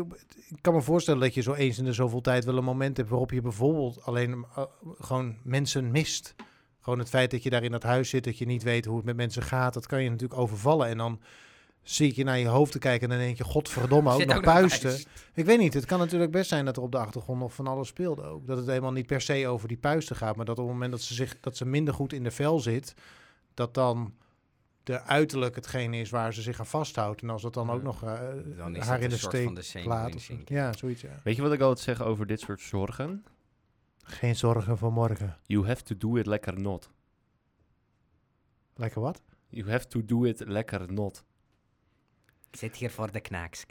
ik 0.48 0.56
kan 0.60 0.74
me 0.74 0.80
voorstellen 0.82 1.20
dat 1.20 1.34
je 1.34 1.40
zo 1.42 1.52
eens 1.54 1.78
in 1.78 1.84
de 1.84 1.92
zoveel 1.92 2.20
tijd 2.20 2.44
wel 2.44 2.56
een 2.56 2.64
moment 2.64 2.96
hebt 2.96 3.08
waarop 3.08 3.30
je 3.30 3.40
bijvoorbeeld 3.40 4.02
alleen 4.04 4.44
eh, 4.56 4.62
gewoon 4.98 5.36
mensen 5.42 5.90
mist. 5.90 6.34
Gewoon 6.82 6.98
het 6.98 7.08
feit 7.08 7.30
dat 7.30 7.42
je 7.42 7.50
daar 7.50 7.62
in 7.62 7.70
dat 7.70 7.82
huis 7.82 8.08
zit, 8.08 8.24
dat 8.24 8.38
je 8.38 8.46
niet 8.46 8.62
weet 8.62 8.84
hoe 8.84 8.96
het 8.96 9.04
met 9.04 9.16
mensen 9.16 9.42
gaat, 9.42 9.74
dat 9.74 9.86
kan 9.86 10.02
je 10.02 10.10
natuurlijk 10.10 10.40
overvallen. 10.40 10.88
En 10.88 10.98
dan 10.98 11.20
zie 11.82 12.08
ik 12.08 12.14
je 12.14 12.24
naar 12.24 12.38
je 12.38 12.46
hoofd 12.46 12.72
te 12.72 12.78
kijken 12.78 13.10
en 13.10 13.16
dan 13.16 13.26
denk 13.26 13.36
je, 13.36 13.44
godverdomme, 13.44 14.12
ook 14.12 14.24
nog 14.24 14.40
puisten. 14.40 14.98
Ik 15.34 15.44
weet 15.44 15.58
niet, 15.58 15.74
het 15.74 15.84
kan 15.84 15.98
natuurlijk 15.98 16.32
best 16.32 16.48
zijn 16.48 16.64
dat 16.64 16.76
er 16.76 16.82
op 16.82 16.92
de 16.92 16.98
achtergrond 16.98 17.40
nog 17.40 17.54
van 17.54 17.66
alles 17.66 17.88
speelde 17.88 18.22
ook. 18.22 18.46
Dat 18.46 18.56
het 18.56 18.66
helemaal 18.66 18.92
niet 18.92 19.06
per 19.06 19.20
se 19.20 19.46
over 19.46 19.68
die 19.68 19.76
puisten 19.76 20.16
gaat, 20.16 20.36
maar 20.36 20.44
dat 20.44 20.58
op 20.58 20.64
het 20.64 20.72
moment 20.72 20.90
dat 20.90 21.00
ze, 21.00 21.14
zich, 21.14 21.40
dat 21.40 21.56
ze 21.56 21.66
minder 21.66 21.94
goed 21.94 22.12
in 22.12 22.24
de 22.24 22.30
vel 22.30 22.60
zit, 22.60 22.94
dat 23.54 23.74
dan 23.74 24.14
de 24.82 25.02
uiterlijk 25.02 25.54
hetgene 25.54 25.96
is 25.96 26.10
waar 26.10 26.34
ze 26.34 26.42
zich 26.42 26.58
aan 26.58 26.66
vasthoudt. 26.66 27.22
En 27.22 27.30
als 27.30 27.42
dat 27.42 27.54
dan 27.54 27.70
ook 27.70 27.82
nog 27.82 28.04
eh, 28.04 28.20
Dan 28.56 28.76
is 28.76 28.86
haar 28.86 29.00
in 29.00 29.08
de 29.08 29.16
steek 29.16 29.44
van 29.44 29.54
de 29.54 29.62
zenuw 29.62 29.88
laat. 29.88 30.28
Ja, 30.44 30.72
zoiets, 30.72 31.00
ja. 31.02 31.20
Weet 31.24 31.36
je 31.36 31.42
wat 31.42 31.52
ik 31.52 31.60
altijd 31.60 31.78
zeg 31.78 32.02
over 32.02 32.26
dit 32.26 32.40
soort 32.40 32.60
zorgen? 32.60 33.24
Geen 34.02 34.36
zorgen 34.36 34.78
voor 34.78 34.92
morgen. 34.92 35.38
You 35.46 35.66
have 35.66 35.82
to 35.82 35.96
do 35.96 36.16
it 36.16 36.26
lekker 36.26 36.60
not. 36.60 36.90
Lekker 38.74 39.00
wat? 39.00 39.22
You 39.48 39.70
have 39.70 39.86
to 39.86 40.04
do 40.04 40.24
it 40.24 40.40
lekker 40.46 40.92
not. 40.92 41.24
Ik 42.50 42.58
zit 42.58 42.76
hier 42.76 42.90
voor 42.90 43.12
de 43.12 43.20
knaaks. 43.20 43.64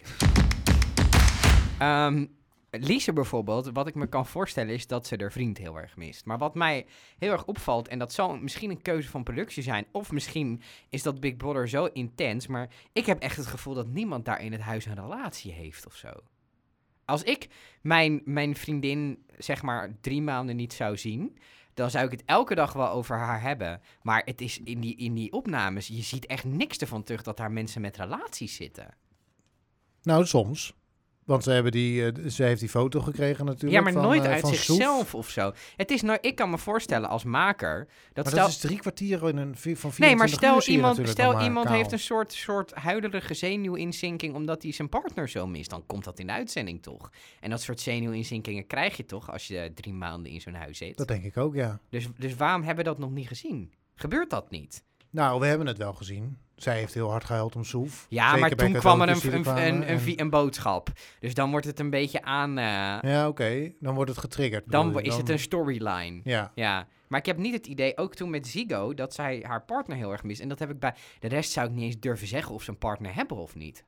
Ehm 1.80 2.26
Lise 2.80 3.14
bijvoorbeeld, 3.14 3.70
wat 3.74 3.88
ik 3.88 3.96
me 3.96 4.08
kan 4.08 4.26
voorstellen 4.26 4.74
is 4.74 4.88
dat 4.88 5.08
ze 5.08 5.16
haar 5.20 5.32
vriend 5.32 5.58
heel 5.58 5.78
erg 5.78 5.98
mist. 5.98 6.26
Maar 6.26 6.38
wat 6.38 6.56
mij 6.56 6.86
heel 7.18 7.32
erg 7.32 7.46
opvalt, 7.46 7.88
en 7.88 8.00
dat 8.00 8.14
zal 8.14 8.38
misschien 8.38 8.70
een 8.70 8.82
keuze 8.82 9.10
van 9.10 9.24
productie 9.24 9.64
zijn, 9.64 9.86
of 9.92 10.12
misschien 10.12 10.62
is 10.90 11.04
dat 11.04 11.20
Big 11.20 11.38
Brother 11.38 11.70
zo 11.70 11.86
intens, 11.86 12.48
maar 12.48 12.70
ik 12.94 13.06
heb 13.06 13.22
echt 13.22 13.38
het 13.38 13.46
gevoel 13.46 13.74
dat 13.74 13.88
niemand 13.88 14.26
daar 14.26 14.42
in 14.42 14.52
het 14.52 14.62
huis 14.62 14.86
een 14.86 14.96
relatie 14.96 15.52
heeft 15.52 15.86
of 15.86 15.96
zo. 15.96 16.10
Als 17.12 17.24
ik 17.24 17.48
mijn, 17.82 18.22
mijn 18.26 18.56
vriendin 18.56 19.26
zeg 19.38 19.62
maar 19.62 19.98
drie 20.02 20.22
maanden 20.22 20.56
niet 20.56 20.74
zou 20.74 20.98
zien, 20.98 21.38
dan 21.74 21.92
zou 21.92 22.06
ik 22.06 22.12
het 22.12 22.24
elke 22.26 22.56
dag 22.56 22.74
wel 22.74 22.90
over 22.90 23.18
haar 23.18 23.42
hebben. 23.42 23.82
Maar 24.02 24.22
het 24.26 24.42
is 24.42 24.60
in 24.64 24.80
die, 24.80 24.96
in 24.96 25.14
die 25.14 25.32
opnames, 25.32 25.88
je 25.88 26.02
ziet 26.02 26.26
echt 26.26 26.44
niks 26.44 26.78
ervan 26.78 27.04
terug 27.04 27.22
dat 27.22 27.38
daar 27.38 27.52
mensen 27.52 27.82
met 27.82 27.98
relaties 27.98 28.56
zitten. 28.56 28.96
Nou, 30.02 30.26
soms. 30.26 30.74
Want 31.26 31.44
ze, 31.44 31.52
hebben 31.52 31.72
die, 31.72 32.06
eh, 32.06 32.28
ze 32.30 32.44
heeft 32.44 32.60
die 32.60 32.70
foto 32.70 33.02
gekregen 33.02 33.46
natuurlijk. 33.46 33.74
Ja, 33.74 33.82
maar 33.82 33.94
van, 33.94 34.02
nooit 34.02 34.24
eh, 34.24 34.32
uit 34.32 34.46
Soef. 34.48 34.56
zichzelf 34.56 35.16
of 35.16 35.30
zo. 35.30 35.54
Het 35.76 35.92
is 35.92 36.02
nou, 36.02 36.18
ik 36.22 36.36
kan 36.36 36.50
me 36.50 36.58
voorstellen 36.58 37.10
als 37.10 37.24
maker 37.24 37.88
dat 38.14 38.24
Maar 38.24 38.34
stel. 38.34 38.44
dat 38.46 38.54
is 38.54 38.58
drie 38.58 38.80
kwartier 38.80 39.30
in 39.30 39.38
een 39.38 39.56
van 39.56 39.64
24 39.64 40.00
Nee, 40.00 40.16
maar 40.16 40.30
stel 40.30 40.62
iemand, 40.76 41.10
stel 41.10 41.34
maar 41.34 41.44
iemand 41.44 41.66
kaal. 41.66 41.76
heeft 41.76 41.92
een 41.92 42.00
soort, 42.00 42.34
soort 42.34 42.74
huidige 42.74 43.34
zenuwinzinking 43.34 44.36
omdat 44.36 44.64
hij 44.64 44.72
zijn 44.72 44.90
partner 44.90 45.30
zo 45.30 45.48
mist. 45.48 45.70
Dan 45.70 45.86
komt 45.86 46.04
dat 46.04 46.20
in 46.20 46.28
de 46.28 46.34
uitzending 46.34 46.82
toch? 46.82 47.10
En 47.40 47.50
dat 47.50 47.62
soort 47.62 47.80
zenuwinzinkingen 47.80 48.68
krijg 48.68 48.98
je 48.98 49.06
toch 49.06 49.32
als 49.32 49.48
je 49.48 49.72
drie 49.76 49.94
maanden 49.94 50.32
in 50.32 50.42
zo'n 50.42 50.54
huis 50.54 50.78
zit. 50.78 50.98
Dat 50.98 51.08
denk 51.08 51.24
ik 51.24 51.38
ook, 51.38 51.56
ja. 51.56 51.80
Dus, 51.90 52.08
dus 52.18 52.36
waarom 52.36 52.64
hebben 52.64 52.84
we 52.84 52.90
dat 52.90 53.00
nog 53.00 53.12
niet 53.12 53.28
gezien? 53.28 53.74
Gebeurt 53.96 54.30
dat 54.30 54.52
niet? 54.52 54.84
Nou, 55.12 55.40
we 55.40 55.46
hebben 55.46 55.68
het 55.68 55.78
wel 55.78 55.94
gezien. 55.94 56.38
Zij 56.56 56.78
heeft 56.78 56.94
heel 56.94 57.10
hard 57.10 57.24
gehuild 57.24 57.56
om 57.56 57.64
Soef. 57.64 58.06
Ja, 58.10 58.26
Zeker 58.26 58.40
maar 58.40 58.56
toen 58.56 58.74
kwam 58.74 59.02
er 59.02 59.10
een, 59.10 59.58
een, 59.58 59.92
een, 59.92 60.20
een, 60.20 60.30
boodschap. 60.30 60.90
Dus 61.20 61.34
dan 61.34 61.52
wordt 61.52 61.66
het 61.66 61.80
een 61.80 61.90
beetje 61.90 62.22
aan... 62.22 62.58
eh, 62.58 63.12
Ja, 63.12 63.28
oké. 63.28 63.72
Dan 63.80 63.96
wordt 63.96 64.10
het 64.10 64.20
getriggerd. 64.20 64.64
dan 64.72 64.94
je? 64.94 65.02
is 65.02 65.16
het 65.18 65.30
een 65.30 65.40
storyline. 65.40 66.20
Ja. 66.24 66.52
Ja, 66.56 66.88
maar 67.08 67.20
ik 67.20 67.26
heb 67.26 67.38
niet 67.38 67.54
het 67.54 67.68
idee, 67.68 67.98
ook 67.98 68.16
toen 68.16 68.30
met 68.30 68.48
Zigo, 68.48 68.94
dat 68.94 69.14
zij 69.14 69.44
haar 69.48 69.66
partner 69.66 69.98
heel 69.98 70.12
erg 70.12 70.24
mist. 70.24 70.42
En 70.42 70.50
dat 70.50 70.60
heb 70.60 70.70
ik 70.70 70.80
bij 70.80 70.96
de 71.20 71.28
rest 71.28 71.52
zou 71.52 71.68
ik 71.68 71.74
niet 71.74 71.84
eens 71.84 72.00
durven 72.00 72.28
zeggen 72.28 72.54
of 72.56 72.64
ze 72.64 72.70
een 72.70 72.78
partner 72.78 73.16
hebben 73.16 73.38
of 73.38 73.56
niet. 73.56 73.84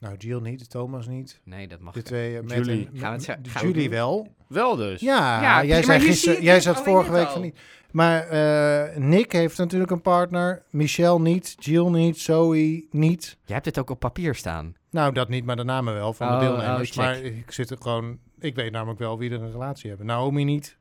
Nou, 0.00 0.16
Jill 0.16 0.40
niet, 0.40 0.70
Thomas 0.70 1.06
niet. 1.08 1.40
Nee, 1.44 1.68
dat 1.68 1.80
mag 1.80 1.94
De 1.94 2.02
twee, 2.02 2.36
eh, 2.36 2.42
met 2.42 2.52
Julie. 2.66 2.88
en- 2.92 2.98
Gaan 2.98 3.18
we 3.18 3.24
het 3.32 3.48
gaan 3.48 3.66
Julie 3.66 3.90
wel. 3.90 4.28
Wel 4.48 4.76
dus. 4.76 5.00
Ja, 5.00 5.42
Ja, 5.42 5.64
jij 5.64 5.82
zei 5.82 6.00
gisteren, 6.00 6.42
jij 6.42 6.60
zat 6.60 6.82
vorige 6.82 7.12
week 7.12 7.26
al. 7.26 7.32
van 7.32 7.40
niet. 7.42 7.58
Maar 7.90 8.28
eh, 8.28 8.96
Nick 8.96 9.32
heeft 9.32 9.58
natuurlijk 9.58 9.90
een 9.90 10.00
partner, 10.02 10.62
Michelle 10.70 11.20
niet, 11.20 11.54
Jill 11.58 11.88
niet, 11.88 12.18
Zoe 12.18 12.86
niet. 12.90 13.36
Je 13.44 13.52
hebt 13.52 13.64
het 13.64 13.78
ook 13.78 13.90
op 13.90 13.98
papier 13.98 14.34
staan. 14.34 14.74
Nou, 14.90 15.12
dat 15.12 15.28
niet, 15.28 15.44
maar 15.44 15.56
de 15.56 15.64
namen 15.64 15.94
wel 15.94 16.12
van 16.12 16.28
Oh, 16.28 16.38
de 16.40 16.46
deelnemers. 16.46 16.90
oh, 16.90 16.96
maar 16.96 17.16
ik 17.18 17.50
zit 17.52 17.70
er 17.70 17.76
gewoon, 17.80 18.18
ik 18.38 18.54
weet 18.54 18.72
namelijk 18.72 18.98
wel 18.98 19.18
wie 19.18 19.30
er 19.30 19.42
een 19.42 19.52
relatie 19.52 19.88
hebben. 19.88 20.06
Naomi 20.06 20.44
niet. 20.44 20.76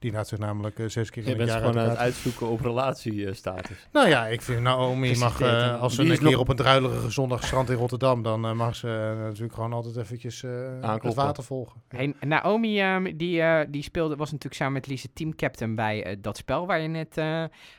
Die 0.00 0.12
laat 0.12 0.28
zich 0.28 0.38
namelijk 0.38 0.78
eh, 0.78 0.86
zes 0.88 1.10
keer 1.10 1.22
in 1.22 1.28
Je 1.28 1.28
het 1.28 1.38
bent 1.38 1.50
jaar 1.50 1.58
gewoon 1.58 1.72
aan 1.74 1.78
uit 1.80 1.88
het 1.88 1.98
elkaar- 1.98 2.12
uitzoeken 2.14 2.48
op 2.48 2.60
relatiestatus. 2.60 3.88
Nou 3.92 4.08
ja, 4.08 4.26
ik 4.26 4.42
vind 4.42 4.60
Naomi 4.60 5.00
Precies 5.00 5.18
mag, 5.22 5.40
eh, 5.40 5.62
en 5.66 5.78
als 5.78 5.94
ze 5.94 6.02
een 6.02 6.08
keer 6.08 6.22
nog- 6.22 6.36
op 6.38 6.48
een 6.48 6.56
druilige 6.56 7.10
zondagstrand 7.10 7.70
in 7.70 7.76
Rotterdam, 7.76 8.22
dan 8.22 8.44
eh, 8.44 8.52
mag 8.52 8.76
ze 8.76 8.88
eh, 9.16 9.22
natuurlijk 9.24 9.54
gewoon 9.54 9.72
altijd 9.72 9.96
eventjes 9.96 10.42
eh, 10.42 10.50
het 11.02 11.14
water 11.14 11.42
volgen. 11.44 11.82
Hey, 11.88 12.14
Naomi, 12.20 12.80
ehm, 12.80 13.16
die, 13.16 13.40
eh, 13.42 13.66
die 13.68 13.82
speelde, 13.82 14.16
was 14.16 14.26
natuurlijk 14.30 14.54
samen 14.60 14.72
met 14.72 14.86
Lise 14.86 15.12
teamcaptain 15.12 15.74
bij 15.74 16.04
eh, 16.04 16.16
dat 16.20 16.36
spel 16.36 16.66
waar 16.66 16.80
je 16.80 16.88
net... 16.88 17.16
eh, 17.18 17.24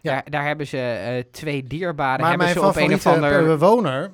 daar, 0.02 0.24
daar 0.30 0.46
hebben 0.46 0.68
ze 0.68 0.78
eh, 0.78 1.24
twee 1.32 1.64
dierbaren, 1.64 2.20
Maar 2.20 2.30
hebben 2.30 2.48
mijn 2.48 2.60
ze 2.60 2.66
op 2.66 2.76
een 2.76 2.94
of 2.94 3.02
favoriete 3.02 3.40
ander... 3.40 3.58
bewoner, 3.58 4.12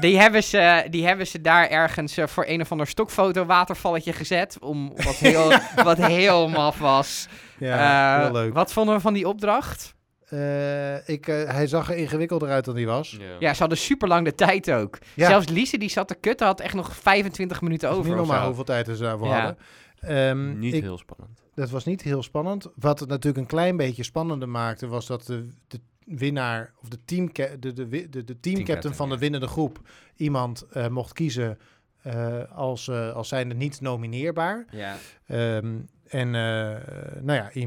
Die 0.00 0.18
hebben, 0.18 0.42
ze, 0.44 0.86
die 0.90 1.06
hebben 1.06 1.26
ze 1.26 1.40
daar 1.40 1.68
ergens 1.68 2.16
eh, 2.16 2.26
voor 2.26 2.44
een 2.46 2.60
of 2.60 2.70
ander 2.72 2.86
stokfoto 2.86 3.44
watervalletje 3.44 4.12
gezet. 4.12 4.56
Om, 4.60 4.92
wat, 4.96 5.14
heel, 5.28 5.52
wat 5.84 5.98
heel 5.98 6.48
maf 6.48 6.78
was. 6.78 7.26
ja, 7.58 8.16
Eh, 8.18 8.22
heel 8.22 8.32
leuk. 8.32 8.52
Wat 8.54 8.72
vonden 8.72 8.94
we 8.94 9.00
van 9.00 9.12
die 9.14 9.28
opdracht? 9.28 9.94
Eh, 10.28 11.08
ik, 11.08 11.26
hij 11.26 11.66
zag 11.66 11.90
er 11.90 11.96
ingewikkelder 11.96 12.48
uit 12.48 12.64
dan 12.64 12.74
hij 12.76 12.86
was. 12.86 13.16
Ja, 13.38 13.52
ze 13.54 13.60
hadden 13.60 13.78
super 13.78 14.08
lang 14.08 14.24
de 14.24 14.34
tijd 14.34 14.70
ook. 14.70 14.98
Ja. 15.14 15.28
Zelfs 15.28 15.48
Lise 15.48 15.78
die 15.78 15.90
zat 15.90 16.08
te 16.08 16.14
kutten, 16.14 16.46
had 16.46 16.60
echt 16.60 16.74
nog 16.74 16.96
25 16.96 17.60
minuten 17.60 17.90
over. 17.90 18.04
niet 18.04 18.14
normaal 18.14 18.46
hoeveel 18.46 18.64
tijd 18.64 18.86
ze 18.86 18.96
daarvoor 18.96 19.28
Ja. 19.28 19.34
hadden. 19.40 19.58
Ehm, 20.00 20.58
Niet 20.58 20.74
ik- 20.74 20.82
heel 20.82 20.98
spannend. 20.98 21.42
Dat 21.54 21.70
was 21.70 21.84
niet 21.84 22.02
heel 22.02 22.22
spannend. 22.22 22.66
Wat 22.74 23.00
het 23.00 23.08
natuurlijk 23.08 23.38
een 23.42 23.46
klein 23.56 23.76
beetje 23.76 24.02
spannender 24.02 24.48
maakte, 24.48 24.86
was 24.86 25.06
dat 25.06 25.26
de, 25.26 25.48
de 25.68 25.80
winnaar, 26.08 26.72
of 26.82 26.88
de, 26.88 26.98
team, 27.04 27.30
de, 27.32 27.58
de, 27.58 28.08
de, 28.08 28.24
de 28.24 28.40
teamcaptain 28.40 28.94
van 28.94 29.08
de 29.08 29.18
winnende 29.18 29.46
groep, 29.46 29.80
iemand 30.16 30.66
eh, 30.70 30.88
mocht 30.88 31.12
kiezen 31.12 31.58
eh, 32.02 32.42
als, 32.52 32.88
eh, 32.88 33.12
als 33.12 33.28
zijnde 33.28 33.54
niet 33.54 33.80
nomineerbaar. 33.80 34.66
Ja. 34.70 34.96
Ehm, 35.26 35.76
en 36.08 36.34
eh, 36.34 36.40
nou 37.22 37.32
ja, 37.32 37.50
eh, 37.50 37.62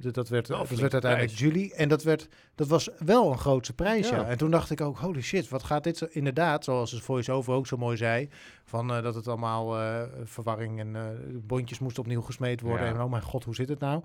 d- 0.00 0.14
dat 0.14 0.28
werd, 0.28 0.46
dat 0.46 0.68
werd 0.68 0.92
uiteindelijk. 0.92 1.32
Julie. 1.32 1.74
En 1.74 1.88
dat, 1.88 2.02
werd, 2.02 2.28
dat 2.54 2.66
was 2.68 2.88
wel 2.98 3.30
een 3.32 3.38
grootse 3.38 3.72
prijs, 3.72 4.08
ja. 4.08 4.24
En 4.24 4.38
toen 4.38 4.50
dacht 4.50 4.70
ik 4.70 4.80
ook, 4.80 4.98
holy 4.98 5.20
shit, 5.20 5.48
wat 5.48 5.62
gaat 5.62 5.84
dit. 5.84 6.00
Inderdaad, 6.00 6.64
zoals 6.64 6.90
de 6.90 7.00
voice-over 7.00 7.52
ook 7.54 7.66
zo 7.66 7.76
mooi 7.76 7.96
zei, 7.96 8.28
van 8.64 8.92
eh, 8.94 9.02
dat 9.02 9.14
het 9.14 9.28
allemaal 9.28 9.78
eh, 9.78 10.02
verwarring 10.24 10.78
en 10.80 10.96
eh, 10.96 11.02
bondjes 11.32 11.78
moesten 11.78 12.02
opnieuw 12.02 12.22
gesmeed 12.22 12.60
worden. 12.60 12.86
En 12.86 13.02
oh 13.02 13.10
mijn 13.10 13.22
god, 13.22 13.44
hoe 13.44 13.54
zit 13.54 13.68
het 13.68 13.80
nou? 13.80 14.02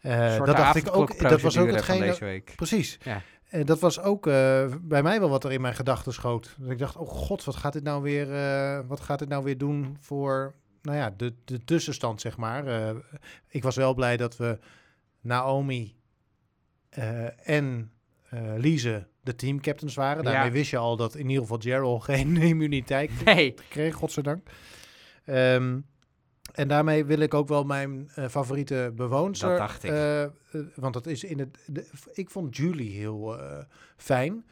Eh, 0.00 0.36
dat 0.44 0.56
dacht 0.56 0.76
ik 0.76 0.96
ook. 0.96 1.18
Dat 1.18 1.40
was 1.40 1.58
ook 1.58 1.70
week. 2.18 2.52
Precies. 2.56 2.98
Ja. 3.02 3.22
En 3.46 3.66
dat 3.66 3.80
was 3.80 4.00
ook 4.00 4.26
eh, 4.26 4.64
bij 4.82 5.02
mij 5.02 5.20
wel 5.20 5.28
wat 5.28 5.44
er 5.44 5.52
in 5.52 5.60
mijn 5.60 5.74
gedachten 5.74 6.12
schoot. 6.12 6.54
Dat 6.58 6.70
ik 6.70 6.78
dacht, 6.78 6.96
oh 6.96 7.08
god, 7.08 7.44
wat 7.44 7.56
gaat 7.56 7.72
dit 7.72 7.82
nou 7.82 8.02
weer, 8.02 8.32
eh, 8.34 8.78
wat 8.86 9.00
gaat 9.00 9.18
dit 9.18 9.28
nou 9.28 9.44
weer 9.44 9.58
doen 9.58 9.96
voor, 10.00 10.54
nou 10.86 10.98
ja, 10.98 11.10
de, 11.16 11.34
de 11.44 11.64
tussenstand, 11.64 12.20
zeg 12.20 12.36
maar. 12.36 12.66
Eh, 12.66 12.96
ik 13.48 13.62
was 13.62 13.76
wel 13.76 13.94
blij 13.94 14.16
dat 14.16 14.36
we 14.36 14.58
Naomi 15.20 15.96
eh, 16.88 17.48
en 17.48 17.90
eh 18.30 18.40
Lise 18.56 19.06
de 19.20 19.34
teamcaptains 19.34 19.94
waren. 19.94 20.22
Ja. 20.24 20.30
Daarmee 20.30 20.50
wist 20.50 20.70
je 20.70 20.76
al 20.76 20.96
dat 20.96 21.14
in 21.14 21.26
ieder 21.28 21.42
geval 21.42 21.58
Gerald 21.60 22.04
geen 22.10 22.36
immuniteit 22.36 23.24
Nee. 23.24 23.54
kreeg, 23.68 23.94
godzijdank. 23.94 24.48
Ehm 25.24 25.78
en 26.52 26.68
daarmee 26.68 27.04
wil 27.04 27.18
ik 27.18 27.34
ook 27.34 27.48
wel 27.48 27.64
mijn 27.64 28.10
favoriete 28.30 28.92
bewoonster. 28.94 29.48
Dat 29.48 29.58
dacht 29.58 29.84
ik. 29.84 30.30
want 30.74 30.94
dat 30.94 31.06
is 31.06 31.24
in 31.24 31.38
het. 31.38 31.58
de- 31.66 31.90
ik 32.12 32.30
vond 32.30 32.56
Julie 32.56 32.90
heel 32.98 33.38
fijn. 33.96 34.44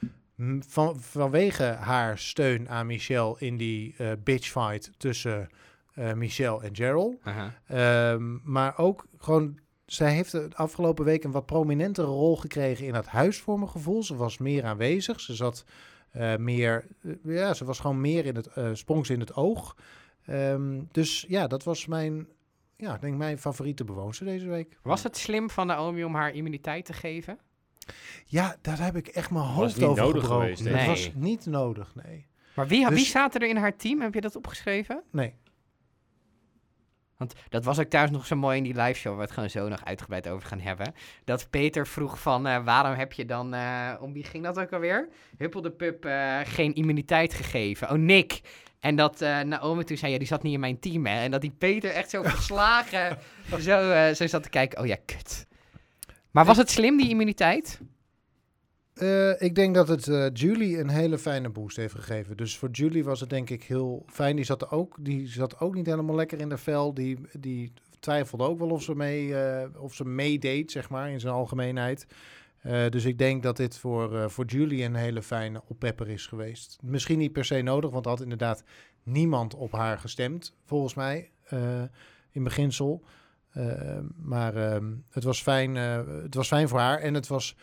Van, 0.68 1.00
vanwege 1.00 1.64
haar 1.64 2.18
steun 2.18 2.68
aan 2.68 2.86
Michelle 2.86 3.36
in 3.38 3.56
die 3.56 3.94
bitchfight 4.24 4.90
tussen 4.96 5.48
Michelle 6.14 6.62
en 6.62 6.76
Gerald. 6.76 7.16
Ehm, 7.66 8.52
maar 8.52 8.78
ook 8.78 9.06
gewoon. 9.18 9.58
Zij 9.86 10.12
heeft 10.12 10.32
de 10.32 10.48
afgelopen 10.54 11.04
week 11.04 11.24
een 11.24 11.30
wat 11.30 11.46
prominentere 11.46 12.06
rol 12.06 12.36
gekregen 12.36 12.86
in 12.86 12.94
het 12.94 13.06
huis, 13.06 13.38
voor 13.40 13.58
mijn 13.58 13.70
gevoel. 13.70 14.02
Ze 14.02 14.16
was 14.16 14.38
meer 14.38 14.64
aanwezig. 14.64 15.20
Ze 15.20 15.34
zat 15.34 15.64
eh, 16.10 16.36
meer. 16.36 16.86
eh, 17.02 17.12
ja, 17.24 17.54
ze 17.54 17.64
was 17.64 17.78
gewoon 17.78 18.00
meer 18.00 18.26
in 18.26 18.36
het. 18.36 18.46
eh 18.46 18.68
sprong 18.72 19.06
ze 19.06 19.12
in 19.12 19.20
het 19.20 19.34
oog. 19.34 19.76
Ehm, 20.26 20.80
dus 20.92 21.24
ja, 21.28 21.46
dat 21.46 21.64
was 21.64 21.86
mijn. 21.86 22.26
Ja, 22.76 22.96
denk 22.98 23.16
mijn 23.16 23.38
favoriete 23.38 23.84
bewoonster 23.84 24.26
deze 24.26 24.46
week. 24.48 24.78
Was 24.82 25.02
het 25.02 25.16
slim 25.16 25.50
van 25.50 25.66
Naomi 25.66 26.04
om 26.04 26.14
haar 26.14 26.32
immuniteit 26.32 26.84
te 26.84 26.92
geven? 26.92 27.38
Ja, 28.24 28.56
daar 28.60 28.78
heb 28.84 28.96
ik 28.96 29.06
echt 29.08 29.30
mijn 29.30 29.44
hoofd 29.44 29.82
over 29.82 30.02
nodig 30.02 30.22
gebroken. 30.22 30.42
geweest, 30.44 30.64
Het 30.64 30.72
nee. 30.74 30.86
was 30.86 31.10
niet 31.14 31.46
nodig, 31.46 31.94
nee. 31.94 32.26
Maar 32.54 32.66
wie, 32.66 32.86
wie 32.86 32.96
Dus- 32.96 33.10
zaten 33.10 33.40
er 33.40 33.48
in 33.48 33.56
haar 33.56 33.76
team? 33.76 34.00
Heb 34.00 34.14
je 34.14 34.20
dat 34.20 34.36
opgeschreven? 34.36 35.02
Nee. 35.10 35.34
Want 37.16 37.34
dat 37.48 37.64
was 37.64 37.78
ook 37.78 37.88
thuis 37.88 38.10
nog 38.10 38.26
zo 38.26 38.36
mooi 38.36 38.56
in 38.56 38.62
die 38.62 38.74
live 38.74 38.98
show, 38.98 39.06
waar 39.06 39.16
we 39.16 39.22
het 39.22 39.32
gewoon 39.32 39.50
zo 39.50 39.68
nog 39.68 39.84
uitgebreid 39.84 40.28
over 40.28 40.48
gaan 40.48 40.60
hebben. 40.60 40.94
Dat 41.24 41.50
Peter 41.50 41.86
vroeg 41.86 42.20
van, 42.20 42.46
eh, 42.46 42.64
waarom 42.64 42.94
heb 42.94 43.12
je 43.12 43.24
dan, 43.24 43.54
eh, 43.54 43.92
om 44.00 44.12
wie 44.12 44.24
ging 44.24 44.44
dat 44.44 44.58
ook 44.58 44.72
alweer? 44.72 45.08
Huppel 45.36 45.62
de 45.62 45.70
Pup 45.70 46.04
eh, 46.04 46.40
geen 46.44 46.74
immuniteit 46.74 47.34
gegeven. 47.34 47.90
Oh, 47.90 47.96
Nick. 47.96 48.40
En 48.80 48.96
dat 48.96 49.20
Naomi 49.20 49.84
toen 49.84 49.96
zei, 49.96 50.12
ja, 50.12 50.18
die 50.18 50.26
zat 50.26 50.42
niet 50.42 50.54
in 50.54 50.60
mijn 50.60 50.78
team, 50.78 51.06
hè. 51.06 51.22
En 51.22 51.30
dat 51.30 51.40
die 51.40 51.54
Peter 51.58 51.90
echt 51.90 52.10
zo 52.10 52.22
verslagen 52.28 53.18
zo, 53.58 54.14
zo 54.14 54.26
zat 54.26 54.42
te 54.42 54.48
kijken. 54.48 54.80
Oh 54.80 54.86
ja, 54.86 54.96
kut. 55.04 55.46
Maar 56.30 56.44
was 56.44 56.56
het 56.56 56.70
slim, 56.70 56.96
die 56.96 57.08
immuniteit? 57.08 57.80
Eh, 58.94 59.42
ik 59.42 59.54
denk 59.54 59.74
dat 59.74 59.88
het 59.88 60.08
eh, 60.08 60.26
Julie 60.32 60.78
een 60.78 60.88
hele 60.88 61.18
fijne 61.18 61.48
boost 61.48 61.76
heeft 61.76 61.94
gegeven. 61.94 62.36
Dus 62.36 62.58
voor 62.58 62.70
Julie 62.70 63.04
was 63.04 63.20
het 63.20 63.30
denk 63.30 63.50
ik 63.50 63.62
heel 63.62 64.04
fijn. 64.06 64.36
Die 64.36 64.44
zat, 64.44 64.70
ook, 64.70 64.96
die 65.00 65.28
zat 65.28 65.60
ook 65.60 65.74
niet 65.74 65.86
helemaal 65.86 66.14
lekker 66.14 66.40
in 66.40 66.48
de 66.48 66.58
vel. 66.58 66.94
Die, 66.94 67.18
die 67.32 67.72
twijfelde 68.00 68.44
ook 68.44 68.58
wel 68.58 68.70
of 68.70 68.82
ze, 68.82 68.94
mee, 68.94 69.36
eh, 69.36 69.82
of 69.82 69.94
ze 69.94 70.04
meedeed, 70.04 70.70
zeg 70.70 70.88
maar, 70.88 71.10
in 71.10 71.20
zijn 71.20 71.34
algemeenheid. 71.34 72.06
Dus 72.88 73.04
ik 73.04 73.18
denk 73.18 73.42
dat 73.42 73.56
dit 73.56 73.78
voor, 73.78 74.30
voor 74.30 74.44
Julie 74.44 74.84
een 74.84 74.94
hele 74.94 75.22
fijne 75.22 75.62
oppepper 75.66 76.08
is 76.08 76.26
geweest. 76.26 76.78
Misschien 76.82 77.18
niet 77.18 77.32
per 77.32 77.44
se 77.44 77.62
nodig, 77.62 77.90
want 77.90 78.04
had 78.04 78.20
inderdaad 78.20 78.64
niemand 79.02 79.54
op 79.54 79.72
haar 79.72 79.98
gestemd, 79.98 80.56
volgens 80.64 80.94
mij, 80.94 81.30
in 82.30 82.44
beginsel. 82.44 83.04
Maar 84.16 84.56
ehm, 84.56 84.92
het, 85.10 85.24
was 85.24 85.42
fijn, 85.42 85.74
het 85.74 86.34
was 86.34 86.48
fijn 86.48 86.68
voor 86.68 86.78
haar 86.78 86.98
en 86.98 87.14
het 87.14 87.26
was... 87.26 87.56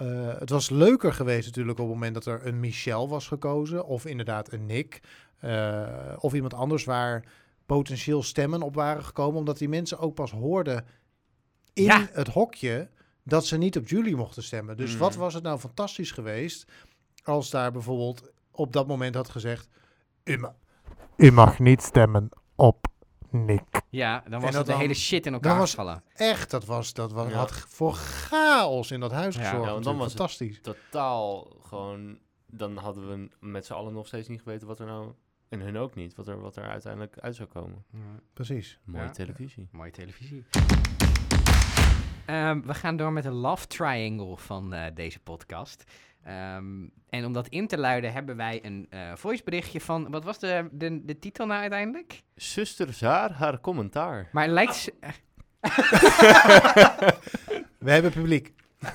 Eh, 0.00 0.38
het 0.38 0.50
was 0.50 0.70
leuker 0.70 1.12
geweest 1.12 1.46
natuurlijk 1.46 1.78
op 1.78 1.84
het 1.84 1.94
moment 1.94 2.14
dat 2.14 2.26
er 2.26 2.46
een 2.46 2.60
Michel 2.60 3.08
was 3.08 3.26
gekozen. 3.28 3.84
Of 3.84 4.06
inderdaad 4.06 4.52
een 4.52 4.66
Nick. 4.66 5.00
eh, 5.38 5.88
of 6.18 6.32
iemand 6.34 6.54
anders 6.54 6.84
waar 6.84 7.24
potentieel 7.66 8.22
stemmen 8.22 8.62
op 8.62 8.74
waren 8.74 9.04
gekomen. 9.04 9.38
Omdat 9.38 9.58
die 9.58 9.68
mensen 9.68 9.98
ook 9.98 10.14
pas 10.14 10.30
hoorden 10.30 10.84
in 11.72 11.82
Ja. 11.84 12.08
het 12.12 12.28
hokje 12.28 12.88
dat 13.22 13.46
ze 13.46 13.56
niet 13.56 13.76
op 13.76 13.88
Julie 13.88 14.16
mochten 14.16 14.42
stemmen. 14.42 14.76
Dus 14.76 14.96
wat 14.96 15.14
was 15.14 15.34
het 15.34 15.42
nou 15.42 15.58
fantastisch 15.58 16.10
geweest 16.10 16.70
als 17.24 17.50
daar 17.50 17.72
bijvoorbeeld 17.72 18.30
op 18.50 18.72
dat 18.72 18.86
moment 18.86 19.14
had 19.14 19.28
gezegd... 19.28 19.68
U 20.24 20.36
ma- 20.38 20.56
U 21.16 21.32
mag 21.32 21.58
niet 21.58 21.82
stemmen 21.82 22.28
op 22.54 22.86
Nick. 23.30 23.62
Ja, 23.88 24.22
dan 24.28 24.40
was 24.40 24.42
dat 24.42 24.54
het 24.54 24.64
de 24.66 24.70
dan- 24.72 24.80
hele 24.80 24.94
shit 24.94 25.26
in 25.26 25.32
elkaar 25.32 25.58
was- 25.58 25.70
gevallen. 25.70 26.02
echt, 26.14 26.50
dat, 26.50 26.64
was, 26.64 26.92
dat 26.92 27.12
was, 27.12 27.30
Ja. 27.30 27.36
had 27.38 27.52
voor 27.52 27.92
chaos 27.92 28.90
in 28.90 29.00
dat 29.00 29.12
huis 29.12 29.34
Ja, 29.36 29.40
gezorgd. 29.42 29.64
ja, 29.66 29.72
want 29.72 29.84
dan 29.84 29.96
natuurlijk. 29.96 30.20
was 30.20 30.38
het- 30.38 30.40
fantastisch. 30.48 30.74
Totaal 30.90 31.56
gewoon... 31.62 32.18
Dan 32.52 32.76
hadden 32.76 33.08
we 33.08 33.28
met 33.46 33.66
z'n 33.66 33.72
allen 33.72 33.92
nog 33.92 34.06
steeds 34.06 34.28
niet 34.28 34.42
geweten 34.42 34.66
wat 34.66 34.80
er 34.80 34.86
nou... 34.86 35.12
En 35.48 35.60
hun 35.60 35.76
ook 35.78 35.94
niet, 35.94 36.14
wat 36.14 36.28
er, 36.28 36.40
wat 36.40 36.56
er 36.56 36.68
uiteindelijk 36.68 37.18
uit 37.18 37.36
zou 37.36 37.48
komen. 37.48 37.84
Precies. 38.32 38.78
Mooie 38.84 39.04
Ja. 39.04 39.10
televisie. 39.10 39.68
Mooie 39.72 39.90
televisie. 39.90 40.44
Ehm, 42.26 42.60
we 42.60 42.74
gaan 42.74 42.96
door 42.96 43.12
met 43.12 43.22
de 43.22 43.30
love 43.30 43.66
triangle 43.66 44.36
van 44.36 44.72
eh, 44.72 44.94
deze 44.94 45.20
podcast. 45.20 45.84
Ehm, 46.24 46.86
en 47.10 47.24
om 47.24 47.32
dat 47.32 47.48
in 47.48 47.66
te 47.66 47.78
luiden 47.78 48.12
hebben 48.12 48.36
wij 48.36 48.60
een 48.62 48.86
eh 48.90 49.12
voiceberichtje 49.14 49.80
van... 49.80 50.10
Wat 50.10 50.24
was 50.24 50.38
de, 50.38 50.68
de, 50.72 51.04
de 51.04 51.18
titel 51.18 51.46
nou 51.46 51.60
uiteindelijk? 51.60 52.22
Zuster 52.34 52.92
Zaar, 52.92 53.32
haar 53.32 53.60
commentaar. 53.60 54.28
Maar 54.32 54.44
het 54.44 54.52
lijkt... 54.52 54.74
s- 54.74 54.90
We 57.78 57.90
hebben 57.90 58.10
publiek. 58.10 58.52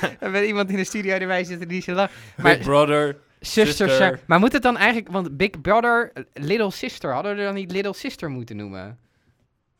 We 0.00 0.16
hebben 0.18 0.46
iemand 0.46 0.70
in 0.70 0.76
de 0.76 0.84
studio 0.84 1.14
erbij 1.16 1.44
zitten 1.44 1.68
die 1.68 1.82
zo 1.82 1.92
lacht. 1.92 2.12
Maar 2.36 2.56
Big 2.56 2.64
Brother. 2.66 3.16
Sister, 3.40 4.20
Maar 4.26 4.38
moet 4.38 4.52
het 4.52 4.62
dan 4.62 4.76
eigenlijk... 4.76 5.08
Want 5.12 5.36
Big 5.36 5.60
Brother, 5.60 6.12
Little 6.32 6.70
Sister, 6.70 7.12
hadden 7.12 7.32
we 7.34 7.38
er 7.40 7.44
dan 7.46 7.54
niet 7.54 7.72
Little 7.72 7.94
Sister 7.94 8.30
moeten 8.30 8.56
noemen? 8.56 8.98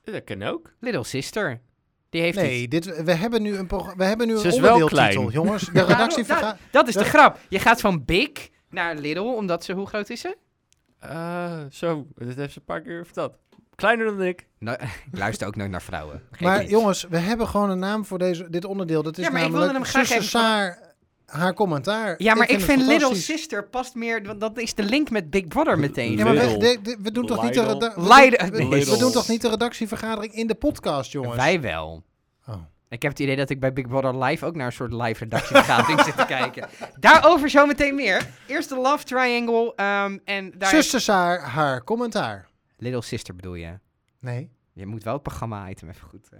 Dat 0.04 0.24
kan 0.24 0.42
ook. 0.42 0.72
Little 0.80 1.04
Sister. 1.04 1.60
Die 2.12 2.22
heeft 2.22 2.36
Nee, 2.36 2.60
iets. 2.60 2.68
dit, 2.86 3.02
we 3.04 3.12
hebben 3.14 3.42
nu 3.42 3.56
een, 3.56 3.68
we 3.96 4.04
hebben 4.04 4.26
nu 4.26 4.36
Ze 4.38 4.46
een 4.46 4.52
is 4.52 4.58
wel 4.60 4.72
onderdeeltitel, 4.74 5.22
klein. 5.24 5.28
jongens. 5.30 5.62
De 5.64 5.72
redactie 5.84 6.24
Daarom- 6.24 6.24
vergaat... 6.24 6.56
Dat 6.70 6.88
is 6.88 6.94
de 6.94 7.04
grap. 7.04 7.38
Je 7.48 7.58
gaat 7.58 7.80
van 7.80 8.04
Big 8.04 8.30
naar 8.70 8.94
Little, 8.96 9.22
omdat 9.34 9.64
ze... 9.64 9.72
Hoe 9.72 9.86
groot 9.86 10.10
is 10.10 10.20
ze? 10.20 10.36
Eh, 10.98 11.58
zo, 11.70 12.06
dit 12.14 12.36
heeft 12.36 12.52
ze 12.52 12.58
een 12.58 12.64
paar 12.64 12.80
keer 12.80 13.04
verteld. 13.04 13.36
Kleiner 13.74 14.06
dan 14.06 14.22
ik. 14.22 14.46
Nou, 14.58 14.78
ik 15.12 15.18
luister 15.18 15.46
ook 15.46 15.56
nooit 15.56 15.70
naar 15.70 15.82
vrouwen. 15.82 16.22
Maar 16.40 16.60
niet. 16.60 16.70
jongens, 16.70 17.06
we 17.10 17.18
hebben 17.18 17.48
gewoon 17.48 17.70
een 17.70 17.78
naam 17.78 18.04
voor 18.04 18.18
deze, 18.18 18.50
dit 18.50 18.64
onderdeel. 18.64 19.02
Dat 19.02 19.18
is 19.18 19.24
Ja, 19.24 19.30
maar 19.30 19.42
ik 19.42 19.46
namelijk 19.50 19.72
wilde 19.72 19.84
hem 19.86 20.04
graag 20.04 20.18
even- 20.18 20.91
haar 21.32 21.54
commentaar. 21.54 22.14
Ja, 22.18 22.34
maar 22.34 22.50
ik, 22.50 22.60
vind 22.60 22.82
Little. 22.82 23.14
Sister 23.14 23.68
past 23.68 23.94
meer... 23.94 24.22
Want 24.22 24.40
dat 24.40 24.58
is 24.58 24.74
de 24.74 24.82
link 24.82 25.10
met 25.10 25.30
Big 25.30 25.46
Brother 25.48 25.78
meteen. 25.78 26.16
Ja, 26.16 26.24
maar 26.24 26.34
we, 26.34 26.40
Lidl. 26.46 26.58
de- 26.58 26.78
de- 26.82 26.96
we 27.02 27.12
doen 27.12 27.26
toch 27.26 27.42
niet 27.42 27.54
de, 27.54 27.60
we, 27.66 27.66
doen- 27.76 27.78
we- 27.94 28.68
Lidl. 28.68 28.90
we 28.90 28.98
doen 28.98 29.12
toch 29.12 29.28
niet 29.28 29.42
de 29.42 29.48
redactievergadering 29.48 30.32
in 30.34 30.46
de 30.46 30.54
podcast, 30.54 31.12
jongens? 31.12 31.36
Wij 31.36 31.60
wel. 31.60 32.02
Oh. 32.46 32.54
Ik 32.88 33.02
heb 33.02 33.10
het 33.10 33.20
idee 33.20 33.36
dat 33.36 33.50
ik 33.50 33.60
bij 33.60 33.72
Big 33.72 33.86
Brother 33.88 34.24
Live 34.24 34.46
ook 34.46 34.54
naar 34.56 34.66
een 34.66 34.72
soort 34.72 34.92
live 34.92 35.24
redactievergadering 35.24 36.00
zit 36.04 36.16
te 36.16 36.24
kijken. 36.26 36.68
Daarover 37.00 37.50
zometeen 37.50 37.94
meer. 37.94 38.26
Eerst 38.46 38.68
de 38.68 38.76
Love 38.76 39.04
Triangle. 39.04 39.72
ehm, 39.76 40.18
en 40.24 40.52
daar 40.58 40.68
Zuster 40.68 41.00
Saar, 41.00 41.40
haar 41.40 41.84
commentaar. 41.84 42.48
Little 42.76 43.02
Sister 43.02 43.34
bedoel 43.34 43.54
je? 43.54 43.78
Nee. 44.20 44.50
Je 44.72 44.86
moet 44.86 45.04
wel 45.04 45.12
het 45.12 45.22
programma-item 45.22 45.88
even 45.88 46.08
goed... 46.08 46.28
eh. 46.32 46.38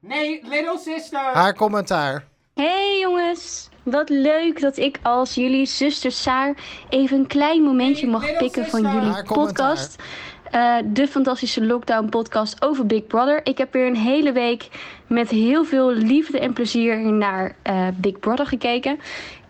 Nee, 0.00 0.40
Little 0.42 0.78
Sister! 0.78 1.18
Haar 1.18 1.54
commentaar. 1.54 2.24
Hey 2.54 2.98
jongens, 3.00 3.68
wat 3.82 4.08
leuk 4.08 4.60
dat 4.60 4.76
ik 4.76 4.98
als 5.02 5.34
jullie 5.34 5.66
zuster 5.66 6.12
Saar 6.12 6.54
even 6.88 7.18
een 7.18 7.26
klein 7.26 7.62
momentje 7.62 8.02
Hey, 8.02 8.10
mag 8.10 8.36
pikken 8.38 8.66
van 8.66 8.82
jullie 8.82 9.10
Haar 9.10 9.24
podcast. 9.24 10.02
Eh, 10.50 10.76
de 10.84 11.08
fantastische 11.08 11.64
lockdown 11.66 12.08
podcast 12.08 12.62
over 12.62 12.86
Big 12.86 13.06
Brother. 13.06 13.46
Ik 13.46 13.58
heb 13.58 13.72
weer 13.72 13.86
een 13.86 13.96
hele 13.96 14.32
week 14.32 14.68
met 15.06 15.28
heel 15.28 15.64
veel 15.64 15.90
liefde 15.92 16.38
en 16.38 16.52
plezier 16.52 16.98
naar 16.98 17.56
eh, 17.62 17.86
Big 17.94 18.18
Brother 18.18 18.46
gekeken. 18.46 18.98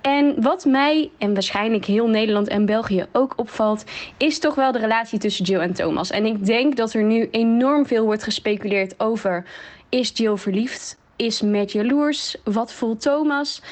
En 0.01 0.42
wat 0.42 0.64
mij 0.64 1.11
en 1.18 1.32
waarschijnlijk 1.32 1.84
heel 1.84 2.09
Nederland 2.09 2.48
en 2.48 2.66
België 2.66 3.07
ook 3.12 3.32
opvalt, 3.36 3.84
is 4.16 4.38
toch 4.38 4.55
wel 4.55 4.72
de 4.72 4.78
relatie 4.78 5.18
tussen 5.18 5.44
Jill 5.44 5.61
en 5.61 5.72
Thomas. 5.72 6.11
En 6.11 6.26
ik 6.26 6.46
denk 6.46 6.76
dat 6.76 6.92
er 6.92 7.03
nu 7.03 7.28
enorm 7.30 7.86
veel 7.86 8.05
wordt 8.05 8.22
gespeculeerd 8.22 8.94
over: 9.01 9.44
is 9.91 10.11
Jill 10.14 10.36
verliefd? 10.36 10.99
Is 11.16 11.41
Matt 11.41 11.72
jaloers? 11.72 12.36
Wat 12.45 12.72
voelt 12.72 13.01
Thomas? 13.01 13.62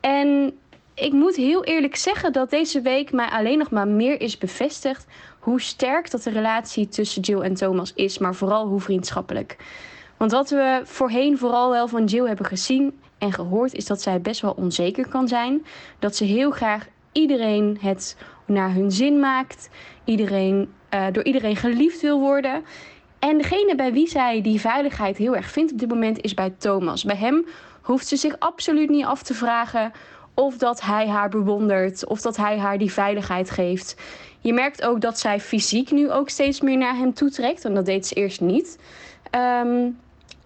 En 0.00 0.58
ik 0.94 1.12
moet 1.12 1.36
heel 1.36 1.64
eerlijk 1.64 1.96
zeggen 1.96 2.32
dat 2.32 2.50
deze 2.50 2.80
week 2.80 3.12
mij 3.12 3.28
alleen 3.28 3.58
nog 3.58 3.70
maar 3.70 3.88
meer 3.88 4.20
is 4.20 4.38
bevestigd 4.38 5.06
hoe 5.38 5.60
sterk 5.60 6.10
dat 6.10 6.22
de 6.22 6.30
relatie 6.30 6.88
tussen 6.88 7.22
Jill 7.22 7.40
en 7.40 7.54
Thomas 7.54 7.92
is, 7.94 8.18
maar 8.18 8.34
vooral 8.34 8.66
hoe 8.66 8.80
vriendschappelijk. 8.80 9.56
Want 10.16 10.32
wat 10.32 10.50
we 10.50 10.80
voorheen 10.84 11.38
vooral 11.38 11.70
wel 11.70 11.88
van 11.88 12.04
Jill 12.04 12.26
hebben 12.26 12.46
gezien 12.46 12.98
en 13.18 13.32
gehoord, 13.32 13.74
is 13.74 13.86
dat 13.86 14.02
zij 14.02 14.20
best 14.20 14.40
wel 14.40 14.52
onzeker 14.52 15.08
kan 15.08 15.28
zijn. 15.28 15.66
Dat 15.98 16.16
ze 16.16 16.24
heel 16.24 16.50
graag 16.50 16.86
iedereen 17.12 17.78
het 17.80 18.16
naar 18.44 18.72
hun 18.74 18.92
zin 18.92 19.20
maakt, 19.20 19.68
iedereen, 20.04 20.72
eh, 20.88 21.06
door 21.12 21.24
iedereen 21.24 21.56
geliefd 21.56 22.00
wil 22.00 22.20
worden. 22.20 22.64
En 23.18 23.38
degene 23.38 23.74
bij 23.74 23.92
wie 23.92 24.08
zij 24.08 24.40
die 24.40 24.60
veiligheid 24.60 25.16
heel 25.16 25.36
erg 25.36 25.50
vindt 25.50 25.72
op 25.72 25.78
dit 25.78 25.88
moment 25.88 26.20
is 26.20 26.34
bij 26.34 26.54
Thomas. 26.58 27.04
Bij 27.04 27.16
hem 27.16 27.46
hoeft 27.82 28.06
ze 28.06 28.16
zich 28.16 28.38
absoluut 28.38 28.88
niet 28.88 29.04
af 29.04 29.22
te 29.22 29.34
vragen 29.34 29.92
of 30.34 30.56
dat 30.56 30.80
hij 30.80 31.08
haar 31.08 31.28
bewondert 31.28 32.06
of 32.06 32.20
dat 32.20 32.36
hij 32.36 32.58
haar 32.58 32.78
die 32.78 32.92
veiligheid 32.92 33.50
geeft. 33.50 33.96
Je 34.40 34.52
merkt 34.52 34.82
ook 34.82 35.00
dat 35.00 35.18
zij 35.18 35.40
fysiek 35.40 35.90
nu 35.90 36.10
ook 36.10 36.28
steeds 36.28 36.60
meer 36.60 36.76
naar 36.76 36.96
hem 36.96 37.14
toetrekt. 37.14 37.64
En 37.64 37.74
dat 37.74 37.86
deed 37.86 38.06
ze 38.06 38.14
eerst 38.14 38.40
niet. 38.40 38.78
Ehm, 39.30 39.90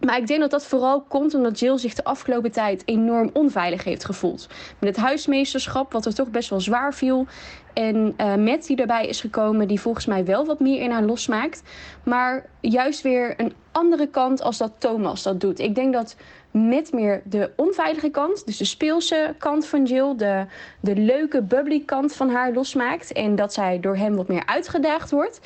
maar 0.05 0.19
ik 0.19 0.27
denk 0.27 0.41
dat 0.41 0.51
dat 0.51 0.67
vooral 0.67 1.01
komt 1.01 1.35
omdat 1.35 1.59
Jill 1.59 1.79
zich 1.79 1.95
de 1.95 2.05
afgelopen 2.05 2.51
tijd 2.51 2.83
enorm 2.85 3.31
onveilig 3.33 3.85
heeft 3.85 4.05
gevoeld. 4.05 4.49
Met 4.79 4.97
het 4.97 5.05
huismeesterschap, 5.05 5.93
wat 5.93 6.07
er 6.07 6.15
toch 6.15 6.31
best 6.31 6.51
wel 6.51 6.61
zwaar 6.61 6.95
viel. 6.95 7.27
En 7.73 8.15
eh 8.17 8.35
Matt 8.35 8.67
die 8.67 8.77
erbij 8.77 9.07
is 9.07 9.21
gekomen, 9.21 9.69
die 9.69 9.81
volgens 9.81 10.07
mij 10.07 10.25
wel 10.25 10.47
wat 10.47 10.61
meer 10.61 10.81
in 10.81 10.91
haar 10.91 11.03
losmaakt. 11.03 11.63
Maar 12.03 12.47
juist 12.61 13.03
weer 13.03 13.41
een 13.41 13.53
andere 13.73 14.07
kant 14.07 14.43
als 14.43 14.59
dat 14.59 14.73
Thomas 14.79 15.23
dat 15.23 15.41
doet. 15.41 15.59
Ik 15.59 15.75
denk 15.75 15.93
dat 15.93 16.17
Matt 16.51 16.93
meer 16.93 17.23
de 17.25 17.51
onveilige 17.57 18.11
kant, 18.11 18.47
dus 18.47 18.57
de 18.57 18.65
speelse 18.65 19.35
kant 19.39 19.67
van 19.67 19.85
Jill, 19.85 20.17
de, 20.17 20.47
de 20.81 20.97
leuke, 20.97 21.43
bubbly 21.43 21.83
kant 21.85 22.15
van 22.15 22.31
haar 22.31 22.53
losmaakt. 22.53 23.13
En 23.13 23.35
dat 23.35 23.53
zij 23.53 23.81
door 23.81 23.97
hem 23.97 24.17
wat 24.17 24.29
meer 24.29 24.47
uitgedaagd 24.47 25.11
wordt. 25.11 25.41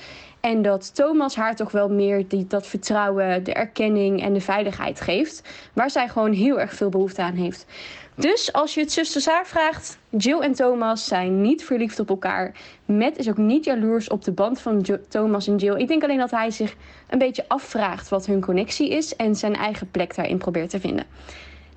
En 0.46 0.62
dat 0.62 0.94
Thomas 0.94 1.36
haar 1.36 1.56
toch 1.56 1.70
wel 1.70 1.88
meer 1.88 2.28
die, 2.28 2.46
dat 2.46 2.66
vertrouwen, 2.66 3.44
de 3.44 3.52
erkenning 3.52 4.22
en 4.22 4.32
de 4.32 4.40
veiligheid 4.40 5.00
geeft. 5.00 5.42
Waar 5.72 5.90
zij 5.90 6.08
gewoon 6.08 6.32
heel 6.32 6.60
erg 6.60 6.74
veel 6.74 6.88
behoefte 6.88 7.22
aan 7.22 7.34
heeft. 7.34 7.66
Dus 8.14 8.52
als 8.52 8.74
je 8.74 8.80
het 8.80 8.92
zuster 8.92 9.20
Saar 9.20 9.46
vraagt, 9.46 9.98
Jill 10.10 10.38
en 10.38 10.52
Thomas 10.52 11.04
zijn 11.04 11.40
niet 11.40 11.64
verliefd 11.64 11.98
op 11.98 12.08
elkaar. 12.08 12.54
Matt 12.84 13.18
is 13.18 13.28
ook 13.28 13.36
niet 13.36 13.64
jaloers 13.64 14.08
op 14.08 14.24
de 14.24 14.32
band 14.32 14.60
van 14.60 14.86
Thomas 15.08 15.46
en 15.46 15.56
Jill. 15.56 15.80
Ik 15.80 15.88
denk 15.88 16.02
alleen 16.02 16.18
dat 16.18 16.30
hij 16.30 16.50
zich 16.50 16.74
een 17.08 17.18
beetje 17.18 17.44
afvraagt 17.48 18.08
wat 18.08 18.26
hun 18.26 18.40
connectie 18.40 18.88
is 18.88 19.16
en 19.16 19.34
zijn 19.34 19.54
eigen 19.54 19.90
plek 19.90 20.14
daarin 20.14 20.38
probeert 20.38 20.70
te 20.70 20.80
vinden. 20.80 21.04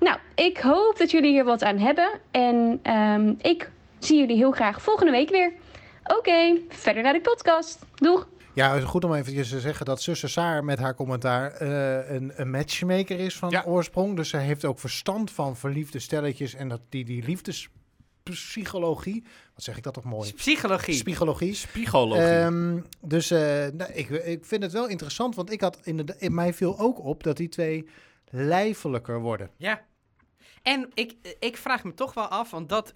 Nou, 0.00 0.18
ik 0.34 0.58
hoop 0.58 0.94
dat 0.98 1.10
jullie 1.10 1.30
hier 1.30 1.44
wat 1.44 1.62
aan 1.62 1.78
hebben. 1.78 2.10
En 2.30 2.78
ehm, 2.82 3.34
ik 3.40 3.70
zie 3.98 4.18
jullie 4.18 4.36
heel 4.36 4.52
graag 4.52 4.82
volgende 4.82 5.12
week 5.12 5.30
weer. 5.30 5.52
Oké, 6.18 6.56
verder 6.68 7.02
naar 7.02 7.12
de 7.12 7.20
podcast. 7.20 7.86
Doeg! 7.94 8.26
Ja, 8.60 8.72
het 8.74 8.82
is 8.82 8.88
goed 8.88 9.04
om 9.04 9.14
eventjes 9.14 9.48
te 9.48 9.60
zeggen 9.60 9.86
dat 9.86 10.02
zuster 10.02 10.28
Saar 10.28 10.64
met 10.64 10.78
haar 10.78 10.94
commentaar 10.94 11.52
eh, 11.52 12.14
een, 12.14 12.32
een 12.34 12.50
matchmaker 12.50 13.18
is 13.18 13.36
van 13.36 13.50
Ja. 13.50 13.62
oorsprong. 13.66 14.16
Dus 14.16 14.28
zij 14.28 14.44
heeft 14.44 14.64
ook 14.64 14.78
verstand 14.78 15.30
van 15.30 15.56
verliefde 15.56 15.98
stelletjes 15.98 16.54
en 16.54 16.68
dat 16.68 16.80
die, 16.88 17.04
die 17.04 17.24
liefdespsychologie. 17.24 19.24
Wat 19.54 19.64
zeg 19.64 19.76
ik 19.76 19.82
dat 19.82 19.94
toch 19.94 20.04
mooi? 20.04 20.32
Psychologie. 20.32 21.02
Psychologie. 21.02 21.54
Spiegologie. 21.54 22.22
Ehm, 22.24 22.80
dus 23.00 23.30
eh, 23.30 23.40
nou, 23.72 23.92
ik, 23.92 24.08
ik 24.08 24.44
vind 24.44 24.62
het 24.62 24.72
wel 24.72 24.88
interessant, 24.88 25.34
want 25.34 25.52
ik 25.52 25.60
had 25.60 25.78
in, 25.82 26.04
in 26.18 26.34
mij 26.34 26.54
viel 26.54 26.78
ook 26.78 27.04
op 27.04 27.22
dat 27.22 27.36
die 27.36 27.48
twee 27.48 27.88
lijfelijker 28.30 29.20
worden. 29.20 29.50
Ja. 29.56 29.88
En 30.62 30.90
ik, 30.94 31.14
ik 31.38 31.56
vraag 31.56 31.84
me 31.84 31.94
toch 31.94 32.14
wel 32.14 32.28
af, 32.28 32.50
want 32.50 32.68
dat, 32.68 32.92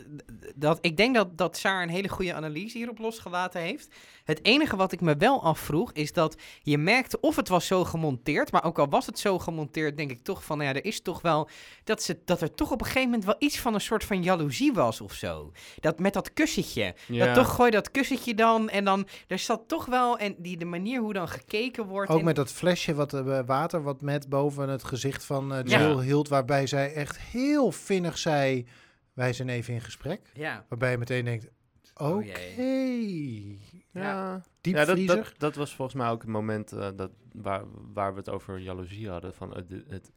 dat, 0.55 0.79
ik 0.81 0.97
denk 0.97 1.15
dat, 1.15 1.39
dat 1.39 1.57
Saar 1.57 1.83
een 1.83 1.89
hele 1.89 2.09
goede 2.09 2.35
analyse 2.35 2.79
hierop 2.79 2.99
losgelaten 2.99 3.61
heeft. 3.61 3.95
Het 4.25 4.45
enige 4.45 4.77
wat 4.77 4.93
ik 4.93 5.01
me 5.01 5.17
wel 5.17 5.43
afvroeg, 5.43 5.93
is 5.93 6.13
dat 6.13 6.37
je 6.63 6.79
merkte 6.79 7.21
of 7.21 7.37
het 7.37 7.49
was 7.49 7.67
zo 7.67 7.85
gemonteerd, 7.85 8.53
maar 8.53 8.65
ook 8.65 8.79
al 8.79 8.89
was 8.89 9.07
het 9.07 9.19
zo 9.19 9.39
gemonteerd, 9.39 9.97
denk 9.97 10.11
ik 10.11 10.25
toch 10.25 10.45
van, 10.45 10.59
nou 10.59 10.71
ja, 10.71 10.77
er 10.77 10.85
is 10.85 11.01
toch 11.01 11.23
wel, 11.23 11.49
dat, 11.85 12.03
ze, 12.03 12.19
dat 12.25 12.41
er 12.41 12.55
toch 12.55 12.71
op 12.71 12.81
een 12.81 12.87
gegeven 12.87 13.09
moment 13.09 13.25
wel 13.25 13.37
iets 13.39 13.61
van 13.61 13.75
een 13.75 13.81
soort 13.81 14.05
van 14.05 14.23
jaloezie 14.23 14.73
was 14.73 15.01
of 15.01 15.13
zo. 15.13 15.53
Dat 15.81 15.99
met 15.99 16.13
dat 16.13 16.33
kussentje, 16.33 16.95
ja. 17.07 17.25
dat 17.25 17.35
toch 17.35 17.55
gooi 17.55 17.71
dat 17.71 17.91
kussentje 17.91 18.35
dan 18.35 18.69
en 18.69 18.85
dan, 18.85 19.07
er 19.27 19.39
zat 19.39 19.63
toch 19.67 19.87
wel, 19.87 20.19
en 20.19 20.35
die, 20.39 20.57
de 20.57 20.65
manier 20.65 21.01
hoe 21.01 21.13
dan 21.13 21.29
gekeken 21.29 21.87
wordt. 21.87 22.11
Ook 22.11 22.23
met 22.23 22.37
dat 22.37 22.53
flesje 22.53 22.95
wat, 22.95 23.13
eh, 23.13 23.41
water 23.47 23.83
wat 23.83 24.01
met 24.01 24.29
boven 24.29 24.69
het 24.69 24.85
gezicht 24.85 25.25
van 25.25 25.55
eh, 25.55 25.65
Ja. 25.65 25.99
Hield, 25.99 26.29
waarbij 26.29 26.67
zij 26.67 26.93
echt 26.93 27.19
heel 27.19 27.73
vinnig 27.73 28.19
zei, 28.19 28.67
wij 29.13 29.33
zijn 29.33 29.49
even 29.49 29.75
in 29.75 29.81
gesprek. 29.81 30.21
Ja. 30.35 30.65
Waarbij 30.69 30.91
je 30.91 30.99
meteen 30.99 31.25
denkt, 31.25 31.47
oké, 31.95 32.05
Oh 32.05 32.25
jee. 32.25 33.74
Ja. 34.03 34.43
diep 34.61 34.75
Ja, 34.75 34.85
dat, 34.85 34.95
vriezer. 34.95 35.17
dat, 35.17 35.35
dat 35.39 35.55
was 35.55 35.75
volgens 35.75 35.97
mij 35.97 36.09
ook 36.09 36.21
het 36.23 36.31
moment 36.31 36.73
eh, 36.73 36.89
dat, 36.97 37.11
waar, 37.33 37.65
waar 37.93 38.13
we 38.13 38.19
het 38.19 38.29
over 38.31 38.59
jaloezie 38.59 39.09
hadden. 39.09 39.35
Van 39.35 39.55
het, 39.55 39.71
het, 39.89 40.11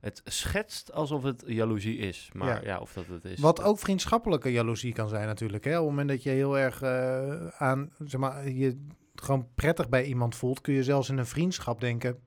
het 0.00 0.20
schetst 0.24 0.92
alsof 0.92 1.22
het 1.22 1.42
jaloezie 1.46 1.96
is. 1.98 2.30
Maar 2.32 2.48
Ja. 2.64 2.70
ja, 2.72 2.78
of 2.78 2.92
dat 2.92 3.06
het 3.06 3.24
is. 3.24 3.40
Wat 3.40 3.56
dat- 3.56 3.64
ook 3.66 3.78
vriendschappelijke 3.78 4.52
jaloezie 4.52 4.92
kan 4.92 5.08
zijn 5.08 5.26
natuurlijk. 5.26 5.64
Hè? 5.64 5.70
Op 5.70 5.76
het 5.80 5.90
moment 5.90 6.08
dat 6.08 6.22
je 6.22 6.30
heel 6.30 6.58
erg 6.58 6.82
eh, 6.82 7.46
aan, 7.46 7.90
zeg 8.04 8.20
maar, 8.20 8.48
je 8.48 8.86
gewoon 9.14 9.48
prettig 9.54 9.88
bij 9.88 10.04
iemand 10.04 10.34
voelt, 10.36 10.60
kun 10.60 10.74
je 10.74 10.82
zelfs 10.84 11.08
in 11.08 11.18
een 11.18 11.26
vriendschap 11.26 11.80
denken, 11.80 12.18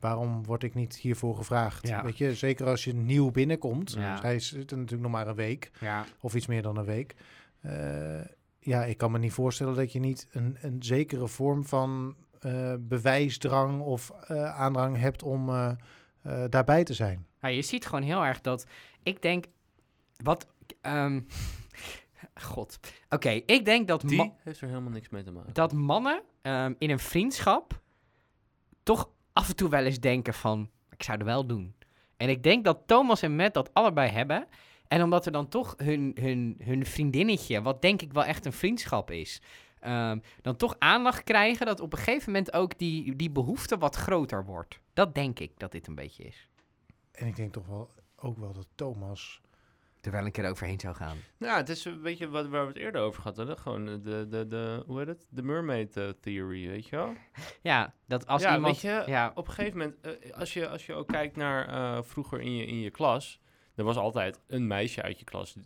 waarom 0.00 0.44
word 0.44 0.62
ik 0.62 0.74
niet 0.74 0.96
hiervoor 0.96 1.36
gevraagd? 1.36 1.88
Ja. 1.88 2.02
Weet 2.04 2.18
je, 2.18 2.34
zeker 2.34 2.66
als 2.66 2.84
je 2.84 2.94
nieuw 2.94 3.30
binnenkomt. 3.30 3.92
Ja. 3.92 4.16
Zij 4.16 4.38
zitten 4.38 4.76
natuurlijk 4.78 5.02
nog 5.02 5.12
maar 5.12 5.28
een 5.28 5.34
week 5.34 5.70
Ja. 5.80 6.04
of 6.20 6.34
iets 6.34 6.46
meer 6.46 6.62
dan 6.62 6.76
een 6.76 6.84
week. 6.84 7.14
Eh, 7.60 8.20
ja, 8.64 8.84
ik 8.84 8.96
kan 8.98 9.10
me 9.10 9.18
niet 9.18 9.32
voorstellen 9.32 9.74
dat 9.74 9.92
je 9.92 9.98
niet 10.00 10.26
een, 10.32 10.56
een 10.60 10.82
zekere 10.82 11.28
vorm 11.28 11.64
van 11.64 12.16
eh, 12.40 12.74
bewijsdrang 12.78 13.80
of 13.80 14.10
eh, 14.10 14.54
aandrang 14.60 14.96
hebt 14.96 15.22
om 15.22 15.48
eh, 15.48 15.70
eh, 16.22 16.44
daarbij 16.50 16.84
te 16.84 16.94
zijn. 16.94 17.26
Ja, 17.40 17.48
je 17.48 17.62
ziet 17.62 17.86
gewoon 17.86 18.02
heel 18.04 18.24
erg 18.24 18.40
dat. 18.40 18.66
Ik 19.02 19.22
denk. 19.22 19.44
Wat. 20.22 20.46
ehm, 20.80 21.20
God. 22.52 22.78
Oké, 23.08 23.28
ik 23.30 23.64
denk 23.64 23.88
dat, 23.88 24.00
Die 24.00 24.32
heeft 24.44 24.60
er 24.60 24.68
helemaal 24.68 24.90
niks 24.92 25.08
mee 25.08 25.22
te 25.22 25.30
maken. 25.30 25.52
dat 25.52 25.72
mannen 25.72 26.22
ehm, 26.42 26.74
in 26.78 26.90
een 26.90 26.98
vriendschap. 26.98 27.80
toch 28.82 29.10
af 29.32 29.48
en 29.48 29.56
toe 29.56 29.68
wel 29.68 29.84
eens 29.84 30.00
denken 30.00 30.34
van, 30.34 30.70
ik 30.90 31.02
zou 31.02 31.16
het 31.18 31.26
wel 31.26 31.46
doen. 31.46 31.74
En 32.16 32.28
ik 32.28 32.42
denk 32.42 32.64
dat 32.64 32.78
Thomas 32.86 33.22
en 33.22 33.36
Matt 33.36 33.54
dat 33.54 33.74
allebei 33.74 34.10
hebben. 34.10 34.46
En 34.88 35.02
omdat 35.02 35.26
er 35.26 35.32
dan 35.32 35.48
toch 35.48 35.74
hun, 35.76 36.16
hun, 36.20 36.56
hun 36.62 36.86
vriendinnetje, 36.86 37.62
wat 37.62 37.82
denk 37.82 38.02
ik 38.02 38.12
wel 38.12 38.24
echt 38.24 38.44
een 38.44 38.52
vriendschap 38.52 39.10
is, 39.10 39.40
ehm, 39.80 40.18
dan 40.42 40.56
toch 40.56 40.76
aandacht 40.78 41.24
krijgen 41.24 41.66
dat 41.66 41.80
op 41.80 41.92
een 41.92 41.98
gegeven 41.98 42.32
moment 42.32 42.52
ook 42.52 42.78
die, 42.78 43.16
die 43.16 43.30
behoefte 43.30 43.78
wat 43.78 43.96
groter 43.96 44.44
wordt. 44.44 44.80
Dat 44.92 45.14
denk 45.14 45.38
ik 45.38 45.52
dat 45.56 45.72
dit 45.72 45.86
een 45.86 45.94
beetje 45.94 46.24
is. 46.24 46.48
En 47.12 47.26
ik 47.26 47.36
denk 47.36 47.52
toch 47.52 47.66
wel 47.66 47.90
ook 48.16 48.38
wel 48.38 48.52
dat 48.52 48.66
Thomas... 48.74 49.42
Er 50.00 50.10
wel 50.10 50.24
een 50.24 50.32
keer 50.32 50.50
overheen 50.50 50.80
zou 50.80 50.94
gaan. 50.94 51.16
Nou, 51.38 51.56
het 51.56 51.68
is 51.68 51.84
een 51.84 52.02
beetje 52.02 52.28
wat, 52.28 52.46
waar 52.48 52.62
we 52.62 52.68
het 52.68 52.76
eerder 52.76 53.00
over 53.00 53.22
gehad 53.22 53.36
hadden. 53.36 53.58
Gewoon 53.58 53.88
eh, 53.88 53.94
de, 54.02 54.26
de, 54.28 54.46
de 54.46 54.82
hoe 54.86 54.98
heet 54.98 55.06
het? 55.06 55.26
De 55.30 55.42
mermaid 55.42 55.96
eh, 55.96 56.08
theory, 56.20 56.68
weet 56.68 56.88
je 56.88 56.96
wel? 56.96 57.12
Ja, 57.62 57.94
dat 58.06 58.26
als 58.26 58.42
ja, 58.42 58.54
iemand... 58.54 58.80
weet 58.80 58.92
je, 58.92 59.10
ja, 59.10 59.32
op 59.34 59.46
een 59.46 59.52
gegeven 59.52 59.78
moment, 59.78 60.00
eh, 60.00 60.32
als, 60.32 60.52
je, 60.52 60.68
als 60.68 60.86
je 60.86 60.94
ook 60.94 61.08
kijkt 61.08 61.36
naar 61.36 61.68
eh, 61.68 62.02
vroeger 62.02 62.40
in 62.40 62.56
je, 62.56 62.66
in 62.66 62.80
je 62.80 62.90
klas, 62.90 63.40
er 63.74 63.84
was 63.84 63.96
altijd 63.96 64.40
een 64.46 64.66
meisje 64.66 65.02
uit 65.02 65.18
je 65.18 65.24
klas 65.24 65.56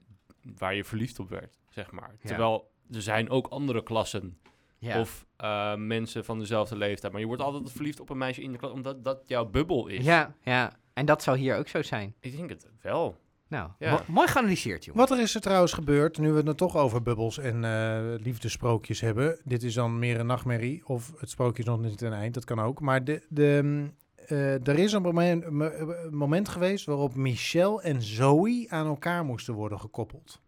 waar 0.57 0.75
je 0.75 0.85
verliefd 0.85 1.19
op 1.19 1.29
werd, 1.29 1.59
zeg 1.69 1.91
maar. 1.91 2.11
Ja. 2.21 2.29
Terwijl 2.29 2.71
er 2.93 3.03
zijn 3.03 3.31
ook 3.31 3.47
andere 3.47 3.83
klassen 3.83 4.39
ja. 4.79 5.01
of 5.01 5.27
eh, 5.37 5.75
mensen 5.75 6.25
van 6.25 6.39
dezelfde 6.39 6.77
leeftijd, 6.77 7.13
maar 7.13 7.21
je 7.21 7.27
wordt 7.27 7.43
altijd 7.43 7.73
verliefd 7.73 8.01
op 8.01 8.11
een 8.11 8.19
meisje 8.19 8.43
in 8.43 8.53
de 8.53 8.59
klas, 8.59 8.73
omdat 8.73 9.05
dat 9.05 9.23
jouw 9.27 9.45
bubbel 9.45 9.87
is. 9.87 10.05
ja, 10.05 10.35
ja. 10.43 10.73
En 10.93 11.07
dat 11.07 11.23
zou 11.23 11.39
hier 11.39 11.57
ook 11.57 11.69
zo 11.69 11.83
zijn. 11.83 12.15
Ik 12.21 12.37
denk 12.37 12.49
het 12.51 12.69
wel. 12.83 13.17
Nou, 13.49 13.71
Ja. 13.79 13.91
mo- 13.93 14.13
mooi 14.15 14.29
geanalyseerd, 14.29 14.85
jongen. 14.85 15.01
Wat 15.01 15.11
er 15.11 15.21
is 15.21 15.35
er 15.35 15.41
trouwens 15.41 15.73
gebeurd, 15.73 16.19
nu 16.19 16.33
we 16.33 16.43
het 16.43 16.57
toch 16.57 16.77
over 16.77 17.03
bubbels 17.03 17.39
en 17.39 17.65
eh 17.65 18.15
liefdesprookjes 18.23 19.01
hebben. 19.01 19.41
Dit 19.45 19.63
is 19.63 19.75
dan 19.75 19.99
meer 19.99 20.21
een 20.21 20.27
nachtmerrie 20.27 20.87
of 20.87 21.13
het 21.21 21.31
sprookje 21.31 21.63
is 21.63 21.69
nog 21.69 21.81
niet 21.81 22.01
een 22.01 22.13
eind, 22.13 22.35
dat 22.35 22.45
kan 22.45 22.61
ook. 22.61 22.81
Maar 22.81 23.05
de, 23.05 23.27
de, 23.29 23.87
eh, 24.31 24.67
er 24.69 24.79
is 24.79 24.93
een 24.93 25.03
moment, 25.03 25.51
m- 25.51 25.63
eh, 25.63 26.09
moment 26.11 26.49
geweest 26.49 26.85
waarop 26.87 27.15
Michelle 27.15 27.83
en 27.83 28.03
Zoe 28.03 28.67
aan 28.69 28.87
elkaar 28.87 29.25
moesten 29.25 29.55
worden 29.55 29.81
gekoppeld. 29.81 30.41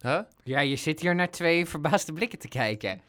Huh? 0.00 0.20
Ja, 0.42 0.60
je 0.60 0.76
zit 0.76 1.00
hier 1.00 1.14
naar 1.14 1.30
twee 1.30 1.66
verbaasde 1.66 2.12
blikken 2.12 2.38
te 2.38 2.48
kijken. 2.48 3.00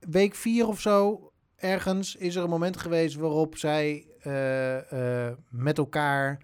Week 0.00 0.34
vier 0.34 0.66
of 0.66 0.80
zo, 0.80 1.30
ergens, 1.56 2.16
is 2.16 2.34
er 2.36 2.42
een 2.42 2.50
moment 2.50 2.76
geweest 2.76 3.16
waarop 3.16 3.56
zij 3.56 4.06
eh, 4.20 5.26
eh, 5.28 5.36
met 5.48 5.78
elkaar, 5.78 6.42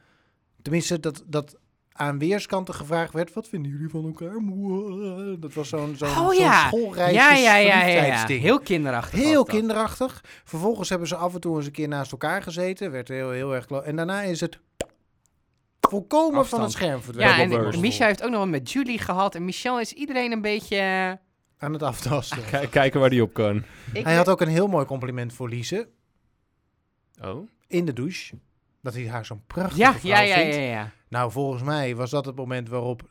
tenminste 0.63 1.01
dat, 1.01 1.23
dat 1.27 1.57
aan 1.97 2.19
weerskanten 2.19 2.75
gevraagd 2.75 3.13
werd, 3.13 3.33
wat 3.33 3.49
vinden 3.49 3.71
jullie 3.71 3.89
van 3.89 4.05
elkaar? 4.05 4.35
Moe- 4.41 5.39
Dat 5.39 5.55
was 5.55 5.69
zo'n 5.69 5.95
zo'n 5.97 6.09
Oh 6.27 6.35
ja. 6.35 6.71
Ja, 6.97 7.09
ja, 7.09 7.35
ja, 7.35 7.35
ja, 7.35 7.57
ja. 7.57 7.79
verliefdheidsding. 7.79 8.41
Heel 8.43 8.61
kinderachtig. 8.61 9.19
Heel 9.21 9.45
kinderachtig. 9.45 10.25
Vervolgens 10.45 10.89
hebben 10.89 11.09
ze 11.09 11.17
af 11.17 11.35
en 11.35 11.41
toe 11.41 11.57
eens 11.57 11.67
een 11.67 11.73
keer 11.73 11.89
naast 11.89 12.13
elkaar 12.13 12.43
gezeten. 12.43 12.91
Werd 12.91 13.09
heel, 13.09 13.31
heel 13.31 13.55
erg... 13.55 13.67
En 13.67 13.97
daarna 13.97 14.23
is 14.23 14.41
het 14.41 14.59
volkomen 15.81 16.47
van 16.47 16.63
het 16.63 16.73
scherm 16.73 17.03
verdwenen. 17.03 17.33
Ja, 17.37 17.41
en 17.43 17.49
burst. 17.49 17.81
Micha 17.81 18.07
heeft 18.07 18.23
ook 18.23 18.31
nog 18.31 18.39
wel 18.39 18.49
met 18.49 18.73
Julie 18.73 18.99
gehad. 18.99 19.35
En 19.35 19.45
Michel 19.45 19.81
is 19.81 19.93
iedereen 19.93 20.33
een 20.33 20.43
beetje... 20.43 20.77
eh, 20.77 21.13
Aan 21.59 21.73
het 21.73 21.83
aftasten. 21.83 22.45
Kijk- 22.51 22.71
kijken 22.71 23.01
waar 23.01 23.11
die 23.11 23.23
op 23.23 23.33
kan. 23.35 23.65
Ik 23.93 24.05
Hij 24.05 24.15
had 24.15 24.29
ook 24.29 24.41
een 24.41 24.49
heel 24.49 24.67
mooi 24.67 24.87
compliment 24.87 25.33
voor 25.33 25.49
Lise. 25.49 25.89
Oh? 27.23 27.49
In 27.67 27.85
de 27.85 27.93
douche. 27.93 28.35
Dat 28.83 28.95
hij 28.95 29.09
haar 29.09 29.25
zo'n 29.25 29.43
prachtige 29.47 29.81
Ja, 29.81 29.95
vrouw 29.95 30.11
ja, 30.13 30.21
ja, 30.21 30.35
vindt. 30.35 30.55
ja, 30.55 30.61
ja. 30.63 30.91
Nou, 31.09 31.31
volgens 31.31 31.63
mij 31.63 31.97
was 31.97 32.11
dat 32.11 32.27
het 32.27 32.37
moment 32.37 32.69
waarop 32.69 33.03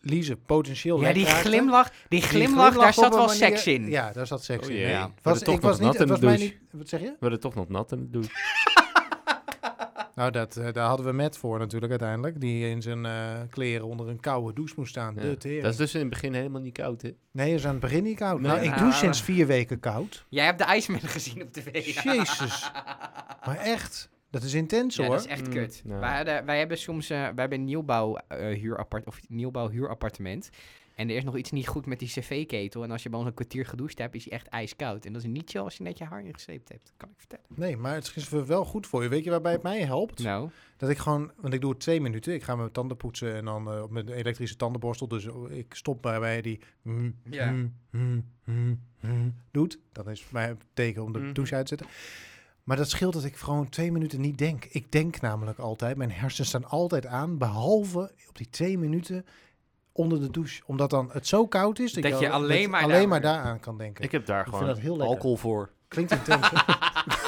Lise 0.00 0.36
potentieel 0.36 1.00
Ja, 1.00 1.12
die 1.12 1.24
raakte. 1.24 1.48
glimlach, 1.48 1.90
die 1.90 1.98
Die 2.08 2.22
glimlach, 2.22 2.74
daar 2.76 2.92
zat 2.94 3.14
wel 3.14 3.18
manier- 3.26 3.34
seks 3.42 3.66
in. 3.66 3.90
Ja, 3.90 4.12
daar 4.12 4.26
zat 4.26 4.44
seks 4.44 4.66
Oh 4.68 4.72
in. 4.74 4.80
Ja. 4.80 5.10
Was, 5.22 5.38
toch 5.38 5.54
nog 5.54 5.62
was 5.64 5.78
niet, 5.78 5.86
nat 5.86 5.94
in 5.94 6.00
het 6.00 6.08
de 6.08 6.12
was 6.14 6.20
mij 6.24 6.36
douche. 6.36 6.54
niet... 6.72 6.72
Wat 6.80 6.88
zeg 6.88 7.00
je? 7.00 7.06
We 7.06 7.16
werden 7.18 7.40
toch 7.40 7.54
nog 7.54 7.68
nat 7.68 7.92
in 7.92 7.98
de 7.98 8.10
douche. 8.10 8.30
Nou, 10.14 10.30
dat, 10.30 10.56
eh, 10.56 10.72
daar 10.72 10.86
hadden 10.86 11.06
we 11.06 11.12
Matt 11.12 11.36
voor 11.38 11.58
natuurlijk 11.58 11.90
uiteindelijk. 11.90 12.40
Die 12.40 12.68
in 12.68 12.82
zijn 12.82 13.06
eh, 13.06 13.12
kleren 13.50 13.86
onder 13.86 14.08
een 14.08 14.20
koude 14.20 14.52
douche 14.54 14.74
moest 14.76 14.90
staan. 14.90 15.14
Ja. 15.14 15.20
De 15.20 15.36
tering. 15.36 15.62
Dat 15.62 15.70
is 15.72 15.76
dus 15.76 15.94
in 15.94 16.00
het 16.00 16.08
begin 16.10 16.34
helemaal 16.34 16.60
niet 16.60 16.72
koud, 16.74 17.02
hè? 17.02 17.10
Nee, 17.30 17.54
is 17.54 17.64
aan 17.64 17.70
het 17.70 17.80
begin 17.80 18.02
niet 18.02 18.16
koud. 18.18 18.40
Nee. 18.40 18.50
nou, 18.52 18.64
ik 18.64 18.72
doe 18.74 18.82
maar- 18.82 18.92
sinds 18.92 19.22
vier 19.22 19.46
weken 19.46 19.80
koud. 19.80 20.24
Jij 20.28 20.44
hebt 20.44 20.58
de 20.58 20.64
IJsman 20.64 21.00
gezien 21.00 21.42
op 21.42 21.52
tv. 21.52 21.84
Jezus. 22.04 22.70
Maar 23.46 23.56
echt, 23.56 24.08
dat 24.34 24.42
is 24.42 24.54
intens 24.54 24.96
Ja, 24.96 25.02
hoor. 25.04 25.14
dat 25.14 25.24
is 25.24 25.30
echt 25.30 25.46
Mm, 25.46 25.52
kut. 25.52 25.82
nou. 25.84 26.00
Wij, 26.00 26.16
hadden, 26.16 26.44
wij 26.44 26.58
hebben 26.58 26.78
soms 26.78 27.10
eh, 27.10 27.18
wij 27.18 27.32
hebben 27.34 27.58
een 27.58 27.64
nieuwbouw, 27.64 28.16
eh, 28.16 28.58
huurappart, 28.58 29.06
of 29.06 29.20
nieuwbouw 29.28 29.68
huurappartement. 29.68 30.50
En 30.94 31.10
er 31.10 31.16
is 31.16 31.24
nog 31.24 31.36
iets 31.36 31.50
niet 31.50 31.68
goed 31.68 31.86
met 31.86 31.98
die 31.98 32.08
cv-ketel. 32.08 32.82
En 32.82 32.90
als 32.90 33.02
je 33.02 33.08
bij 33.08 33.18
ons 33.18 33.28
een 33.28 33.34
kwartier 33.34 33.66
gedoucht 33.66 33.98
hebt, 33.98 34.14
is 34.14 34.24
hij 34.24 34.32
echt 34.32 34.46
ijskoud. 34.46 35.04
En 35.04 35.12
dat 35.12 35.22
is 35.22 35.28
niet 35.28 35.50
chill 35.50 35.60
als 35.60 35.76
je 35.76 35.82
net 35.82 35.98
je 35.98 36.04
haar 36.04 36.24
ingesleept 36.24 36.68
hebt. 36.68 36.92
Kan 36.96 37.08
ik 37.08 37.14
vertellen. 37.18 37.44
Nee, 37.48 37.76
maar 37.76 37.94
het 37.94 38.12
is 38.14 38.28
wel 38.28 38.64
goed 38.64 38.86
voor 38.86 39.02
je. 39.02 39.08
Weet 39.08 39.24
je 39.24 39.30
waarbij 39.30 39.52
het 39.52 39.62
mij 39.62 39.80
helpt? 39.82 40.22
Nou, 40.22 40.50
Dat 40.76 40.90
ik 40.90 40.98
gewoon, 40.98 41.32
want 41.36 41.54
ik 41.54 41.60
doe 41.60 41.70
het 41.70 41.80
twee 41.80 42.00
minuten. 42.00 42.34
Ik 42.34 42.42
ga 42.42 42.56
mijn 42.56 42.70
tanden 42.72 42.96
poetsen 42.96 43.34
en 43.34 43.44
dan 43.44 43.70
eh, 43.72 43.82
op 43.82 43.90
mijn 43.90 44.08
elektrische 44.08 44.56
tandenborstel. 44.56 45.08
Dus 45.08 45.26
eh, 45.26 45.34
ik 45.50 45.74
stop 45.74 46.02
bij, 46.02 46.40
die 46.40 46.60
mm, 46.82 47.14
Ja. 47.30 47.50
mm, 47.50 47.74
mm, 47.90 48.24
mm, 48.44 48.80
mm, 49.00 49.34
doet. 49.50 49.78
Dat 49.92 50.06
is 50.08 50.30
mijn 50.30 50.60
teken 50.74 51.02
om 51.02 51.12
de 51.12 51.18
Mhm. 51.18 51.32
douche 51.32 51.54
uit 51.54 51.66
te 51.66 51.76
zetten. 51.76 51.96
Maar 52.64 52.76
dat 52.76 52.90
scheelt 52.90 53.12
dat 53.12 53.24
ik 53.24 53.36
gewoon 53.36 53.68
twee 53.68 53.92
minuten 53.92 54.20
niet 54.20 54.38
denk. 54.38 54.64
Ik 54.64 54.92
denk 54.92 55.20
namelijk 55.20 55.58
altijd, 55.58 55.96
mijn 55.96 56.10
hersenen 56.12 56.46
staan 56.46 56.64
altijd 56.64 57.06
aan, 57.06 57.38
behalve 57.38 58.12
op 58.28 58.36
die 58.36 58.48
twee 58.50 58.78
minuten 58.78 59.26
onder 59.92 60.20
de 60.20 60.30
douche. 60.30 60.62
Omdat 60.66 60.90
dan 60.90 61.10
het 61.12 61.26
zo 61.26 61.46
koud 61.46 61.78
is 61.78 61.92
dat, 61.92 62.02
Dat 62.02 62.18
je 62.20 62.30
alleen 62.30 62.70
maar 62.70 62.82
alleen 62.82 62.98
daar- 62.98 63.08
maar 63.08 63.20
daaraan 63.20 63.60
kan 63.60 63.78
denken. 63.78 64.04
Ik 64.04 64.12
heb 64.12 64.26
daar 64.26 64.38
Ik 64.38 64.44
vind 64.44 64.56
gewoon 64.56 64.74
dat 64.74 64.82
heel 64.82 64.96
lekker. 64.96 65.14
alcohol 65.14 65.36
voor. 65.36 65.70
Klinkt 65.88 66.12
intens. 66.12 66.50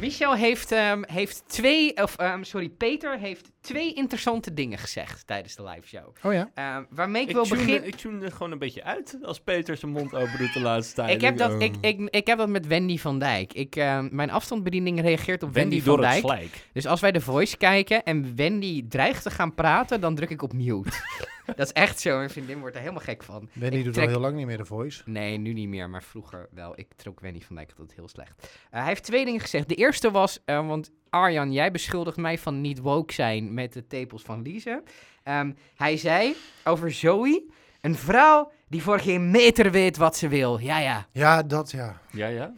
Michel 0.00 0.34
heeft, 0.34 0.72
ehm, 0.72 1.02
heeft 1.06 1.42
twee, 1.46 2.02
of 2.02 2.16
ehm, 2.16 2.42
sorry, 2.42 2.68
Peter 2.68 3.18
heeft 3.18 3.50
twee 3.60 3.94
interessante 3.94 4.54
dingen 4.54 4.78
gezegd 4.78 5.26
tijdens 5.26 5.54
de 5.56 5.62
live 5.62 5.86
show. 5.86 6.14
oh 6.22 6.32
ja? 6.32 6.50
Ehm, 6.54 6.84
waarmee 6.90 7.22
ik, 7.22 7.28
Ik 7.28 7.34
wil 7.34 7.48
beginnen. 7.48 7.86
ik 7.86 7.94
tune 7.94 8.24
er 8.24 8.32
gewoon 8.32 8.52
een 8.52 8.58
beetje 8.58 8.84
uit 8.84 9.18
als 9.22 9.40
Peter 9.40 9.76
zijn 9.76 9.92
mond 9.92 10.14
open 10.14 10.38
doet 10.38 10.52
de 10.52 10.60
laatste 10.60 10.94
tijd. 10.94 11.10
Ik 11.10 11.20
heb, 11.20 11.36
dat, 11.36 11.52
oh. 11.52 11.60
ik, 11.60 11.74
ik, 11.80 12.08
ik 12.10 12.26
heb 12.26 12.38
dat 12.38 12.48
met 12.48 12.66
Wendy 12.66 12.98
van 12.98 13.18
Dijk. 13.18 13.52
Ik, 13.52 13.76
ehm, 13.76 14.08
mijn 14.10 14.30
afstandsbediening 14.30 15.00
reageert 15.00 15.42
op 15.42 15.52
Wendy, 15.52 15.68
Wendy 15.68 15.84
van 15.84 15.94
door 15.96 16.04
het 16.04 16.22
Dijk. 16.22 16.24
slijk. 16.24 16.68
Dus 16.72 16.86
als 16.86 17.00
wij 17.00 17.12
de 17.12 17.20
voice 17.20 17.56
kijken 17.56 18.02
en 18.02 18.36
Wendy 18.36 18.84
dreigt 18.88 19.22
te 19.22 19.30
gaan 19.30 19.54
praten, 19.54 20.00
dan 20.00 20.14
druk 20.14 20.30
ik 20.30 20.42
op 20.42 20.52
mute. 20.52 20.90
dat 21.56 21.66
is 21.66 21.72
echt 21.72 22.00
zo. 22.00 22.16
Mijn 22.16 22.30
vriendin 22.30 22.58
wordt 22.60 22.74
er 22.74 22.80
helemaal 22.80 23.02
gek 23.02 23.22
van. 23.22 23.48
Wendy 23.52 23.76
Ik 23.76 23.84
doet 23.84 23.92
trek- 23.92 24.04
al 24.04 24.10
heel 24.10 24.20
lang 24.20 24.36
niet 24.36 24.46
meer 24.46 24.56
de 24.56 24.64
voice. 24.64 25.02
Nee, 25.04 25.36
nu 25.38 25.52
niet 25.52 25.68
meer, 25.68 25.90
maar 25.90 26.02
vroeger 26.02 26.48
wel. 26.50 26.72
Ik 26.78 26.94
trok 26.96 27.20
Wendy 27.20 27.40
van 27.40 27.56
Dijk 27.56 27.70
altijd 27.70 27.94
heel 27.98 28.08
slecht. 28.08 28.32
Eh, 28.42 28.48
hij 28.78 28.88
heeft 28.88 29.02
twee 29.04 29.24
dingen 29.24 29.40
gezegd. 29.40 29.68
De 29.68 29.74
eerste 29.74 30.10
was, 30.10 30.38
eh, 30.44 30.66
want 30.66 30.90
Arjan, 31.10 31.52
jij 31.52 31.70
beschuldigt 31.70 32.16
mij 32.16 32.38
van 32.38 32.60
niet 32.60 32.78
woke 32.78 33.12
zijn 33.12 33.54
met 33.54 33.72
de 33.72 33.86
tepels 33.86 34.22
van 34.22 34.42
Lise. 34.42 34.82
Ehm, 35.22 35.52
hij 35.76 35.96
zei 35.96 36.34
over 36.64 36.92
Zoe, 36.92 37.44
een 37.80 37.94
vrouw 37.94 38.52
die 38.68 38.82
voor 38.82 38.98
geen 39.00 39.30
meter 39.30 39.70
weet 39.70 39.96
wat 39.96 40.16
ze 40.16 40.28
wil. 40.28 40.58
Ja, 40.58 40.78
ja. 40.78 41.06
Ja, 41.12 41.42
dat 41.42 41.70
ja. 41.70 42.00
Ja, 42.10 42.26
ja. 42.26 42.52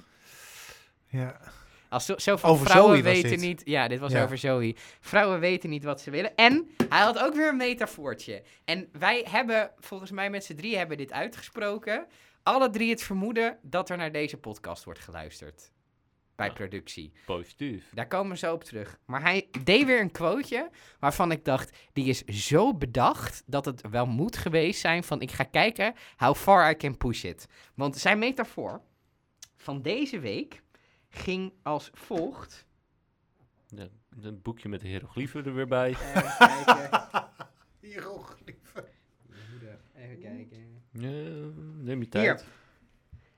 ja. 1.07 1.41
Als 1.89 2.07
zo, 2.07 2.15
zo 2.19 2.37
van 2.37 2.51
Over 2.51 2.67
vrouwen 2.67 2.95
Zoe 2.97 3.05
was 3.05 3.13
weten 3.13 3.31
dit. 3.31 3.41
niet... 3.41 3.63
Ja, 3.65 3.89
dit 3.89 3.99
was 3.99 4.13
Ja. 4.13 4.23
over 4.23 4.39
Zoe. 4.39 4.77
Vrouwen 5.01 5.41
weten 5.41 5.71
niet 5.71 5.85
wat 5.85 6.01
ze 6.01 6.11
willen. 6.11 6.35
En 6.37 6.69
hij 6.89 7.01
had 7.01 7.19
ook 7.19 7.35
weer 7.35 7.49
een 7.49 7.57
metafoortje. 7.57 8.43
En 8.65 8.89
wij 8.93 9.27
hebben, 9.31 9.71
volgens 9.79 10.11
mij 10.11 10.31
met 10.31 10.45
z'n 10.45 10.55
drie 10.55 10.77
hebben 10.77 10.97
dit 10.97 11.13
uitgesproken. 11.13 12.07
Alle 12.43 12.71
drie 12.71 12.91
het 12.91 13.03
vermoeden 13.03 13.59
dat 13.63 13.91
er 13.91 13.97
naar 13.97 14.13
deze 14.13 14.37
podcast 14.37 14.85
wordt 14.85 15.01
geluisterd. 15.01 15.71
Bij 16.37 16.49
Ah. 16.49 16.55
productie. 16.55 17.13
Positief. 17.27 17.91
Daar 17.95 18.07
komen 18.09 18.33
we 18.33 18.39
zo 18.39 18.53
op 18.53 18.65
terug. 18.65 18.99
Maar 19.07 19.23
hij 19.23 19.49
deed 19.65 19.85
weer 19.87 20.01
een 20.01 20.11
quoteje 20.11 20.71
waarvan 20.99 21.31
ik 21.33 21.45
dacht, 21.45 21.77
die 21.93 22.05
is 22.05 22.25
zo 22.25 22.75
bedacht 22.75 23.43
dat 23.47 23.65
het 23.65 23.83
wel 23.91 24.07
moet 24.07 24.37
geweest 24.37 24.81
zijn 24.81 25.05
van 25.05 25.21
ik 25.21 25.31
ga 25.31 25.45
kijken 25.45 25.95
how 26.17 26.35
far 26.37 26.71
I 26.71 26.77
can 26.77 26.97
push 26.97 27.25
it. 27.25 27.47
Want 27.75 27.97
zijn 27.97 28.19
metafoor 28.19 28.81
van 29.57 29.83
deze 29.83 30.19
week 30.19 30.63
ging 31.11 31.53
als 31.63 31.91
volgt. 31.95 32.67
Ja, 33.69 33.87
een 34.23 34.43
boekje 34.43 34.69
met 34.69 34.81
de 34.81 34.89
hieroglyphen 34.89 35.45
er 35.45 35.55
weer 35.55 35.67
bij. 35.69 35.89
Even 36.15 36.35
kijken. 36.39 37.29
Hieroglyphen. 37.81 38.85
Even 39.97 40.19
kijken. 40.21 40.83
Ja, 40.93 41.09
neem 41.83 41.89
je 41.89 41.95
Hier. 41.97 42.09
tijd. 42.11 42.45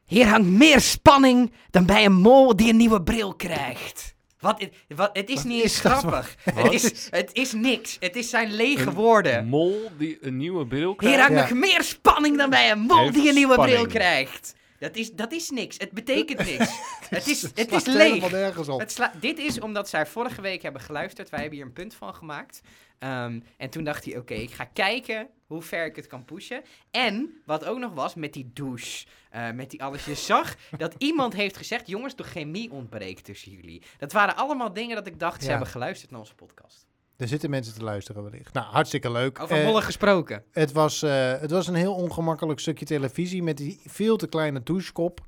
Hier 0.04 0.26
hangt 0.26 0.48
meer 0.48 0.80
spanning 0.80 1.52
dan 1.70 1.86
bij 1.86 2.04
een 2.04 2.12
mol 2.12 2.56
die 2.56 2.70
een 2.70 2.76
nieuwe 2.76 3.02
bril 3.02 3.34
krijgt. 3.34 4.14
Wat, 4.38 4.60
het- 4.60 4.72
wat, 4.96 5.10
het 5.12 5.28
is 5.28 5.34
Wat 5.34 5.44
niet 5.44 5.62
eens 5.62 5.72
is 5.74 5.82
dat 5.82 5.92
grappig. 5.98 6.36
Het 6.44 6.72
is, 6.72 7.08
het 7.10 7.30
is 7.32 7.52
niks. 7.52 7.96
Het 8.00 8.16
is 8.16 8.30
zijn 8.30 8.52
lege 8.52 8.86
Een 8.88 8.94
woorden. 8.94 9.46
Mol 9.46 9.90
die 9.98 10.18
een 10.26 10.36
nieuwe 10.36 10.66
bril 10.66 10.86
Hier 10.88 10.96
krijgt. 10.96 11.18
hangt 11.20 11.34
Ja. 11.34 11.40
nog 11.40 11.58
meer 11.58 11.82
spanning 11.82 12.36
dan 12.36 12.50
bij 12.50 12.70
een 12.70 12.78
mol 12.80 12.98
Heeft 12.98 13.14
die 13.14 13.28
een 13.28 13.34
nieuwe 13.34 13.54
bril 13.54 13.86
krijgt. 13.86 14.54
Dat 14.80 14.96
is, 14.96 15.12
dat 15.12 15.32
is 15.32 15.50
niks. 15.50 15.76
Het 15.78 15.90
betekent 15.90 16.38
niks. 16.58 16.78
het 17.08 17.26
is, 17.26 17.42
het 17.42 17.72
is 17.72 17.86
helemaal 17.86 18.18
leeg. 18.18 18.30
nergens 18.30 18.68
op. 18.68 18.80
Het 18.80 18.92
sla- 18.92 19.12
dit 19.20 19.38
is 19.38 19.60
omdat 19.60 19.88
zij 19.88 20.06
vorige 20.06 20.40
week 20.40 20.62
hebben 20.62 20.80
geluisterd. 20.80 21.30
Wij 21.30 21.40
hebben 21.40 21.58
hier 21.58 21.66
een 21.66 21.72
punt 21.72 21.94
van 21.94 22.14
gemaakt. 22.14 22.60
Ehm, 22.98 23.40
en 23.56 23.70
toen 23.70 23.84
dacht 23.84 24.04
hij, 24.04 24.16
oké, 24.18 24.34
ik 24.34 24.50
ga 24.50 24.64
kijken 24.64 25.28
hoe 25.46 25.62
ver 25.62 25.84
ik 25.84 25.96
het 25.96 26.06
kan 26.06 26.24
pushen. 26.24 26.62
En, 26.90 27.42
wat 27.46 27.64
ook 27.64 27.78
nog 27.78 27.92
was, 27.92 28.14
met 28.14 28.32
die 28.32 28.50
douche, 28.54 29.06
eh, 29.30 29.50
met 29.50 29.70
die 29.70 29.82
alles. 29.82 30.04
Je 30.04 30.14
zag 30.14 30.56
dat 30.78 30.94
iemand 31.08 31.32
heeft 31.34 31.56
gezegd, 31.56 31.86
jongens, 31.86 32.16
de 32.16 32.22
chemie 32.24 32.70
ontbreekt 32.70 33.24
tussen 33.24 33.52
jullie. 33.52 33.82
Dat 33.98 34.12
waren 34.12 34.36
allemaal 34.36 34.72
dingen 34.72 34.96
dat 34.96 35.06
ik 35.06 35.18
dacht, 35.20 35.42
ze 35.42 35.50
hebben 35.50 35.68
geluisterd 35.68 36.10
naar 36.10 36.20
onze 36.20 36.34
podcast. 36.34 36.86
Er 37.20 37.28
zitten 37.28 37.50
mensen 37.50 37.74
te 37.74 37.84
luisteren 37.84 38.22
wellicht. 38.22 38.52
Nou, 38.54 38.66
hartstikke 38.66 39.10
leuk. 39.10 39.40
Over 39.40 39.56
Eh, 39.76 39.76
gesproken. 39.82 40.44
het, 40.52 40.72
was, 40.72 41.02
eh, 41.02 41.40
het 41.40 41.50
was 41.50 41.66
een 41.66 41.74
heel 41.74 41.94
ongemakkelijk 41.94 42.60
stukje 42.60 42.84
televisie 42.84 43.42
met 43.42 43.56
die 43.56 43.80
veel 43.86 44.16
te 44.16 44.26
kleine 44.26 44.62
douchekop. 44.62 45.20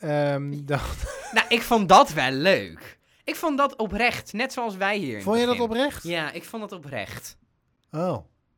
Ehm, 0.00 0.64
dan- 0.64 0.80
Nou, 1.32 1.46
ik 1.48 1.62
vond 1.62 1.88
dat 1.88 2.12
wel 2.12 2.30
leuk. 2.30 2.98
Ik 3.24 3.36
vond 3.36 3.58
dat 3.58 3.76
oprecht, 3.76 4.32
net 4.32 4.52
zoals 4.52 4.76
wij 4.76 4.98
hier. 4.98 5.22
vond 5.22 5.38
je 5.40 5.46
dat 5.46 5.60
oprecht? 5.60 6.02
Ja, 6.02 6.32
ik 6.32 6.44
vond 6.44 6.62
dat 6.70 6.78
oprecht. 6.78 7.36
Oh. 7.92 8.16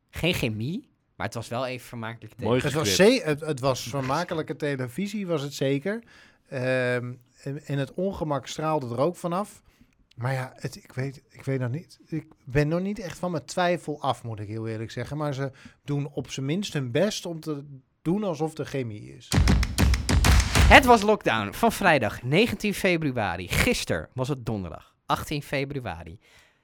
Geen 0.09 0.33
chemie, 0.33 0.89
maar 1.15 1.25
het 1.25 1.35
was 1.35 1.47
wel 1.47 1.65
even 1.65 1.87
vermakelijk. 1.87 2.33
te- 2.33 2.43
Mooi 2.43 2.61
Het 2.61 2.73
was, 2.73 2.97
het, 2.97 3.39
het 3.39 3.59
was 3.59 3.81
vermakelijke 3.81 4.55
televisie, 4.55 5.27
was 5.27 5.41
het 5.41 5.53
zeker. 5.53 6.03
Ehm, 6.49 7.13
en, 7.43 7.65
en 7.65 7.77
het 7.77 7.93
ongemak 7.93 8.47
straalde 8.47 8.95
er 8.95 8.99
ook 8.99 9.15
vanaf. 9.15 9.61
Maar 10.21 10.33
ja, 10.33 10.53
ik, 10.61 10.91
weet, 10.93 11.23
ik 11.29 11.43
weet 11.43 11.59
nog 11.59 11.69
niet. 11.69 11.99
Ik 12.05 12.25
ben 12.43 12.67
nog 12.67 12.81
niet 12.81 12.99
echt 12.99 13.19
van 13.19 13.31
mijn 13.31 13.45
twijfel 13.45 14.01
af, 14.01 14.23
moet 14.23 14.39
ik 14.39 14.47
heel 14.47 14.67
eerlijk 14.67 14.91
zeggen. 14.91 15.17
Maar 15.17 15.33
ze 15.33 15.51
doen 15.83 16.09
op 16.13 16.31
zijn 16.31 16.45
minst 16.45 16.73
hun 16.73 16.91
best 16.91 17.25
om 17.25 17.39
te 17.39 17.63
doen 18.01 18.23
alsof 18.23 18.57
er 18.57 18.65
chemie 18.65 19.15
is. 19.15 19.31
Het 20.67 20.85
was 20.85 21.01
lockdown 21.01 21.51
van 21.51 21.71
vrijdag 21.71 22.23
19 22.23 22.73
februari. 22.73 23.47
Gisteren 23.47 24.09
was 24.13 24.27
het 24.27 24.45
donderdag 24.45 24.95
18 25.05 25.43
februari. 25.43 26.19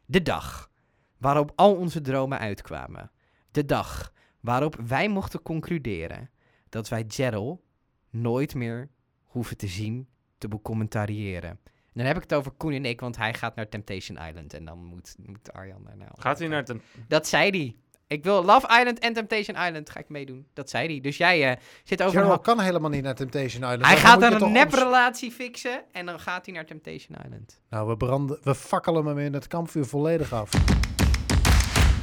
De 0.06 0.22
dag 0.22 0.72
waarop 1.18 1.52
al 1.56 1.76
onze 1.76 2.02
dromen 2.02 2.40
uitkwamen. 2.40 3.12
De 3.52 3.66
dag 3.66 4.14
waarop 4.40 4.76
wij 4.76 5.10
mochten 5.10 5.42
concluderen 5.42 6.30
dat 6.70 6.90
wij 6.90 7.04
Gerald 7.08 7.62
nooit 8.10 8.56
meer 8.56 8.90
hoeven 9.24 9.58
te 9.58 9.68
zien, 9.68 10.08
te 10.38 10.48
becommentariëren. 10.48 11.60
Dan 11.98 12.06
heb 12.06 12.16
ik 12.16 12.22
het 12.22 12.34
over 12.34 12.52
Koen 12.52 12.74
en 12.74 12.86
ik, 12.86 13.02
want 13.02 13.18
hij 13.18 13.34
gaat 13.34 13.56
naar 13.56 13.70
Temptation 13.70 14.18
Island 14.28 14.54
en 14.54 14.66
dan 14.66 14.84
moet, 14.84 15.16
moet 15.26 15.54
Arjan 15.54 15.84
daar 15.84 15.98
nou. 15.98 16.12
Gaat 16.14 16.40
hij 16.40 16.48
naar 16.48 16.64
het... 16.64 16.76
Dat 17.08 17.28
zei 17.28 17.50
hij. 17.50 17.76
Ik 18.08 18.24
wil 18.24 18.44
Love 18.44 18.68
Island 18.68 19.00
en 19.00 19.14
Temptation 19.14 19.58
Island 19.58 19.90
ga 19.90 20.00
ik 20.00 20.10
meedoen. 20.10 20.48
Dat 20.54 20.70
zei 20.70 20.88
hij. 20.88 21.02
Dus 21.02 21.18
jij 21.18 21.52
eh, 21.52 21.62
zit 21.84 22.04
over 22.04 22.20
Gerald 22.20 22.42
kan 22.42 22.60
helemaal 22.60 22.90
niet 22.90 23.04
naar 23.04 23.16
Temptation 23.16 23.64
Island. 23.64 23.86
Hij 23.86 23.98
gaat 23.98 24.20
dan 24.20 24.42
een 24.42 24.52
neprelatie 24.52 25.32
fixen 25.32 25.84
en 25.92 26.06
dan 26.06 26.20
gaat 26.20 26.46
hij 26.46 26.56
naar 26.56 26.66
Temptation 26.66 27.18
Island. 27.26 27.62
Nou, 27.70 27.88
we, 27.88 27.98
branden, 27.98 28.40
we 28.44 28.56
fakkelen 28.56 29.06
hem 29.06 29.20
in 29.20 29.34
het 29.34 29.48
kampvuur 29.48 29.86
volledig 29.86 30.34
af. 30.34 30.50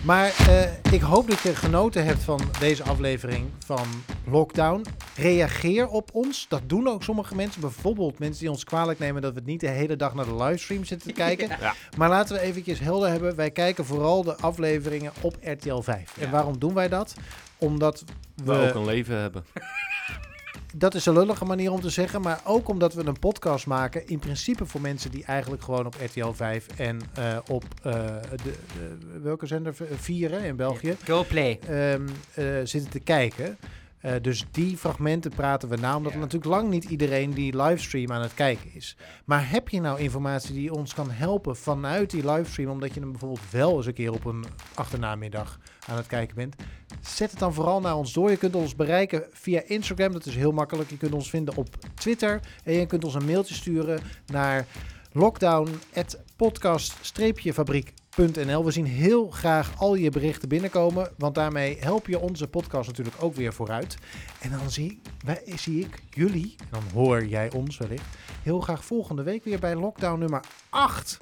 Maar 0.04 0.34
eh, 0.48 0.92
ik 0.92 1.00
hoop 1.00 1.28
dat 1.28 1.40
je 1.40 1.54
genoten 1.54 2.04
hebt 2.04 2.22
van 2.22 2.40
deze 2.60 2.82
aflevering 2.82 3.46
van 3.64 3.86
Lockdown. 4.26 4.84
Reageer 5.16 5.88
op 5.88 6.10
ons. 6.12 6.46
Dat 6.48 6.62
doen 6.66 6.88
ook 6.88 7.02
sommige 7.02 7.34
mensen. 7.34 7.60
Bijvoorbeeld 7.60 8.18
mensen 8.18 8.40
die 8.40 8.50
ons 8.50 8.64
kwalijk 8.64 8.98
nemen 8.98 9.22
dat 9.22 9.34
we 9.34 9.40
niet 9.44 9.60
de 9.60 9.68
hele 9.68 9.96
dag 9.96 10.14
naar 10.14 10.24
de 10.24 10.34
livestream 10.34 10.84
zitten 10.84 11.08
te 11.08 11.14
kijken. 11.14 11.48
Ja. 11.60 11.74
Maar 11.96 12.08
laten 12.08 12.36
we 12.36 12.42
eventjes 12.42 12.78
helder 12.78 13.08
hebben. 13.08 13.36
Wij 13.36 13.50
kijken 13.50 13.84
vooral 13.84 14.24
de 14.24 14.36
afleveringen 14.36 15.12
op 15.20 15.36
RTL 15.40 15.80
5. 15.80 16.18
En 16.18 16.30
waarom 16.30 16.58
doen 16.58 16.74
wij 16.74 16.88
dat? 16.88 17.14
Omdat 17.58 18.04
We 18.34 18.52
ook 18.52 18.74
een 18.74 18.84
leven 18.84 19.20
hebben. 19.20 19.44
dat 20.76 20.94
is 20.94 21.06
een 21.06 21.12
lullige 21.14 21.44
manier 21.44 21.72
om 21.72 21.80
te 21.80 21.90
zeggen, 21.90 22.20
maar 22.20 22.40
ook 22.44 22.68
omdat 22.68 22.94
we 22.94 23.04
een 23.06 23.18
podcast 23.18 23.66
maken, 23.66 24.06
in 24.06 24.18
principe 24.18 24.66
voor 24.66 24.80
mensen 24.80 25.10
die 25.10 25.24
eigenlijk 25.24 25.62
gewoon 25.62 25.86
op 25.86 25.94
RTL 26.04 26.30
5 26.32 26.66
en 26.76 27.00
eh, 27.14 27.36
op 27.48 27.64
eh, 27.82 27.92
de, 28.30 28.36
de- 28.44 29.18
welke 29.22 29.46
zender? 29.46 29.74
Vier 29.94 30.30
hè, 30.30 30.46
in 30.46 30.56
België 30.56 30.96
Go 31.04 31.24
play. 31.28 31.58
ehm, 31.68 32.06
eh, 32.34 32.44
zitten 32.64 32.90
te 32.90 33.00
kijken. 33.00 33.58
Eh, 34.04 34.14
dus 34.22 34.44
die 34.50 34.76
fragmenten 34.76 35.30
praten 35.30 35.68
we 35.68 35.76
na, 35.76 35.96
omdat 35.96 36.12
Ja. 36.12 36.18
natuurlijk 36.18 36.50
lang 36.50 36.68
niet 36.68 36.84
iedereen 36.84 37.30
die 37.30 37.56
livestream 37.62 38.12
aan 38.12 38.22
het 38.22 38.34
kijken 38.34 38.74
is. 38.74 38.96
Maar 39.24 39.50
heb 39.50 39.68
je 39.68 39.80
nou 39.80 40.00
informatie 40.00 40.54
die 40.54 40.72
ons 40.72 40.94
kan 40.94 41.10
helpen 41.10 41.56
vanuit 41.56 42.10
die 42.10 42.30
livestream, 42.30 42.70
omdat 42.70 42.94
je 42.94 43.00
hem 43.00 43.10
bijvoorbeeld 43.10 43.50
wel 43.50 43.76
eens 43.76 43.86
een 43.86 43.94
keer 43.94 44.12
op 44.12 44.24
een 44.24 44.44
achternamiddag 44.74 45.58
aan 45.88 45.96
het 45.96 46.06
kijken 46.06 46.36
bent? 46.36 46.54
Zet 47.00 47.30
het 47.30 47.40
dan 47.40 47.54
vooral 47.54 47.80
naar 47.80 47.96
ons 47.96 48.12
door. 48.12 48.30
Je 48.30 48.36
kunt 48.36 48.54
ons 48.54 48.76
bereiken 48.76 49.24
via 49.32 49.62
Instagram, 49.66 50.12
dat 50.12 50.26
is 50.26 50.36
heel 50.36 50.52
makkelijk. 50.52 50.90
Je 50.90 50.96
kunt 50.96 51.14
ons 51.14 51.30
vinden 51.30 51.56
op 51.56 51.68
Twitter 51.94 52.40
en 52.64 52.72
je 52.72 52.86
kunt 52.86 53.04
ons 53.04 53.14
een 53.14 53.24
mailtje 53.24 53.54
sturen 53.54 54.00
naar 54.26 54.66
lockdown.podcast-fabriek.nl. 55.12 58.03
We 58.16 58.70
zien 58.70 58.86
heel 58.86 59.28
graag 59.30 59.78
al 59.78 59.94
je 59.94 60.10
berichten 60.10 60.48
binnenkomen, 60.48 61.12
want 61.18 61.34
daarmee 61.34 61.76
help 61.80 62.06
je 62.06 62.18
onze 62.18 62.48
podcast 62.48 62.88
natuurlijk 62.88 63.16
ook 63.22 63.34
weer 63.34 63.52
vooruit. 63.52 63.96
En 64.40 64.50
dan 64.50 64.70
zie, 64.70 65.00
wij, 65.24 65.42
zie 65.44 65.80
ik 65.80 66.02
jullie, 66.10 66.54
en 66.58 66.66
dan 66.70 66.82
hoor 66.92 67.24
jij 67.24 67.52
ons 67.52 67.78
wellicht, 67.78 68.04
heel 68.42 68.60
graag 68.60 68.84
volgende 68.84 69.22
week 69.22 69.44
weer 69.44 69.58
bij 69.58 69.74
lockdown 69.74 70.18
nummer 70.18 70.44
8. 70.68 71.18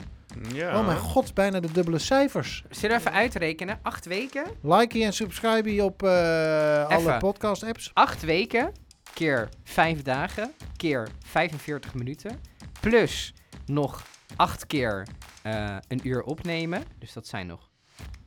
Ja. 0.52 0.78
Oh 0.78 0.86
mijn 0.86 0.98
god, 0.98 1.34
bijna 1.34 1.60
de 1.60 1.72
dubbele 1.72 1.98
cijfers. 1.98 2.64
Zullen 2.70 2.96
we 2.96 3.02
even 3.02 3.12
uitrekenen? 3.12 3.78
Acht 3.82 4.06
weken? 4.06 4.44
Like 4.62 4.98
je 4.98 5.04
en 5.04 5.12
subscribe 5.12 5.74
je 5.74 5.84
op 5.84 6.02
eh, 6.02 6.88
alle 6.88 7.16
podcast 7.18 7.62
apps. 7.62 7.90
Acht 7.94 8.22
weken 8.22 8.72
keer 9.14 9.48
vijf 9.64 10.02
dagen 10.02 10.52
keer 10.76 11.08
45 11.26 11.94
minuten. 11.94 12.40
Plus 12.80 13.34
nog 13.66 14.02
acht 14.36 14.66
keer 14.66 15.06
eh, 15.42 15.76
een 15.88 16.00
uur 16.02 16.22
opnemen. 16.22 16.82
Dus 16.98 17.12
dat 17.12 17.26
zijn 17.26 17.46
nog 17.46 17.70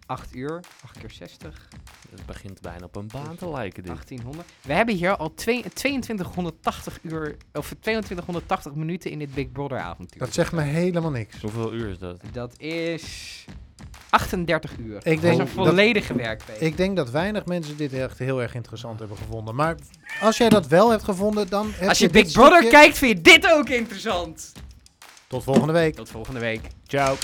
acht 0.05 0.35
uur. 0.35 0.59
Acht 0.83 0.97
keer 0.97 1.11
60. 1.11 1.67
Het 2.09 2.25
begint 2.25 2.61
bijna 2.61 2.85
op 2.85 2.95
een 2.95 3.07
baan 3.13 3.35
te 3.35 3.49
lijken 3.49 3.83
dit. 3.83 3.91
1800. 3.91 4.47
We 4.61 4.73
hebben 4.73 4.95
hier 4.95 5.15
al 5.17 5.33
twee- 5.33 5.63
2280 5.73 6.99
uur, 7.01 7.37
of 7.53 7.73
2280 7.79 8.73
minuten 8.75 9.11
in 9.11 9.19
dit 9.19 9.33
Big 9.33 9.51
Brother 9.51 9.79
avontuur. 9.79 10.19
Dat 10.19 10.33
zegt 10.33 10.51
me 10.51 10.61
helemaal 10.61 11.11
niks. 11.11 11.41
Hoeveel 11.41 11.73
uur 11.73 11.89
is 11.89 11.99
dat? 11.99 12.21
Dat 12.31 12.59
is 12.59 13.45
38 14.09 14.77
uur. 14.77 14.95
Ik 14.97 15.03
dat 15.03 15.13
is 15.13 15.19
denk 15.21 15.33
een 15.33 15.37
dat- 15.45 15.49
volledige 15.49 16.15
werkweek. 16.15 16.59
Ik 16.59 16.77
denk 16.77 16.95
dat 16.95 17.09
weinig 17.09 17.45
mensen 17.45 17.77
dit 17.77 17.93
echt 17.93 18.19
heel 18.19 18.41
erg 18.41 18.53
interessant 18.55 18.99
hebben 18.99 19.17
gevonden. 19.17 19.55
Maar 19.55 19.75
als 20.21 20.37
jij 20.37 20.49
dat 20.49 20.67
wel 20.67 20.89
hebt 20.89 21.03
gevonden, 21.03 21.49
dan 21.49 21.71
heb 21.73 21.89
Als 21.89 21.97
je 21.97 22.09
Big 22.09 22.31
Brother 22.31 22.57
stukje- 22.57 22.69
kijkt, 22.77 22.97
vind 22.97 23.17
je 23.17 23.21
dit 23.23 23.51
ook 23.51 23.69
interessant. 23.69 24.51
Tot 25.27 25.43
volgende 25.43 25.73
week. 25.73 25.95
Tot 25.95 26.09
volgende 26.09 26.39
week. 26.39 26.61
Ciao. 26.87 27.15